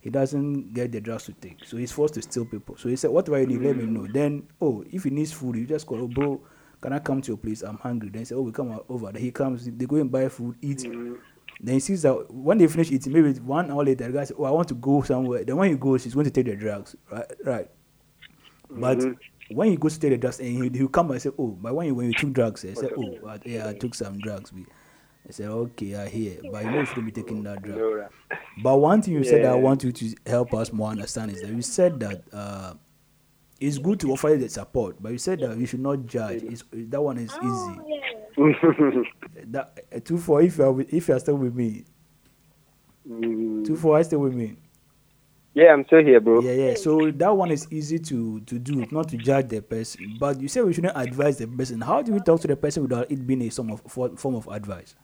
he 0.00 0.10
doesn't 0.10 0.72
get 0.72 0.92
the 0.92 1.00
drugs 1.00 1.24
to 1.24 1.32
take. 1.32 1.64
So 1.64 1.76
he's 1.76 1.92
forced 1.92 2.14
to 2.14 2.22
steal 2.22 2.46
people. 2.46 2.76
So 2.76 2.88
he 2.88 2.96
said, 2.96 3.10
Whatever 3.10 3.40
you 3.40 3.46
need, 3.46 3.60
let 3.60 3.76
me 3.76 3.84
know. 3.84 4.06
Then, 4.06 4.48
oh, 4.60 4.82
if 4.90 5.04
he 5.04 5.10
needs 5.10 5.32
food, 5.32 5.56
you 5.56 5.66
just 5.66 5.86
call, 5.86 6.00
oh, 6.00 6.08
bro, 6.08 6.40
can 6.80 6.94
I 6.94 6.98
come 6.98 7.20
to 7.20 7.28
your 7.28 7.36
place? 7.36 7.62
I'm 7.62 7.76
hungry. 7.76 8.08
Then 8.08 8.20
he 8.20 8.24
said, 8.24 8.38
Oh, 8.38 8.42
we 8.42 8.52
come 8.52 8.80
over. 8.88 9.12
Then 9.12 9.22
he 9.22 9.30
comes, 9.30 9.66
they 9.66 9.86
go 9.86 9.96
and 9.96 10.10
buy 10.10 10.28
food, 10.28 10.56
eat. 10.62 10.82
Then 11.62 11.74
he 11.74 11.80
sees 11.80 12.00
that 12.02 12.32
when 12.32 12.56
they 12.56 12.66
finish 12.66 12.90
eating, 12.90 13.12
maybe 13.12 13.38
one 13.40 13.70
hour 13.70 13.84
later, 13.84 14.06
the 14.06 14.12
guy 14.12 14.24
says, 14.24 14.36
Oh, 14.38 14.44
I 14.44 14.50
want 14.50 14.68
to 14.68 14.74
go 14.74 15.02
somewhere. 15.02 15.44
Then 15.44 15.56
when 15.56 15.70
he 15.70 15.76
goes, 15.76 16.04
he's 16.04 16.14
going 16.14 16.24
to 16.24 16.30
take 16.30 16.46
the 16.46 16.56
drugs. 16.56 16.96
Right? 17.10 17.26
Right. 17.44 17.70
But 18.70 19.04
when 19.50 19.68
he 19.68 19.76
goes 19.76 19.94
to 19.94 20.00
take 20.00 20.12
the 20.12 20.16
drugs, 20.16 20.40
and 20.40 20.48
he, 20.48 20.78
he'll 20.78 20.88
come 20.88 21.10
and 21.10 21.20
say, 21.20 21.30
Oh, 21.38 21.48
but 21.48 21.74
when 21.74 21.88
you, 21.88 21.94
when 21.94 22.06
you 22.06 22.14
took 22.14 22.32
drugs, 22.32 22.62
he 22.62 22.74
said, 22.74 22.92
Oh, 22.96 23.18
uh, 23.26 23.38
yeah, 23.44 23.68
I 23.68 23.74
took 23.74 23.94
some 23.94 24.18
drugs. 24.18 24.50
I 25.28 25.32
said, 25.32 25.48
Okay, 25.48 25.94
I 25.94 26.08
hear. 26.08 26.38
But 26.50 26.64
you 26.64 26.70
know 26.70 26.80
you 26.80 26.86
shouldn't 26.86 27.06
be 27.06 27.12
taking 27.12 27.42
that 27.44 27.62
drug. 27.62 28.10
But 28.62 28.78
one 28.78 29.02
thing 29.02 29.14
you 29.14 29.24
said 29.24 29.44
that 29.44 29.52
I 29.52 29.56
want 29.56 29.84
you 29.84 29.92
to 29.92 30.14
help 30.26 30.54
us 30.54 30.72
more 30.72 30.90
understand 30.90 31.30
is 31.30 31.40
that 31.40 31.50
you 31.50 31.62
said 31.62 32.00
that 32.00 32.22
uh, 32.32 32.74
it's 33.60 33.78
good 33.78 34.00
to 34.00 34.12
offer 34.12 34.36
the 34.36 34.48
support, 34.48 34.96
but 35.00 35.12
you 35.12 35.18
said 35.18 35.40
that 35.40 35.56
you 35.58 35.66
should 35.66 35.80
not 35.80 36.06
judge. 36.06 36.42
It's, 36.42 36.64
that 36.72 37.00
one 37.00 37.18
is 37.18 37.32
easy. 37.42 37.80
That 39.46 39.78
uh, 39.94 40.00
two 40.00 40.18
four. 40.18 40.42
If 40.42 40.58
you 40.58 40.64
are 40.64 40.72
with, 40.72 40.92
if 40.92 41.08
you 41.08 41.14
are 41.14 41.18
still 41.18 41.36
with 41.36 41.54
me, 41.54 41.84
two 43.08 43.76
four. 43.76 43.96
I 43.96 43.98
you 43.98 44.04
still 44.04 44.20
with 44.20 44.34
me? 44.34 44.56
Yeah, 45.52 45.72
I'm 45.72 45.84
still 45.86 46.02
here, 46.04 46.20
bro. 46.20 46.40
Yeah, 46.40 46.52
yeah. 46.52 46.74
So 46.74 47.10
that 47.10 47.36
one 47.36 47.50
is 47.50 47.66
easy 47.70 47.98
to 47.98 48.40
to 48.40 48.58
do, 48.58 48.86
not 48.90 49.08
to 49.08 49.16
judge 49.16 49.48
the 49.48 49.60
person. 49.60 50.16
But 50.18 50.40
you 50.40 50.48
say 50.48 50.60
we 50.62 50.72
shouldn't 50.72 50.96
advise 50.96 51.38
the 51.38 51.48
person. 51.48 51.80
How 51.80 52.02
do 52.02 52.12
we 52.12 52.20
talk 52.20 52.40
to 52.42 52.48
the 52.48 52.56
person 52.56 52.82
without 52.84 53.10
it 53.10 53.26
being 53.26 53.42
a 53.42 53.50
form 53.50 53.72
of 53.72 53.82
form 54.18 54.36
of 54.36 54.46
advice? 54.48 54.94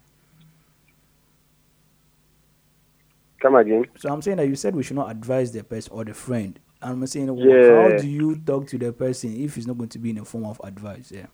Come 3.41 3.55
again. 3.57 3.85
So 3.99 4.11
I'm 4.11 4.23
saying 4.23 4.39
that 4.39 4.49
you 4.49 4.57
said 4.57 4.75
we 4.75 4.83
should 4.83 4.97
not 4.97 5.11
advise 5.11 5.53
the 5.53 5.63
person 5.63 5.93
or 5.93 6.05
the 6.05 6.15
friend. 6.15 6.59
And 6.83 6.93
I'm 6.93 7.07
saying, 7.07 7.35
well, 7.35 7.47
Yeah. 7.47 7.93
how 7.93 7.99
do 8.01 8.09
you 8.09 8.37
talk 8.37 8.67
to 8.69 8.79
the 8.79 8.93
person 8.93 9.35
if 9.43 9.57
it's 9.57 9.67
not 9.67 9.77
going 9.79 9.91
to 9.91 9.99
be 9.99 10.11
in 10.11 10.19
a 10.19 10.25
form 10.25 10.45
of 10.45 10.61
advice? 10.65 11.13
Yeah. 11.13 11.27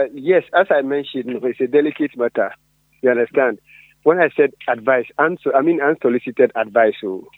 Uh, 0.00 0.04
yes, 0.14 0.44
as 0.54 0.66
I 0.70 0.82
mentioned, 0.82 1.26
it's 1.42 1.60
a 1.60 1.66
delicate 1.66 2.16
matter. 2.16 2.52
You 3.02 3.10
understand? 3.10 3.58
When 4.04 4.18
I 4.20 4.30
said 4.36 4.50
advice, 4.68 5.06
unso- 5.18 5.54
I 5.54 5.60
mean 5.60 5.80
unsolicited 5.80 6.50
advice. 6.56 6.94
So 7.00 7.28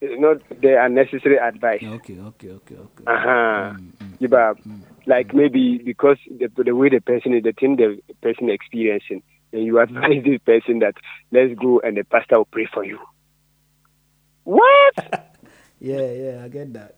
it's 0.00 0.20
not 0.20 0.38
the 0.60 0.82
unnecessary 0.82 1.38
advice. 1.38 1.82
Okay, 1.82 2.18
okay, 2.18 2.50
okay, 2.50 2.74
okay. 2.76 3.04
Uh-huh. 3.06 3.72
Mm, 3.72 3.92
mm, 3.92 4.18
mm, 4.18 4.30
yeah, 4.30 4.52
like 5.06 5.32
maybe 5.34 5.78
because 5.78 6.18
the, 6.28 6.48
the 6.62 6.74
way 6.74 6.88
the 6.88 7.00
person 7.00 7.34
is, 7.34 7.42
the 7.42 7.52
thing 7.52 7.76
the 7.76 7.98
person 8.22 8.50
experiencing, 8.50 9.22
and 9.54 9.64
you 9.64 9.80
advise 9.80 10.22
this 10.24 10.40
person 10.44 10.80
that 10.80 10.94
let's 11.30 11.54
go 11.54 11.80
and 11.80 11.96
the 11.96 12.04
pastor 12.04 12.38
will 12.38 12.44
pray 12.44 12.68
for 12.72 12.84
you. 12.84 12.98
What? 14.44 15.30
Yeah, 15.80 16.12
yeah, 16.12 16.42
I 16.42 16.48
get 16.48 16.72
that. 16.72 16.94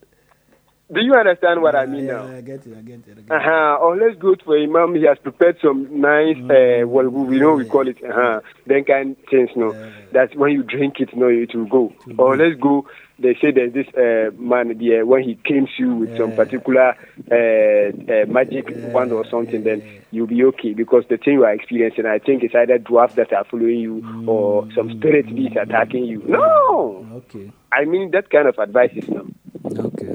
Do 0.92 1.00
you 1.00 1.14
understand 1.14 1.61
what 1.61 1.74
I 1.74 1.86
mean 1.86 2.04
yeah, 2.04 2.12
now? 2.12 2.36
I 2.36 2.40
get 2.40 2.64
it, 2.64 2.78
I 2.78 2.82
get 2.82 3.00
it. 3.00 3.04
I 3.11 3.14
get 3.14 3.18
it. 3.18 3.30
Uh-huh. 3.32 3.78
Or 3.82 3.96
let's 3.96 4.16
go 4.20 4.36
to 4.36 4.54
Imam. 4.54 4.94
He 4.94 5.02
has 5.07 5.18
prepared 5.18 5.57
some 5.61 6.00
nice, 6.00 6.36
uh, 6.36 6.86
well, 6.86 7.09
we 7.09 7.40
know 7.40 7.54
we 7.54 7.64
call 7.64 7.88
it, 7.88 7.96
uh-huh. 7.96 8.42
then 8.64 8.84
kind 8.84 9.16
things, 9.28 9.50
no. 9.57 9.72
That's 10.12 10.32
when 10.36 10.52
you 10.52 10.62
drink 10.62 11.00
it, 11.00 11.16
no, 11.16 11.26
it 11.26 11.52
will 11.52 11.66
go. 11.66 11.92
Or 12.16 12.36
let's 12.36 12.61
go. 12.61 12.86
They 13.18 13.34
say 13.40 13.50
there's 13.50 13.72
this 13.72 13.86
uh, 13.94 14.30
man 14.38 14.76
there 14.78 15.06
when 15.06 15.22
he 15.22 15.36
claims 15.36 15.70
you 15.78 15.94
with 15.94 16.16
some 16.18 16.32
particular 16.32 16.94
uh, 17.32 18.12
uh, 18.12 18.26
magic 18.26 18.66
wand 18.92 19.10
or 19.12 19.24
something, 19.30 19.64
then 19.64 19.82
you'll 20.10 20.26
be 20.26 20.44
okay 20.44 20.74
because 20.74 21.04
the 21.08 21.16
thing 21.16 21.34
you 21.34 21.44
are 21.44 21.52
experiencing, 21.52 22.04
I 22.04 22.18
think, 22.18 22.44
is 22.44 22.50
either 22.54 22.76
dwarfs 22.78 23.14
that 23.14 23.32
are 23.32 23.44
following 23.44 23.78
you 23.80 24.24
or 24.28 24.68
some 24.74 24.90
spirit 24.98 25.26
beings 25.34 25.56
attacking 25.58 26.04
you. 26.04 26.22
No, 26.26 27.06
Okay, 27.14 27.50
I 27.72 27.86
mean 27.86 28.10
that 28.10 28.28
kind 28.30 28.48
of 28.48 28.58
advice 28.58 28.90
is 28.94 29.08
no. 29.08 29.26
okay, 29.64 30.14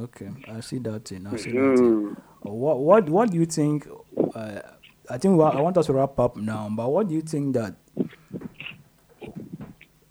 okay. 0.00 0.28
I 0.46 0.60
see 0.60 0.78
that 0.80 1.06
thing. 1.06 1.26
I 1.26 1.36
see 1.36 1.52
that 1.52 1.76
thing. 1.78 2.16
What, 2.42 2.78
what, 2.80 3.08
what 3.08 3.30
do 3.30 3.38
you 3.38 3.46
think? 3.46 3.88
Uh, 4.34 4.60
I 5.08 5.18
think 5.18 5.40
I 5.40 5.60
want 5.60 5.76
us 5.78 5.86
to 5.86 5.92
wrap 5.94 6.18
up 6.20 6.36
now. 6.36 6.68
But 6.70 6.88
what 6.90 7.08
do 7.08 7.14
you 7.14 7.22
think 7.22 7.54
that 7.54 7.74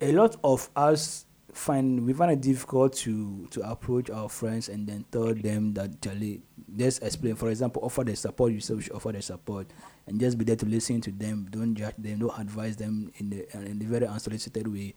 a 0.02 0.12
lot 0.12 0.36
of 0.44 0.70
us 0.76 1.26
find 1.60 2.06
we 2.06 2.14
find 2.14 2.32
it 2.32 2.42
difficult 2.42 2.94
to 2.94 3.46
to 3.52 3.70
approach 3.70 4.10
our 4.10 4.30
friends 4.30 4.70
and 4.70 4.88
then 4.88 5.06
tell 5.12 5.34
them 5.34 5.74
that 5.74 6.02
Charlie, 6.02 6.42
just 6.76 7.04
explain. 7.04 7.36
For 7.36 7.50
example, 7.50 7.84
offer 7.84 8.04
the 8.04 8.16
support 8.16 8.54
you 8.54 8.62
say 8.62 8.74
we 8.74 8.82
should 8.82 8.94
offer 8.94 9.12
the 9.12 9.22
support, 9.22 9.68
and 10.08 10.20
just 10.20 10.38
be 10.38 10.46
there 10.46 10.56
to 10.56 10.66
listen 10.66 11.02
to 11.02 11.12
them. 11.12 11.48
Don't 11.52 11.76
judge 11.76 11.96
them. 11.98 12.20
Don't 12.20 12.40
advise 12.40 12.78
them 12.78 13.12
in 13.18 13.30
the 13.30 13.56
in 13.56 13.78
the 13.78 13.86
very 13.86 14.08
unsolicited 14.08 14.68
way. 14.68 14.96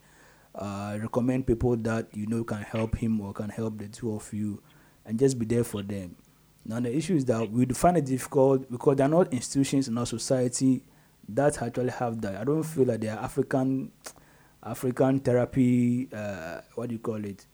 Uh, 0.54 0.98
recommend 1.00 1.46
people 1.46 1.76
that 1.76 2.06
you 2.14 2.26
know 2.26 2.44
can 2.44 2.62
help 2.62 2.96
him 2.96 3.20
or 3.20 3.32
can 3.32 3.50
help 3.50 3.78
the 3.78 3.88
two 3.88 4.14
of 4.14 4.32
you, 4.32 4.62
and 5.04 5.18
just 5.18 5.38
be 5.38 5.44
there 5.44 5.64
for 5.64 5.82
them. 5.82 6.14
Now 6.64 6.78
the 6.78 6.94
issue 6.94 7.16
is 7.16 7.24
that 7.24 7.50
we 7.50 7.66
find 7.66 7.96
it 7.96 8.06
difficult 8.06 8.70
because 8.70 8.96
there 8.96 9.06
are 9.06 9.10
not 9.10 9.32
institutions 9.32 9.88
in 9.88 9.98
our 9.98 10.06
society 10.06 10.84
that 11.28 11.60
actually 11.60 11.90
have 11.90 12.20
that. 12.20 12.36
I 12.36 12.44
don't 12.44 12.62
feel 12.62 12.84
like 12.84 13.00
they 13.00 13.08
are 13.08 13.18
African 13.18 13.90
African 14.62 15.18
therapy. 15.20 16.08
Uh, 16.12 16.60
what 16.74 16.88
do 16.88 16.94
you 16.94 16.98
call 17.00 17.24
it? 17.24 17.46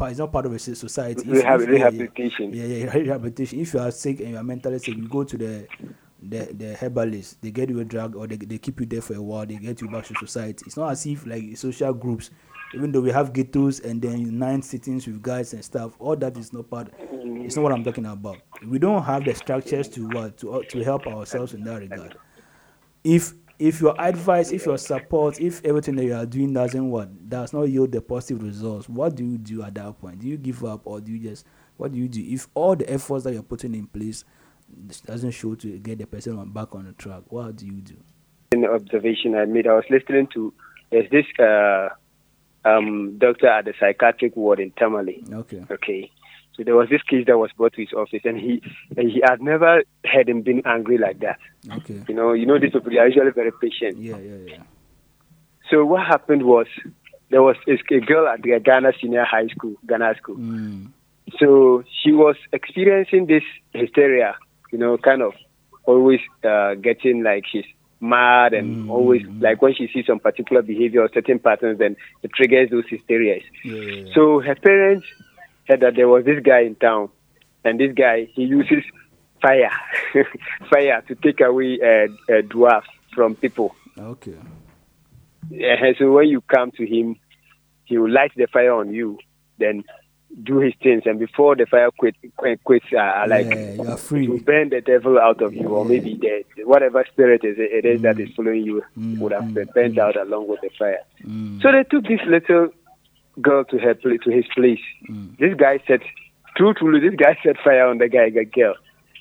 It's 0.00 0.18
not 0.18 0.30
part 0.30 0.46
of 0.46 0.52
a 0.52 0.58
society. 0.58 1.22
If- 1.22 1.26
Rehab- 1.26 1.60
if- 1.62 1.68
yeah, 1.68 1.74
yeah. 1.74 1.80
rehabilitation. 1.84 2.52
Yeah, 2.52 2.64
yeah, 2.66 2.92
rehabilitation. 2.92 3.60
If 3.60 3.74
you 3.74 3.80
are 3.80 3.90
sick 3.90 4.20
and 4.20 4.30
you 4.30 4.36
are 4.36 4.44
mentally 4.44 4.78
sick, 4.78 4.96
you 4.96 5.08
go 5.08 5.24
to 5.24 5.36
the 5.36 5.66
the, 6.22 6.52
the 6.52 6.74
herbalist. 6.74 7.40
They 7.42 7.50
get 7.52 7.68
you 7.68 7.78
a 7.80 7.84
drug 7.84 8.16
or 8.16 8.26
they, 8.26 8.36
they 8.36 8.58
keep 8.58 8.80
you 8.80 8.86
there 8.86 9.00
for 9.00 9.14
a 9.14 9.22
while. 9.22 9.46
They 9.46 9.56
get 9.56 9.80
you 9.80 9.88
back 9.88 10.04
to 10.06 10.14
society. 10.16 10.64
It's 10.66 10.76
not 10.76 10.90
as 10.90 11.06
if 11.06 11.26
like 11.26 11.56
social 11.56 11.92
groups, 11.92 12.30
even 12.74 12.90
though 12.92 13.00
we 13.00 13.10
have 13.10 13.32
ghettos 13.32 13.80
and 13.80 14.02
then 14.02 14.36
nine 14.38 14.62
sittings 14.62 15.06
with 15.06 15.22
guys 15.22 15.52
and 15.52 15.64
stuff. 15.64 15.94
All 16.00 16.16
that 16.16 16.36
is 16.36 16.52
not 16.52 16.68
part. 16.70 16.92
It's 17.00 17.54
not 17.56 17.62
what 17.62 17.72
I'm 17.72 17.84
talking 17.84 18.06
about. 18.06 18.38
We 18.66 18.78
don't 18.80 19.02
have 19.04 19.24
the 19.24 19.34
structures 19.34 19.88
to 19.90 20.08
what 20.08 20.36
to 20.38 20.62
to 20.68 20.82
help 20.84 21.06
ourselves 21.06 21.54
in 21.54 21.62
that 21.64 21.80
regard 21.80 22.16
if 23.04 23.32
if 23.58 23.80
your 23.80 24.00
advice, 24.00 24.52
if 24.52 24.66
your 24.66 24.78
support, 24.78 25.40
if 25.40 25.64
everything 25.64 25.96
that 25.96 26.04
you 26.04 26.14
are 26.14 26.26
doing 26.26 26.52
doesn't 26.52 26.90
what 26.90 27.28
does 27.28 27.52
not 27.52 27.64
yield 27.64 27.92
the 27.92 28.00
positive 28.00 28.42
results, 28.42 28.88
what 28.88 29.14
do 29.16 29.24
you 29.24 29.38
do 29.38 29.62
at 29.62 29.74
that 29.74 30.00
point? 30.00 30.20
Do 30.20 30.28
you 30.28 30.36
give 30.36 30.64
up 30.64 30.82
or 30.84 31.00
do 31.00 31.12
you 31.12 31.18
just 31.18 31.44
What 31.76 31.92
do 31.92 31.98
you 31.98 32.08
do 32.08 32.22
if 32.24 32.48
all 32.54 32.76
the 32.76 32.90
efforts 32.90 33.24
that 33.24 33.32
you're 33.32 33.42
putting 33.42 33.74
in 33.74 33.86
place 33.86 34.24
doesn't 35.06 35.30
show 35.30 35.54
to 35.56 35.78
get 35.78 35.98
the 35.98 36.06
person 36.06 36.38
on 36.38 36.50
back 36.50 36.74
on 36.74 36.86
the 36.86 36.92
track? 36.92 37.22
What 37.28 37.56
do 37.56 37.66
you 37.66 37.80
do? 37.80 37.96
An 38.52 38.64
observation 38.64 39.34
I 39.34 39.44
made, 39.46 39.66
I 39.66 39.74
was 39.74 39.84
listening 39.90 40.28
to 40.34 40.52
there's 40.90 41.10
this 41.10 41.26
uh, 41.38 41.88
um, 42.64 43.18
doctor 43.18 43.48
at 43.48 43.64
the 43.64 43.74
psychiatric 43.78 44.36
ward 44.36 44.60
in 44.60 44.72
Tamale. 44.72 45.24
Okay. 45.32 45.64
Okay. 45.70 46.10
So 46.58 46.64
there 46.64 46.74
was 46.74 46.88
this 46.88 47.02
case 47.02 47.24
that 47.28 47.38
was 47.38 47.52
brought 47.56 47.74
to 47.74 47.80
his 47.80 47.92
office, 47.92 48.22
and 48.24 48.36
he 48.36 48.60
and 48.96 49.08
he 49.08 49.22
had 49.24 49.40
never 49.40 49.84
heard 50.04 50.28
him 50.28 50.42
being 50.42 50.62
angry 50.66 50.98
like 50.98 51.20
that. 51.20 51.38
Okay. 51.70 52.02
You 52.08 52.14
know, 52.14 52.32
you 52.32 52.46
know, 52.46 52.58
these 52.58 52.72
people 52.72 52.98
are 52.98 53.06
usually 53.06 53.30
very 53.30 53.52
patient. 53.52 53.96
Yeah, 53.96 54.18
yeah, 54.18 54.36
yeah. 54.44 54.62
So 55.70 55.84
what 55.84 56.04
happened 56.04 56.42
was 56.42 56.66
there 57.30 57.42
was 57.42 57.56
a 57.68 57.78
a 57.94 58.00
girl 58.00 58.26
at 58.26 58.42
the 58.42 58.58
Ghana 58.58 58.92
Senior 59.00 59.24
High 59.24 59.46
School, 59.46 59.76
Ghana 59.86 60.16
School. 60.16 60.36
Mm. 60.36 60.90
So 61.38 61.84
she 62.02 62.10
was 62.10 62.34
experiencing 62.52 63.26
this 63.26 63.44
hysteria, 63.72 64.34
you 64.72 64.78
know, 64.78 64.98
kind 64.98 65.22
of 65.22 65.34
always 65.84 66.20
uh, 66.42 66.74
getting 66.74 67.22
like 67.22 67.44
she's 67.46 67.66
mad 68.00 68.52
and 68.52 68.90
always 68.90 69.22
like 69.40 69.60
when 69.60 69.74
she 69.74 69.88
sees 69.92 70.06
some 70.06 70.18
particular 70.18 70.62
behavior 70.62 71.02
or 71.02 71.10
certain 71.12 71.38
patterns, 71.38 71.78
then 71.78 71.96
it 72.22 72.32
triggers 72.32 72.70
those 72.70 72.84
hysterias. 72.90 73.42
Yeah, 73.64 73.74
yeah, 73.74 73.92
yeah. 73.92 74.14
So 74.14 74.40
her 74.40 74.54
parents 74.56 75.06
said 75.68 75.80
that 75.80 75.94
there 75.96 76.08
was 76.08 76.24
this 76.24 76.42
guy 76.42 76.60
in 76.62 76.74
town, 76.74 77.10
and 77.64 77.78
this 77.78 77.92
guy 77.94 78.28
he 78.32 78.42
uses 78.44 78.82
fire, 79.40 79.70
fire 80.70 81.02
to 81.08 81.14
take 81.16 81.40
away 81.40 81.78
uh, 81.82 82.32
uh, 82.32 82.40
dwarfs 82.48 82.88
from 83.14 83.34
people. 83.36 83.74
Okay. 83.98 84.34
Uh, 85.52 85.92
so 85.98 86.12
when 86.12 86.28
you 86.28 86.40
come 86.42 86.70
to 86.72 86.84
him, 86.86 87.16
he 87.84 87.96
will 87.98 88.10
light 88.10 88.32
the 88.36 88.46
fire 88.46 88.72
on 88.74 88.92
you, 88.92 89.18
then 89.58 89.82
do 90.42 90.58
his 90.58 90.74
things, 90.82 91.02
and 91.06 91.18
before 91.18 91.56
the 91.56 91.64
fire 91.64 91.90
quit, 91.98 92.14
quit 92.36 92.62
quits, 92.62 92.84
uh, 92.92 93.24
like 93.28 93.46
Yeah, 93.46 93.72
you 93.74 93.82
are 93.88 93.96
free. 93.96 94.26
to 94.26 94.38
burn 94.44 94.68
the 94.68 94.82
devil 94.82 95.18
out 95.18 95.40
of 95.40 95.54
you, 95.54 95.66
or 95.68 95.86
maybe 95.86 96.14
the 96.20 96.64
whatever 96.64 97.02
spirit 97.10 97.44
is 97.44 97.56
it 97.58 97.84
is 97.86 98.02
that 98.02 98.20
is 98.20 98.28
following 98.36 98.62
you 98.62 98.82
would 98.96 99.32
have 99.32 99.54
been 99.54 99.68
burnt 99.74 99.98
out 99.98 100.16
along 100.20 100.48
with 100.48 100.60
the 100.60 100.68
fire. 100.78 101.00
So 101.62 101.72
they 101.72 101.82
took 101.90 102.04
this 102.06 102.20
little 102.26 102.68
girl 103.40 103.64
to 103.64 103.78
her 103.78 103.94
to 103.94 104.30
his 104.30 104.44
place. 104.54 104.80
Mm. 105.08 105.38
This 105.38 105.54
guy 105.54 105.80
set, 105.86 106.00
true, 106.56 106.74
truly, 106.74 107.00
this 107.00 107.16
guy 107.18 107.36
set 107.42 107.56
fire 107.62 107.86
on 107.86 107.98
the 107.98 108.08
guy, 108.08 108.30
the 108.30 108.44
girl. 108.44 108.74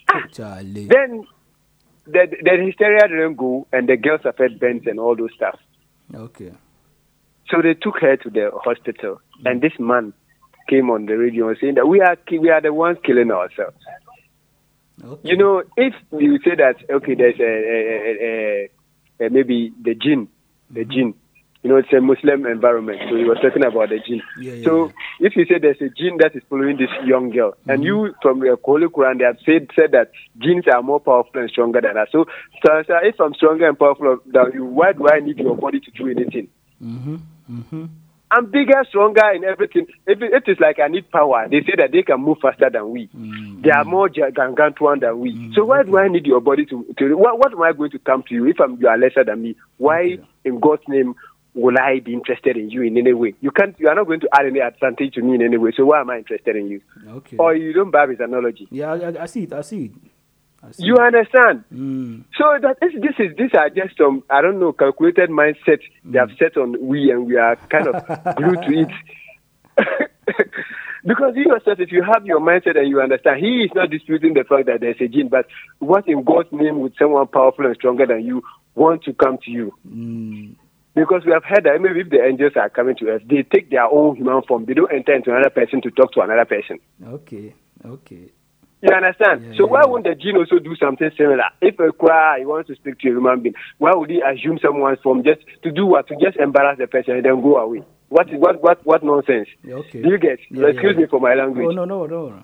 Ah. 0.09 0.23
Charlie. 0.31 0.87
Then 0.87 1.25
the 2.05 2.27
the 2.41 2.65
hysteria 2.65 3.07
didn't 3.07 3.35
go, 3.35 3.67
and 3.73 3.87
the 3.87 3.97
girl 3.97 4.17
suffered 4.21 4.59
burns 4.59 4.87
and 4.87 4.99
all 4.99 5.15
those 5.15 5.33
stuff. 5.35 5.59
Okay. 6.13 6.53
So 7.49 7.61
they 7.61 7.73
took 7.73 7.99
her 8.01 8.17
to 8.17 8.29
the 8.29 8.51
hospital, 8.63 9.21
mm. 9.41 9.51
and 9.51 9.61
this 9.61 9.73
man 9.79 10.13
came 10.69 10.89
on 10.89 11.05
the 11.05 11.17
radio 11.17 11.49
and 11.49 11.57
saying 11.59 11.75
that 11.75 11.87
we 11.87 12.01
are 12.01 12.17
we 12.29 12.49
are 12.49 12.61
the 12.61 12.73
ones 12.73 12.97
killing 13.03 13.31
ourselves. 13.31 13.77
Okay. 15.03 15.29
You 15.29 15.37
know, 15.37 15.63
if 15.75 15.93
you 16.11 16.39
say 16.43 16.55
that 16.55 16.77
okay, 16.89 17.15
there's 17.15 17.39
a, 17.39 17.43
a, 17.43 18.69
a, 19.21 19.25
a, 19.25 19.29
maybe 19.29 19.71
the 19.81 19.93
gene, 19.93 20.27
the 20.71 20.81
mm-hmm. 20.81 20.91
jinn. 20.91 21.13
You 21.67 21.73
know, 21.73 21.79
it's 21.79 21.91
a 21.91 21.99
Muslim 21.99 22.45
environment, 22.45 23.01
so 23.09 23.17
he 23.17 23.25
was 23.25 23.39
talking 23.41 23.65
about 23.65 23.89
the 23.89 23.99
jinn. 23.99 24.21
Yeah, 24.39 24.53
yeah, 24.53 24.63
so 24.63 24.93
if 25.19 25.35
you 25.35 25.43
say 25.43 25.59
there's 25.59 25.81
a 25.81 25.89
jinn 25.89 26.15
that 26.19 26.33
is 26.33 26.41
following 26.49 26.77
this 26.77 26.87
young 27.03 27.29
girl, 27.29 27.57
and 27.67 27.83
you 27.83 28.15
from 28.21 28.39
the 28.39 28.57
Holy 28.63 28.87
Quran, 28.87 29.17
they 29.17 29.25
have 29.25 29.35
said 29.45 29.67
said 29.75 29.91
that 29.91 30.11
jinns 30.37 30.63
are 30.73 30.81
more 30.81 31.01
powerful 31.01 31.41
and 31.41 31.49
stronger 31.49 31.81
than 31.81 31.97
us. 31.97 32.07
So, 32.13 32.23
so, 32.65 32.83
so 32.87 32.93
if 33.03 33.19
I'm 33.19 33.33
stronger 33.33 33.67
and 33.67 33.77
powerful 33.77 34.19
than 34.25 34.53
you, 34.53 34.63
why 34.63 34.93
do 34.93 35.09
I 35.09 35.19
need 35.19 35.39
your 35.39 35.57
body 35.57 35.81
to 35.81 35.91
do 35.91 36.07
anything? 36.07 36.47
Mm-hmm. 36.81 37.17
Mm-hmm. 37.51 37.85
I'm 38.31 38.45
bigger, 38.49 38.85
stronger 38.87 39.29
in 39.35 39.43
everything. 39.43 39.87
If 40.05 40.21
it, 40.21 40.31
it 40.33 40.49
is 40.49 40.57
like 40.61 40.79
I 40.79 40.87
need 40.87 41.11
power, 41.11 41.47
they 41.51 41.61
say 41.61 41.75
that 41.79 41.91
they 41.91 42.03
can 42.03 42.21
move 42.21 42.37
faster 42.41 42.69
than 42.69 42.91
we. 42.91 43.09
They 43.61 43.71
are 43.71 43.83
more 43.83 44.07
gargantuan 44.07 44.99
than 44.99 45.19
we. 45.19 45.51
So 45.53 45.65
why 45.65 45.83
do 45.83 45.97
I 45.97 46.07
need 46.07 46.25
your 46.25 46.39
body 46.39 46.65
to? 46.67 46.85
to 46.97 47.17
what, 47.17 47.39
what 47.39 47.51
am 47.51 47.61
I 47.61 47.73
going 47.73 47.91
to 47.91 47.99
come 47.99 48.23
to 48.29 48.33
you 48.33 48.45
if 48.47 48.59
I'm, 48.61 48.79
you 48.79 48.87
are 48.87 48.97
lesser 48.97 49.25
than 49.25 49.41
me? 49.41 49.55
Why, 49.77 50.19
in 50.45 50.59
God's 50.59 50.83
name, 50.87 51.15
will 51.57 51.75
I 51.77 51.99
be 51.99 52.13
interested 52.13 52.55
in 52.55 52.69
you 52.69 52.83
in 52.83 52.97
any 52.97 53.13
way? 53.13 53.33
You 53.41 53.51
can't. 53.51 53.77
You 53.79 53.89
are 53.89 53.95
not 53.95 54.05
going 54.07 54.19
to 54.21 54.29
add 54.33 54.45
any 54.45 54.59
advantage 54.59 55.15
to 55.15 55.21
me 55.21 55.35
in 55.35 55.41
any 55.41 55.57
way. 55.57 55.71
So 55.75 55.85
why 55.85 56.01
am 56.01 56.09
I 56.09 56.17
interested 56.17 56.55
in 56.55 56.67
you? 56.67 56.81
Okay. 57.07 57.37
Or 57.37 57.55
you 57.55 57.73
don't 57.73 57.91
buy 57.91 58.07
his 58.07 58.19
analogy. 58.19 58.67
Yeah, 58.71 58.93
I, 58.93 59.23
I- 59.23 59.25
see 59.25 59.43
it. 59.43 59.53
I 59.53 59.61
see 59.61 59.85
it. 59.85 59.91
I 60.63 60.71
see 60.71 60.83
You 60.85 60.95
understand? 60.97 61.63
Mm. 61.73 62.23
So 62.37 62.45
that 62.61 62.77
this, 62.81 62.93
this 62.93 63.15
is 63.19 63.35
these 63.37 63.51
are 63.57 63.69
just 63.69 63.97
some 63.97 64.23
I 64.29 64.41
don't 64.41 64.59
know 64.59 64.71
calculated 64.73 65.29
mindset 65.29 65.79
they 66.05 66.19
have 66.19 66.29
set 66.39 66.57
on 66.57 66.75
we 66.79 67.11
and 67.11 67.25
we 67.25 67.37
are 67.37 67.55
kind 67.69 67.87
of 67.87 68.35
glued 68.35 68.61
to 68.63 68.79
it. 68.81 68.91
because 71.05 71.33
you 71.35 71.45
yourself, 71.45 71.79
if 71.79 71.91
you 71.91 72.03
have 72.03 72.25
your 72.25 72.39
mindset 72.39 72.77
and 72.77 72.89
you 72.89 73.01
understand, 73.01 73.39
he 73.39 73.63
is 73.63 73.71
not 73.75 73.89
disputing 73.89 74.33
the 74.33 74.43
fact 74.43 74.65
that 74.65 74.81
there's 74.81 74.99
a 74.99 75.07
jinn, 75.07 75.29
but 75.29 75.45
what 75.79 76.07
in 76.07 76.23
God's 76.23 76.49
name 76.51 76.79
would 76.81 76.93
someone 76.99 77.27
powerful 77.27 77.65
and 77.65 77.75
stronger 77.75 78.05
than 78.05 78.25
you 78.25 78.41
want 78.75 79.03
to 79.03 79.13
come 79.13 79.37
to 79.45 79.51
you? 79.51 79.73
Mm. 79.87 80.55
Because 80.97 81.21
we 81.27 81.31
have 81.31 81.43
heard 81.43 81.63
that 81.65 81.79
maybe 81.79 81.99
if 82.01 82.09
the 82.09 82.25
angels 82.25 82.53
are 82.55 82.69
coming 82.69 82.95
to 82.97 83.13
us, 83.13 83.21
they 83.29 83.43
take 83.43 83.69
their 83.69 83.85
own 83.85 84.15
human 84.15 84.41
form. 84.41 84.65
They 84.65 84.73
don't 84.73 84.91
enter 84.91 85.13
into 85.13 85.29
another 85.29 85.51
person 85.51 85.79
to 85.83 85.91
talk 85.91 86.11
to 86.13 86.21
another 86.21 86.45
person. 86.45 86.79
Okay. 87.05 87.53
Okay. 87.85 88.31
You 88.81 88.89
understand? 88.89 89.45
Yeah, 89.45 89.57
so 89.57 89.65
yeah, 89.65 89.71
why 89.73 89.81
yeah. 89.85 89.91
wouldn't 89.91 90.09
the 90.09 90.23
gene 90.23 90.37
also 90.37 90.57
do 90.57 90.75
something 90.75 91.11
similar? 91.15 91.45
If 91.61 91.77
a 91.77 91.91
cry 91.91 92.43
wants 92.45 92.69
to 92.69 92.75
speak 92.75 92.97
to 92.99 93.09
a 93.09 93.11
human 93.11 93.41
being, 93.41 93.53
why 93.77 93.91
would 93.93 94.09
he 94.09 94.21
assume 94.25 94.57
someone's 94.59 94.97
form 95.03 95.23
just 95.23 95.41
to 95.61 95.71
do 95.71 95.85
what? 95.85 96.07
To 96.07 96.15
just 96.15 96.37
embarrass 96.37 96.79
the 96.79 96.87
person 96.87 97.17
and 97.17 97.25
then 97.25 97.41
go 97.43 97.57
away? 97.57 97.83
What 98.09 98.33
what 98.33 98.63
what 98.63 98.83
what 98.83 99.03
nonsense? 99.03 99.49
Okay. 99.69 100.01
Do 100.01 100.09
you 100.09 100.17
get? 100.17 100.39
Excuse 100.49 100.97
me 100.97 101.05
for 101.05 101.19
my 101.19 101.35
language. 101.35 101.67
Oh 101.69 101.71
no 101.71 101.85
no 101.85 102.07
no. 102.07 102.43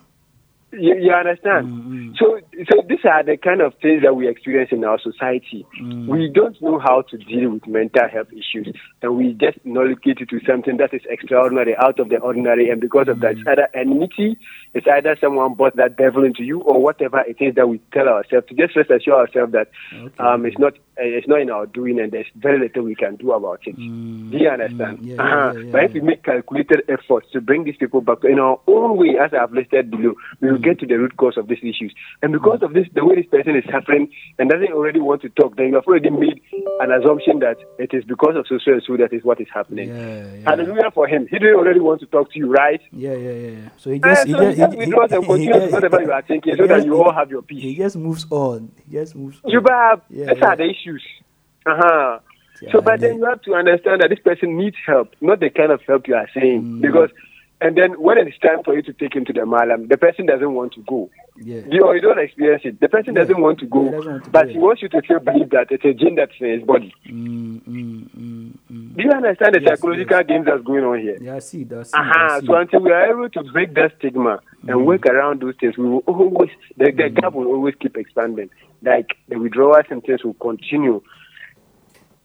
You, 0.78 0.96
you 0.96 1.12
understand? 1.12 1.66
Mm, 1.66 2.14
So, 2.18 2.40
so 2.70 2.82
these 2.88 3.04
are 3.04 3.22
the 3.22 3.36
kind 3.36 3.60
of 3.60 3.74
things 3.82 4.02
that 4.02 4.14
we 4.16 4.28
experience 4.28 4.70
in 4.72 4.84
our 4.84 4.98
society. 4.98 5.66
Mm. 5.80 6.06
We 6.06 6.28
don't 6.32 6.60
know 6.62 6.78
how 6.78 7.02
to 7.02 7.16
deal 7.18 7.50
with 7.50 7.66
mental 7.66 8.08
health 8.08 8.28
issues, 8.32 8.74
and 9.02 9.16
we 9.16 9.32
just 9.34 9.58
navigate 9.64 10.18
it 10.20 10.28
to 10.30 10.40
something 10.46 10.76
that 10.78 10.92
is 10.94 11.02
extraordinary, 11.08 11.74
out 11.76 11.98
of 11.98 12.08
the 12.08 12.18
ordinary, 12.18 12.70
and 12.70 12.80
because 12.80 13.08
of 13.08 13.18
Mm. 13.18 13.20
that, 13.22 13.32
it's 13.38 13.46
either 13.48 13.68
enmity, 13.74 14.36
it's 14.74 14.86
either 14.86 15.16
someone 15.20 15.54
brought 15.54 15.76
that 15.76 15.96
devil 15.96 16.24
into 16.24 16.42
you, 16.44 16.60
or 16.60 16.80
whatever 16.82 17.20
it 17.20 17.36
is 17.40 17.54
that 17.54 17.68
we 17.68 17.80
tell 17.92 18.08
ourselves 18.08 18.46
to 18.48 18.54
just 18.54 18.76
rest 18.76 18.90
assure 18.90 19.14
ourselves 19.16 19.52
that 19.52 19.68
um, 20.18 20.46
it's 20.46 20.58
not 20.58 20.74
uh, 20.96 21.02
it's 21.02 21.26
not 21.26 21.40
in 21.40 21.50
our 21.50 21.66
doing, 21.66 21.98
and 21.98 22.12
there's 22.12 22.26
very 22.36 22.58
little 22.60 22.84
we 22.84 22.94
can 22.94 23.16
do 23.16 23.32
about 23.32 23.60
it. 23.66 23.74
Do 23.76 23.82
you 24.38 24.48
understand? 24.48 24.98
Mm. 24.98 25.06
yeah, 25.08 25.22
uh-huh. 25.22 25.52
yeah, 25.54 25.60
yeah, 25.60 25.72
but 25.72 25.84
if 25.84 25.92
we 25.92 26.00
make 26.00 26.22
calculated 26.22 26.82
efforts 26.88 27.26
to 27.32 27.40
bring 27.40 27.64
these 27.64 27.76
people 27.76 28.00
back 28.00 28.18
in 28.24 28.38
our 28.38 28.60
own 28.68 28.96
way, 28.96 29.16
as 29.20 29.32
I've 29.34 29.52
listed 29.52 29.90
below, 29.90 30.14
we 30.40 30.48
Mm. 30.48 30.52
will 30.52 30.58
get 30.64 30.78
to 30.80 30.86
the 30.86 30.94
root 30.98 31.16
cause 31.16 31.36
of 31.36 31.48
these 31.48 31.58
issues. 31.62 31.94
And 32.22 32.32
because 32.32 32.60
of 32.62 32.72
this, 32.72 32.86
the 32.94 33.04
way 33.04 33.16
this 33.16 33.26
person 33.26 33.56
is 33.56 33.64
suffering 33.70 34.10
and 34.38 34.50
doesn't 34.50 34.72
already 34.72 35.00
want 35.00 35.22
to 35.22 35.28
talk, 35.30 35.56
then 35.56 35.68
you 35.68 35.74
have 35.74 35.84
already 35.84 36.10
made 36.10 36.40
an 36.80 36.90
assumption 36.92 37.38
that 37.40 37.56
it 37.78 37.92
is 37.92 38.04
because 38.04 38.36
of 38.36 38.46
social 38.48 38.80
so 38.86 38.96
that 38.96 39.12
is 39.12 39.22
what 39.24 39.40
is 39.40 39.48
happening. 39.52 39.88
Yeah, 39.88 40.34
yeah. 40.34 40.50
Hallelujah 40.50 40.90
for 40.92 41.06
him. 41.06 41.26
He 41.30 41.38
didn't 41.38 41.56
already 41.56 41.80
want 41.80 42.00
to 42.00 42.06
talk 42.06 42.32
to 42.32 42.38
you, 42.38 42.50
right? 42.50 42.80
Yeah, 42.92 43.14
yeah, 43.14 43.30
yeah. 43.30 43.48
yeah. 43.50 43.68
So 43.76 43.90
he 43.90 43.98
just, 43.98 44.22
so 44.22 44.26
he 44.26 44.32
he 44.32 44.38
just, 44.40 44.58
just 44.58 44.72
he, 44.72 44.78
withdraws 44.78 45.12
and 45.12 45.24
continues 45.24 45.56
just- 45.56 45.72
whatever 45.72 46.02
you 46.02 46.12
are 46.12 46.22
thinking 46.22 46.52
he 46.54 46.58
so 46.58 46.66
that 46.66 46.84
you 46.84 47.02
all 47.02 47.12
have 47.12 47.30
your 47.30 47.42
peace. 47.42 47.62
He 47.62 47.76
just 47.76 47.96
moves 47.96 48.26
on. 48.30 48.72
He 48.86 48.92
just 48.92 49.14
moves 49.14 49.38
on. 49.44 49.50
You 49.50 49.62
have 49.68 50.02
Yeah, 50.10 50.26
these 50.26 50.38
yeah. 50.38 50.46
are 50.48 50.56
the 50.56 50.64
issues. 50.64 51.04
Uh-huh. 51.66 52.18
So, 52.72 52.80
but 52.80 53.00
then 53.00 53.16
you 53.18 53.24
have 53.24 53.42
to 53.42 53.54
understand 53.54 54.00
that 54.00 54.10
this 54.10 54.20
person 54.20 54.56
needs 54.56 54.76
help, 54.86 55.14
not 55.20 55.40
the 55.40 55.50
kind 55.50 55.72
of 55.72 55.80
help 55.86 56.06
you 56.08 56.14
are 56.14 56.28
saying. 56.34 56.62
Mm. 56.62 56.80
Because, 56.80 57.10
and 57.64 57.78
then 57.78 57.92
when 57.98 58.18
it's 58.18 58.38
time 58.40 58.62
for 58.62 58.74
you 58.76 58.82
to 58.82 58.92
take 58.92 59.16
him 59.16 59.24
to 59.24 59.32
the 59.32 59.46
malam, 59.46 59.88
the 59.88 59.96
person 59.96 60.26
doesn't 60.26 60.52
want 60.52 60.74
to 60.74 60.82
go. 60.82 61.08
Yeah. 61.36 61.62
You, 61.66 61.82
or 61.86 61.96
you 61.96 62.02
don't 62.02 62.18
experience 62.18 62.60
it. 62.66 62.78
The 62.78 62.90
person 62.90 63.14
doesn't 63.14 63.40
want 63.40 63.58
to 63.60 63.66
go, 63.66 63.80
want 63.80 64.24
to 64.24 64.30
but 64.30 64.48
go, 64.48 64.52
he 64.52 64.58
wants 64.58 64.82
you 64.82 64.90
to 64.90 65.00
still 65.02 65.18
believe 65.18 65.48
that 65.50 65.68
it's 65.70 65.82
a 65.82 65.94
jinn 65.94 66.16
that's 66.16 66.32
in 66.40 66.50
his 66.50 66.62
body. 66.62 66.92
Mm, 67.08 67.62
mm, 67.62 68.10
mm, 68.14 68.52
mm. 68.70 68.96
Do 68.96 69.02
you 69.02 69.10
understand 69.10 69.54
the 69.54 69.62
Yes, 69.62 69.80
psychological 69.80 70.22
games 70.24 70.44
that's 70.44 70.62
going 70.62 70.84
on 70.84 71.00
here? 71.00 71.16
Yeah, 71.18 71.36
I 71.36 71.38
see. 71.38 71.64
That's 71.64 71.94
Uh-huh. 71.94 72.42
So 72.44 72.54
until 72.54 72.80
we 72.80 72.92
are 72.92 73.10
able 73.10 73.30
to 73.30 73.42
break 73.50 73.74
that 73.76 73.92
stigma 73.98 74.40
and 74.68 74.84
work 74.84 75.06
around 75.06 75.40
those 75.40 75.54
things, 75.58 75.78
we 75.78 75.88
will 75.88 76.04
always 76.06 76.50
the, 76.76 76.92
the 76.92 77.08
gap 77.08 77.32
will 77.32 77.46
always 77.46 77.74
keep 77.80 77.96
expanding. 77.96 78.50
Like 78.82 79.16
the 79.28 79.38
withdrawal 79.38 79.80
symptoms 79.88 80.22
will 80.22 80.34
continue. 80.34 81.00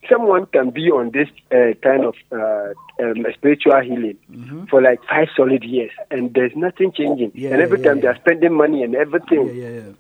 Someone 0.07 0.45
can 0.47 0.69
be 0.69 0.89
on 0.89 1.11
this 1.11 1.27
uh, 1.51 1.73
kind 1.83 2.05
of 2.05 2.15
uh, 2.31 2.73
um, 3.03 3.25
spiritual 3.33 3.81
healing 3.81 4.67
for 4.69 4.81
like 4.81 4.99
five 5.09 5.27
solid 5.35 5.63
years, 5.63 5.91
and 6.09 6.33
there's 6.33 6.55
nothing 6.55 6.91
changing. 6.91 7.31
Yeah, 7.35 7.51
and 7.51 7.61
every 7.61 7.79
yeah, 7.79 7.87
time 7.87 7.97
yeah. 7.97 8.01
they're 8.03 8.15
spending 8.15 8.53
money 8.53 8.83
and 8.83 8.95
everything, 8.95 9.47
Yeah, 9.47 9.53
yeah, 9.53 9.69
yeah. 9.69 9.91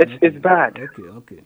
it's 0.00 0.12
it's 0.20 0.38
bad. 0.38 0.78
Okay, 0.78 1.02
okay. 1.02 1.40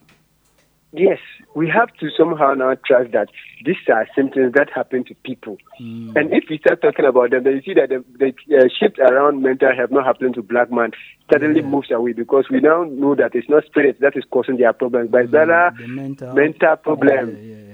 Yes, 0.95 1.17
we 1.55 1.67
have 1.69 1.91
to 2.01 2.09
somehow 2.15 2.53
now 2.53 2.75
trust 2.85 3.13
that 3.13 3.29
these 3.65 3.77
are 3.91 4.07
symptoms 4.15 4.53
that 4.53 4.69
happen 4.69 5.03
to 5.05 5.15
people. 5.23 5.57
Mm. 5.81 6.15
And 6.15 6.31
if 6.31 6.43
we 6.51 6.59
start 6.59 6.83
talking 6.83 7.05
about 7.05 7.31
them, 7.31 7.43
then 7.43 7.53
you 7.53 7.61
see 7.63 7.73
that 7.73 7.89
the, 7.89 8.05
the 8.19 8.55
uh, 8.55 8.67
shift 8.79 8.99
around 8.99 9.41
mental 9.41 9.75
health 9.75 9.89
not 9.89 10.05
happening 10.05 10.33
to 10.33 10.43
black 10.43 10.71
man 10.71 10.91
suddenly 11.31 11.63
moves 11.63 11.89
away 11.89 12.13
because 12.13 12.45
we 12.51 12.59
now 12.59 12.83
know 12.83 13.15
that 13.15 13.33
it's 13.33 13.49
not 13.49 13.65
spirit 13.65 13.99
that 14.01 14.15
is 14.15 14.23
causing 14.29 14.57
their 14.57 14.71
problems, 14.71 15.09
but 15.09 15.21
it's 15.23 15.33
rather 15.33 15.75
The 15.75 15.87
mental 15.87 16.33
mental 16.35 16.75
problem. 16.75 17.37
Yeah, 17.37 17.41
yeah, 17.41 17.55
yeah, 17.55 17.67
yeah. 17.67 17.72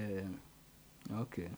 Okay. 1.20 1.48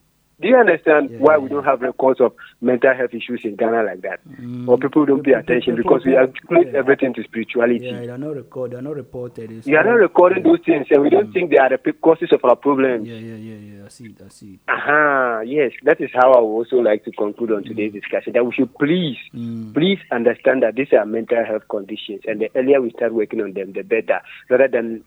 Do 0.43 0.49
you 0.49 0.57
understand 0.57 1.21
why 1.21 1.39
we 1.39 1.49
don't 1.49 1.65
have 1.65 1.83
records 1.83 2.21
of 2.21 2.33
mental 2.61 2.93
health 2.93 3.15
issues 3.15 3.43
in 3.45 3.55
Ghana 3.55 3.85
like 3.85 4.03
that? 4.03 4.19
Or 4.67 4.77
people 4.77 5.07
don't 5.07 5.23
pay 5.23 5.35
attention 5.35 5.77
because 5.77 6.03
we 6.05 6.17
attribute 6.17 6.75
everything 6.75 7.15
to 7.15 7.23
spirituality. 7.23 7.87
Yeah, 7.87 8.07
they're 8.07 8.19
not 8.19 8.35
recorded, 8.35 8.75
They're 8.75 8.83
not 8.83 8.97
reported. 8.97 9.53
It's 9.53 9.67
We 9.69 9.77
are 9.77 9.85
not 9.85 9.93
recording 9.93 10.43
those 10.43 10.59
things, 10.67 10.89
and 10.91 11.03
we 11.03 11.11
don't 11.11 11.33
think 11.33 11.51
they 11.51 11.59
are 11.59 11.69
the 11.69 11.93
causes 11.93 12.33
of 12.33 12.45
our 12.45 12.57
problems. 12.57 13.07
Yeah, 13.07 13.19
yeah, 13.19 13.37
yeah, 13.37 13.55
yeah. 13.55 13.85
I 13.85 13.89
see 13.89 14.07
it. 14.07 14.21
I 14.25 14.29
see 14.31 14.55
it. 14.55 14.61
Aha, 14.69 15.43
yes, 15.47 15.71
that 15.85 16.01
is 16.01 16.11
how 16.13 16.33
I 16.33 16.41
would 16.41 16.57
also 16.67 16.77
like 16.79 17.05
to 17.05 17.13
conclude 17.13 17.53
on 17.53 17.63
today's 17.63 17.93
discussion. 17.93 18.33
That 18.33 18.45
we 18.45 18.53
should 18.53 18.75
please, 18.79 19.19
please 19.31 20.01
understand 20.11 20.65
that 20.65 20.75
these 20.75 20.93
are 20.93 21.07
mental 21.07 21.45
health 21.45 21.69
conditions, 21.69 22.23
and 22.27 22.41
the 22.41 22.51
earlier 22.57 22.81
we 22.81 22.91
start 22.91 23.15
working 23.15 23.41
on 23.43 23.53
them, 23.53 23.75
the 23.75 23.83
better. 23.83 24.21
Rather 24.51 24.67
than 24.67 25.05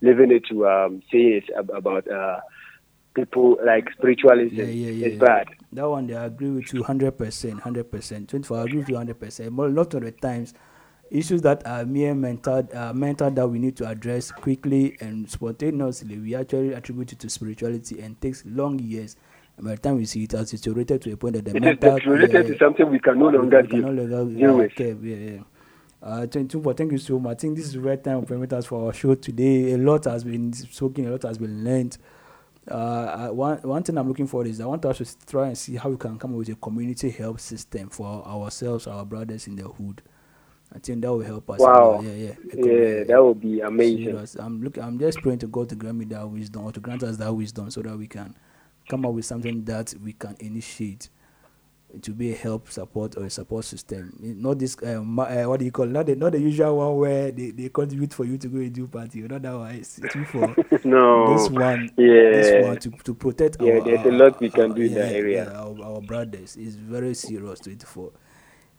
leaving 0.00 0.30
it 0.30 0.44
to 0.48 0.66
um, 0.66 1.02
say 1.12 1.42
it's 1.42 1.48
about 1.56 2.10
uh, 2.10 2.40
people 3.24 3.58
like 3.64 3.90
spiritualism, 3.92 4.54
Yeah, 4.54 4.64
yeah, 4.64 4.90
yeah. 4.90 5.06
it's 5.06 5.20
bad. 5.20 5.48
That 5.72 5.88
one, 5.88 6.12
I 6.12 6.24
agree 6.24 6.50
with 6.50 6.72
you 6.72 6.82
100%. 6.82 7.60
100%. 7.60 8.28
24, 8.28 8.58
I 8.58 8.62
agree 8.62 8.78
with 8.78 8.88
you 8.88 8.96
100%. 8.96 9.56
But 9.56 9.62
a 9.64 9.72
lot 9.72 9.94
of 9.94 10.02
the 10.02 10.12
times, 10.12 10.54
issues 11.10 11.42
that 11.42 11.66
are 11.66 11.84
mere 11.84 12.14
mental, 12.14 12.66
uh, 12.74 12.92
mental 12.92 13.30
that 13.30 13.48
we 13.48 13.58
need 13.58 13.76
to 13.76 13.88
address 13.88 14.30
quickly 14.30 14.96
and 15.00 15.28
spontaneously, 15.28 16.18
we 16.18 16.34
actually 16.34 16.72
attribute 16.72 17.12
it 17.12 17.18
to 17.20 17.28
spirituality 17.28 18.00
and 18.00 18.20
takes 18.20 18.44
long 18.46 18.78
years. 18.78 19.16
And 19.56 19.66
by 19.66 19.72
the 19.72 19.78
time 19.80 19.96
we 19.96 20.04
see 20.04 20.24
it 20.24 20.34
as 20.34 20.50
deteriorated 20.50 21.02
to 21.02 21.12
a 21.12 21.16
point 21.16 21.34
that 21.34 21.44
the 21.44 21.56
It 21.56 21.56
is 21.56 21.62
mental 21.64 22.12
related 22.12 22.46
yeah, 22.46 22.52
to 22.52 22.58
something 22.58 22.90
we 22.90 23.00
can 23.00 23.18
no 23.18 23.28
longer 23.28 23.62
deal, 23.62 23.80
no 23.80 23.90
longer 23.90 24.16
uh, 24.16 24.84
yeah, 25.02 25.16
yeah. 25.16 25.40
Uh, 26.00 26.26
24, 26.26 26.74
thank 26.74 26.92
you 26.92 26.98
so 26.98 27.18
much. 27.18 27.38
I 27.38 27.40
think 27.40 27.56
this 27.56 27.66
is 27.66 27.72
the 27.72 27.80
right 27.80 28.02
time 28.02 28.24
for 28.24 28.54
us 28.54 28.66
for 28.66 28.86
our 28.86 28.92
show 28.92 29.16
today. 29.16 29.72
A 29.72 29.78
lot 29.78 30.04
has 30.04 30.22
been 30.22 30.52
spoken, 30.52 31.08
a 31.08 31.10
lot 31.10 31.22
has 31.22 31.38
been 31.38 31.64
learned. 31.64 31.98
Uh, 32.70 33.28
one, 33.28 33.58
one 33.58 33.82
thing 33.82 33.96
I'm 33.98 34.08
looking 34.08 34.26
for 34.26 34.46
is 34.46 34.60
I 34.60 34.66
want 34.66 34.84
us 34.84 34.98
to 34.98 35.26
try 35.26 35.48
and 35.48 35.58
see 35.58 35.76
how 35.76 35.88
we 35.90 35.96
can 35.96 36.18
come 36.18 36.32
up 36.32 36.38
with 36.38 36.48
a 36.50 36.54
community 36.54 37.10
help 37.10 37.40
system 37.40 37.88
for 37.88 38.26
ourselves, 38.26 38.86
our 38.86 39.04
brothers 39.04 39.46
in 39.46 39.56
the 39.56 39.64
hood. 39.64 40.02
I 40.74 40.78
think 40.78 41.00
that 41.00 41.10
will 41.10 41.22
help 41.22 41.48
us. 41.50 41.60
Wow. 41.60 42.00
Yeah, 42.02 42.12
yeah. 42.12 42.34
Yeah, 42.54 43.04
that 43.04 43.24
would 43.24 43.40
be 43.40 43.60
amazing. 43.60 44.18
I'm 44.38 44.62
looking. 44.62 44.82
I'm 44.82 44.98
just 44.98 45.22
praying 45.22 45.38
to 45.38 45.46
God 45.46 45.70
to 45.70 45.74
grant 45.74 45.96
me 45.96 46.04
that 46.06 46.28
wisdom, 46.28 46.64
or 46.64 46.72
to 46.72 46.80
grant 46.80 47.02
us 47.02 47.16
that 47.16 47.32
wisdom, 47.32 47.70
so 47.70 47.80
that 47.82 47.96
we 47.96 48.06
can 48.06 48.34
come 48.86 49.06
up 49.06 49.12
with 49.12 49.24
something 49.24 49.64
that 49.64 49.94
we 50.02 50.12
can 50.12 50.36
initiate 50.40 51.08
to 52.02 52.10
be 52.12 52.32
a 52.32 52.36
help 52.36 52.70
support 52.70 53.16
or 53.16 53.24
a 53.24 53.30
support 53.30 53.64
system. 53.64 54.12
Not 54.20 54.58
this 54.58 54.76
ma- 54.82 55.22
uh, 55.22 55.44
what 55.44 55.58
do 55.58 55.64
you 55.64 55.72
call 55.72 55.86
it? 55.86 55.90
not 55.92 56.04
the 56.06 56.16
not 56.16 56.32
the 56.32 56.40
usual 56.40 56.76
one 56.76 56.96
where 56.96 57.30
they, 57.30 57.50
they 57.50 57.68
contribute 57.70 58.12
for 58.12 58.24
you 58.24 58.36
to 58.38 58.48
go 58.48 58.58
and 58.58 58.72
do 58.74 58.86
party. 58.86 59.20
Not 59.22 59.40
that 59.42 59.54
one. 59.56 59.74
It's 59.74 59.98
two 60.12 60.24
for 60.26 60.54
No. 60.84 61.32
this 61.34 61.48
one. 61.50 61.90
Yeah. 61.96 62.30
this 62.30 62.66
one 62.66 62.76
to, 62.78 62.90
to 62.90 63.14
protect. 63.14 63.56
Yeah, 63.60 63.74
our, 63.74 63.80
there's 63.84 64.00
a 64.06 64.10
our- 64.10 64.12
lot 64.18 64.40
we 64.40 64.50
can 64.50 64.74
do 64.74 64.82
in 64.82 64.92
yeah, 64.92 64.98
that 64.98 65.12
area. 65.14 65.44
yeah, 65.50 65.58
our, 65.58 65.82
our 65.82 66.00
brothers 66.02 66.56
is 66.56 66.76
very 66.76 67.14
serious. 67.14 67.60
Twenty 67.60 67.86
four. 67.86 68.12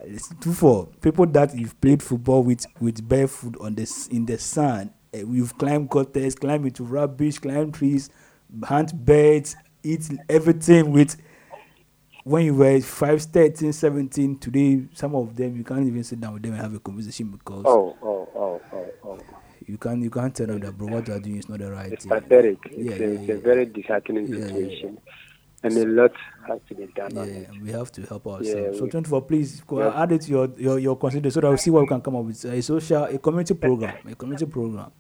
It's 0.02 0.30
two 0.40 0.54
for 0.54 0.86
people 1.02 1.26
that 1.26 1.54
you've 1.56 1.80
played 1.82 2.04
football 2.04 2.44
with 2.44 2.66
with 2.80 3.08
barefoot 3.08 3.56
on 3.60 3.74
the 3.76 3.82
s- 3.82 4.08
in 4.08 4.26
the 4.28 4.38
sun. 4.38 4.92
Uh, 5.14 5.26
we've 5.26 5.58
climbed 5.58 5.90
gutters, 5.90 6.36
climbed 6.36 6.66
into 6.68 6.84
rubbish, 6.84 7.40
climbed 7.40 7.74
trees, 7.74 8.10
hunt 8.64 8.94
birds, 9.04 9.56
eat 9.84 10.08
everything 10.30 10.92
with. 10.92 11.18
When 12.30 12.46
you 12.46 12.54
were 12.54 12.80
5, 12.80 13.22
13, 13.24 13.74
17, 13.74 14.38
today, 14.38 14.86
some 14.94 15.16
of 15.16 15.36
them 15.36 15.58
you 15.58 15.64
can't 15.64 15.84
even 15.88 16.04
sit 16.04 16.22
down 16.22 16.34
with 16.34 16.44
them 16.44 16.54
and 16.54 16.62
have 16.62 16.76
a 16.76 16.80
conversation 16.80 17.32
because 17.32 17.64
Oh, 17.66 17.98
oh, 18.04 18.30
oh, 18.36 18.62
oh, 18.72 18.86
oh. 19.04 19.18
you 19.66 19.80
can't 19.80 20.00
you 20.04 20.12
can't 20.12 20.36
tell 20.36 20.46
them 20.46 20.60
that 20.60 20.78
bro 20.78 20.90
what 20.94 21.08
you 21.08 21.16
are 21.16 21.20
doing 21.20 21.38
is 21.38 21.50
not 21.50 21.58
the 21.58 21.72
right 21.72 21.92
It's 21.92 22.06
thing. 22.06 22.22
pathetic. 22.22 22.60
Yeah, 22.70 22.92
It's, 22.92 23.00
yeah, 23.00 23.06
a, 23.08 23.10
it's 23.14 23.28
yeah. 23.30 23.34
a 23.34 23.38
very 23.40 23.66
disheartening 23.66 24.28
Yeah, 24.28 24.38
yeah, 24.42 24.46
situation. 24.48 24.98
And 25.64 25.76
a 25.76 25.86
lot 25.88 26.12
has 26.48 26.60
to 26.70 26.76
be 26.76 26.86
done 26.96 27.18
on 27.18 27.28
Yeah, 27.28 27.34
it. 27.34 27.50
and 27.50 27.62
we 27.64 27.72
have 27.72 27.92
to 27.94 28.04
help 28.04 28.28
ourselves. 28.28 28.48
Yeah, 28.74 28.78
so 28.78 28.84
we- 28.84 28.90
24, 28.92 29.22
please 29.24 29.62
go 29.66 29.80
Yeah. 29.80 30.00
add 30.04 30.12
it 30.12 30.22
to 30.22 30.30
your, 30.30 30.50
your, 30.56 30.78
your 30.78 30.98
consider 30.98 31.32
so 31.32 31.42
that 31.42 31.50
we 31.50 31.58
see 31.58 31.72
what 31.72 31.82
we 31.82 31.88
can 31.88 32.00
come 32.02 32.16
up 32.16 32.26
with. 32.26 32.46
A 32.46 32.62
social, 32.62 33.06
a 33.06 33.18
community 33.18 33.56
program, 33.56 33.96
a 34.08 34.14
community 34.14 34.46
program. 34.46 34.92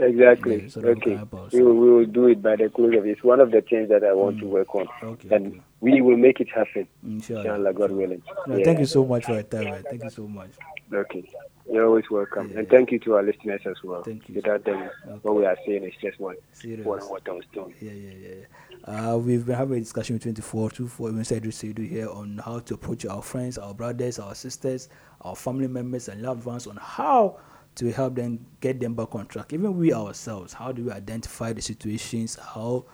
Exactly. 0.00 0.62
Yeah, 0.62 0.68
so 0.68 0.80
that 0.80 0.94
we 0.96 1.00
can 1.00 1.12
okay. 1.12 1.36
ourselves. 1.36 1.54
We 1.54 1.62
will, 1.62 1.74
we 1.74 1.90
will 1.90 2.06
do 2.06 2.26
it 2.28 2.42
by 2.42 2.56
the 2.56 2.68
close 2.68 2.96
of 2.96 3.06
it. 3.06 3.10
It's 3.10 3.24
one 3.24 3.40
of 3.40 3.50
the 3.50 3.60
things 3.60 3.88
that 3.88 4.04
I 4.04 4.12
want 4.12 4.38
to 4.40 4.46
work 4.46 4.74
on. 4.74 4.86
Mm. 4.86 5.02
Okay, 5.12 5.28
and 5.34 5.46
okay. 5.48 5.60
we 5.80 6.00
will 6.00 6.16
make 6.16 6.40
it 6.40 6.48
happen. 6.48 6.86
Inshallah. 7.04 7.40
Inshallah, 7.40 7.72
God 7.74 7.90
willing. 7.92 8.22
No, 8.46 8.56
Yeah. 8.56 8.64
Thank 8.64 8.78
you 8.80 8.86
so 8.86 9.04
much 9.04 9.24
for 9.26 9.32
your 9.32 9.42
time. 9.42 9.64
Man. 9.64 9.84
Thank 9.88 10.04
you 10.04 10.10
so 10.10 10.26
much. 10.26 10.50
Okay. 10.92 11.24
You're 11.70 11.86
always 11.86 12.10
welcome. 12.10 12.52
And 12.56 12.68
thank 12.68 12.90
you 12.90 12.98
to 13.00 13.14
our 13.14 13.22
listeners 13.22 13.60
as 13.64 13.76
well. 13.84 14.02
Thank 14.02 14.28
you. 14.28 14.34
Without 14.34 14.64
them, 14.64 14.90
what 15.22 15.36
we 15.36 15.46
are 15.46 15.56
saying 15.64 15.84
is 15.84 15.94
just 16.00 16.18
one, 16.18 16.34
Serious. 16.52 16.84
one 16.84 17.00
water 17.08 17.30
on 17.32 17.42
stone. 17.52 17.74
Yeah, 17.80 17.92
yeah, 17.92 18.10
yeah. 18.10 18.28
yeah. 18.28 19.12
Uh, 19.12 19.16
we've 19.16 19.46
been 19.46 19.54
having 19.54 19.76
a 19.76 19.80
discussion 19.80 20.14
with 20.16 20.22
24, 20.22 20.70
24, 20.70 21.10
inside 21.10 21.44
Seidu 21.44 21.88
here 21.88 22.08
on 22.08 22.40
how 22.44 22.58
to 22.58 22.74
approach 22.74 23.06
our 23.06 23.22
friends, 23.22 23.56
our 23.56 23.72
brothers, 23.72 24.18
our 24.18 24.34
sisters, 24.34 24.88
our 25.20 25.36
family 25.36 25.68
members, 25.68 26.08
and 26.08 26.22
loved 26.22 26.44
ones 26.44 26.66
on 26.66 26.76
how 26.80 27.38
to 27.76 27.92
help 27.92 28.16
them 28.16 28.46
get 28.60 28.80
them 28.80 28.94
back 28.94 29.14
on 29.14 29.26
track. 29.26 29.52
Even 29.52 29.76
we 29.76 29.92
ourselves, 29.92 30.52
how 30.52 30.72
do 30.72 30.84
we 30.84 30.90
identify 30.90 31.52
the 31.52 31.62
situations? 31.62 32.36
How 32.36 32.84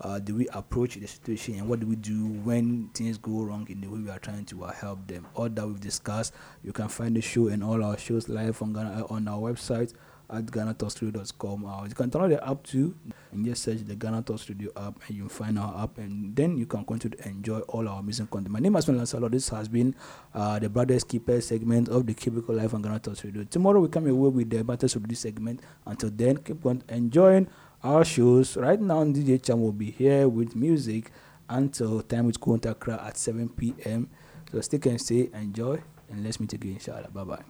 uh, 0.00 0.18
do 0.18 0.34
we 0.34 0.48
approach 0.48 0.96
the 0.96 1.06
situation? 1.06 1.54
And 1.54 1.68
what 1.68 1.80
do 1.80 1.86
we 1.86 1.96
do 1.96 2.26
when 2.26 2.88
things 2.94 3.16
go 3.16 3.42
wrong 3.42 3.66
in 3.70 3.80
the 3.80 3.88
way 3.88 4.00
we 4.00 4.10
are 4.10 4.18
trying 4.18 4.44
to 4.46 4.64
uh, 4.64 4.72
help 4.72 5.06
them? 5.06 5.26
All 5.34 5.48
that 5.48 5.66
we've 5.66 5.80
discussed, 5.80 6.34
you 6.62 6.72
can 6.72 6.88
find 6.88 7.16
the 7.16 7.20
show 7.20 7.48
and 7.48 7.62
all 7.62 7.82
our 7.82 7.96
shows 7.96 8.28
live 8.28 8.60
on, 8.60 8.72
Ghana, 8.72 9.06
on 9.08 9.28
our 9.28 9.38
website 9.38 9.94
at 10.30 10.46
ghanatalksradio.com. 10.46 11.64
Uh, 11.64 11.84
you 11.84 11.94
can 11.94 12.10
download 12.10 12.30
the 12.30 12.48
app 12.48 12.62
too 12.62 12.94
and 13.32 13.44
just 13.44 13.62
search 13.62 13.78
the 13.78 13.94
Ghana 13.94 14.22
Talks 14.22 14.48
Radio 14.48 14.70
app 14.76 15.00
and 15.06 15.16
you'll 15.16 15.28
find 15.28 15.58
our 15.58 15.84
app 15.84 15.98
and 15.98 16.34
then 16.34 16.56
you 16.56 16.66
can 16.66 16.84
continue 16.84 17.16
to 17.16 17.28
enjoy 17.28 17.60
all 17.60 17.88
our 17.88 18.00
amazing 18.00 18.26
content. 18.26 18.50
My 18.52 18.60
name 18.60 18.76
is 18.76 18.86
Salo. 19.08 19.28
This 19.28 19.48
has 19.50 19.68
been 19.68 19.94
uh, 20.34 20.58
the 20.58 20.68
Brothers 20.68 21.04
Keeper 21.04 21.40
segment 21.40 21.88
of 21.88 22.06
the 22.06 22.14
Cubicle 22.14 22.54
Life 22.54 22.74
on 22.74 22.82
Ghana 22.82 23.00
Talks 23.00 23.24
Radio. 23.24 23.44
Tomorrow 23.44 23.80
we 23.80 23.88
come 23.88 24.06
away 24.06 24.28
with 24.30 24.50
the 24.50 24.64
Matters 24.64 24.96
of 24.96 25.06
this 25.08 25.20
segment. 25.20 25.60
Until 25.86 26.10
then, 26.10 26.38
keep 26.38 26.64
on 26.66 26.82
enjoying 26.88 27.48
our 27.82 28.04
shows. 28.04 28.56
Right 28.56 28.80
now, 28.80 29.04
DJ 29.04 29.42
Cham 29.42 29.60
will 29.60 29.72
be 29.72 29.90
here 29.90 30.28
with 30.28 30.56
music 30.56 31.10
until 31.48 32.00
time 32.02 32.26
with 32.26 32.40
Kunta 32.40 32.74
Kra 32.74 33.04
at 33.06 33.16
7 33.16 33.48
p.m. 33.50 34.08
So 34.50 34.60
stick 34.60 34.86
and 34.86 35.00
stay, 35.00 35.30
enjoy, 35.34 35.82
and 36.10 36.24
let's 36.24 36.40
meet 36.40 36.52
again, 36.52 36.74
inshallah. 36.74 37.10
Bye 37.12 37.24
bye. 37.24 37.42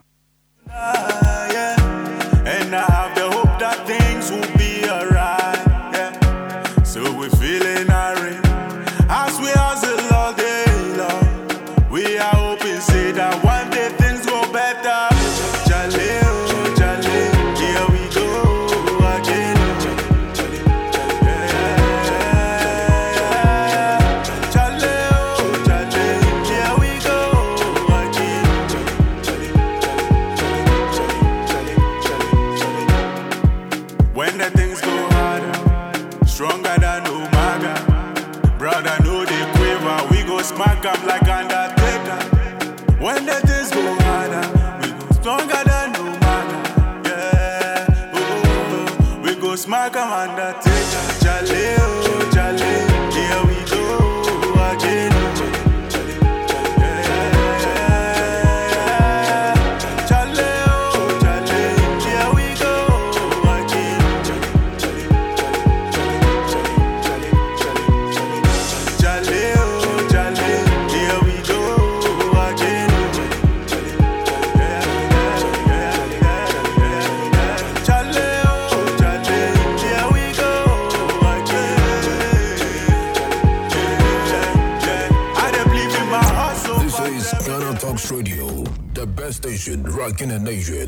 Ah, 0.69 1.51
yeah. 1.51 2.14
And 2.47 2.75
I 2.75 2.85
have 2.85 3.15
the 3.15 3.31
hope 3.31 3.59
that 3.59 3.87
things 3.87 4.29
will 4.29 4.57
be 4.57 4.87
alright. 4.87 5.57
Yeah. 5.93 6.83
So 6.83 7.01
we're 7.17 7.29
feeling 7.29 7.89
irate 7.89 8.44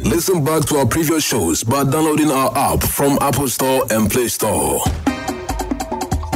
Listen 0.03 0.43
back 0.45 0.63
to 0.65 0.77
our 0.77 0.85
previous 0.85 1.23
shows 1.23 1.63
by 1.63 1.83
downloading 1.83 2.29
our 2.29 2.55
app 2.55 2.83
from 2.83 3.17
Apple 3.19 3.47
Store 3.47 3.83
and 3.91 4.11
Play 4.11 4.27
Store. 4.27 4.81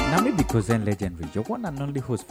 Now, 0.09 0.19
maybe 0.21 0.43
Kozen 0.43 0.83
Legendary, 0.85 1.29
your 1.33 1.43
one 1.43 1.63
and 1.65 1.79
only 1.79 2.01
host 2.01 2.27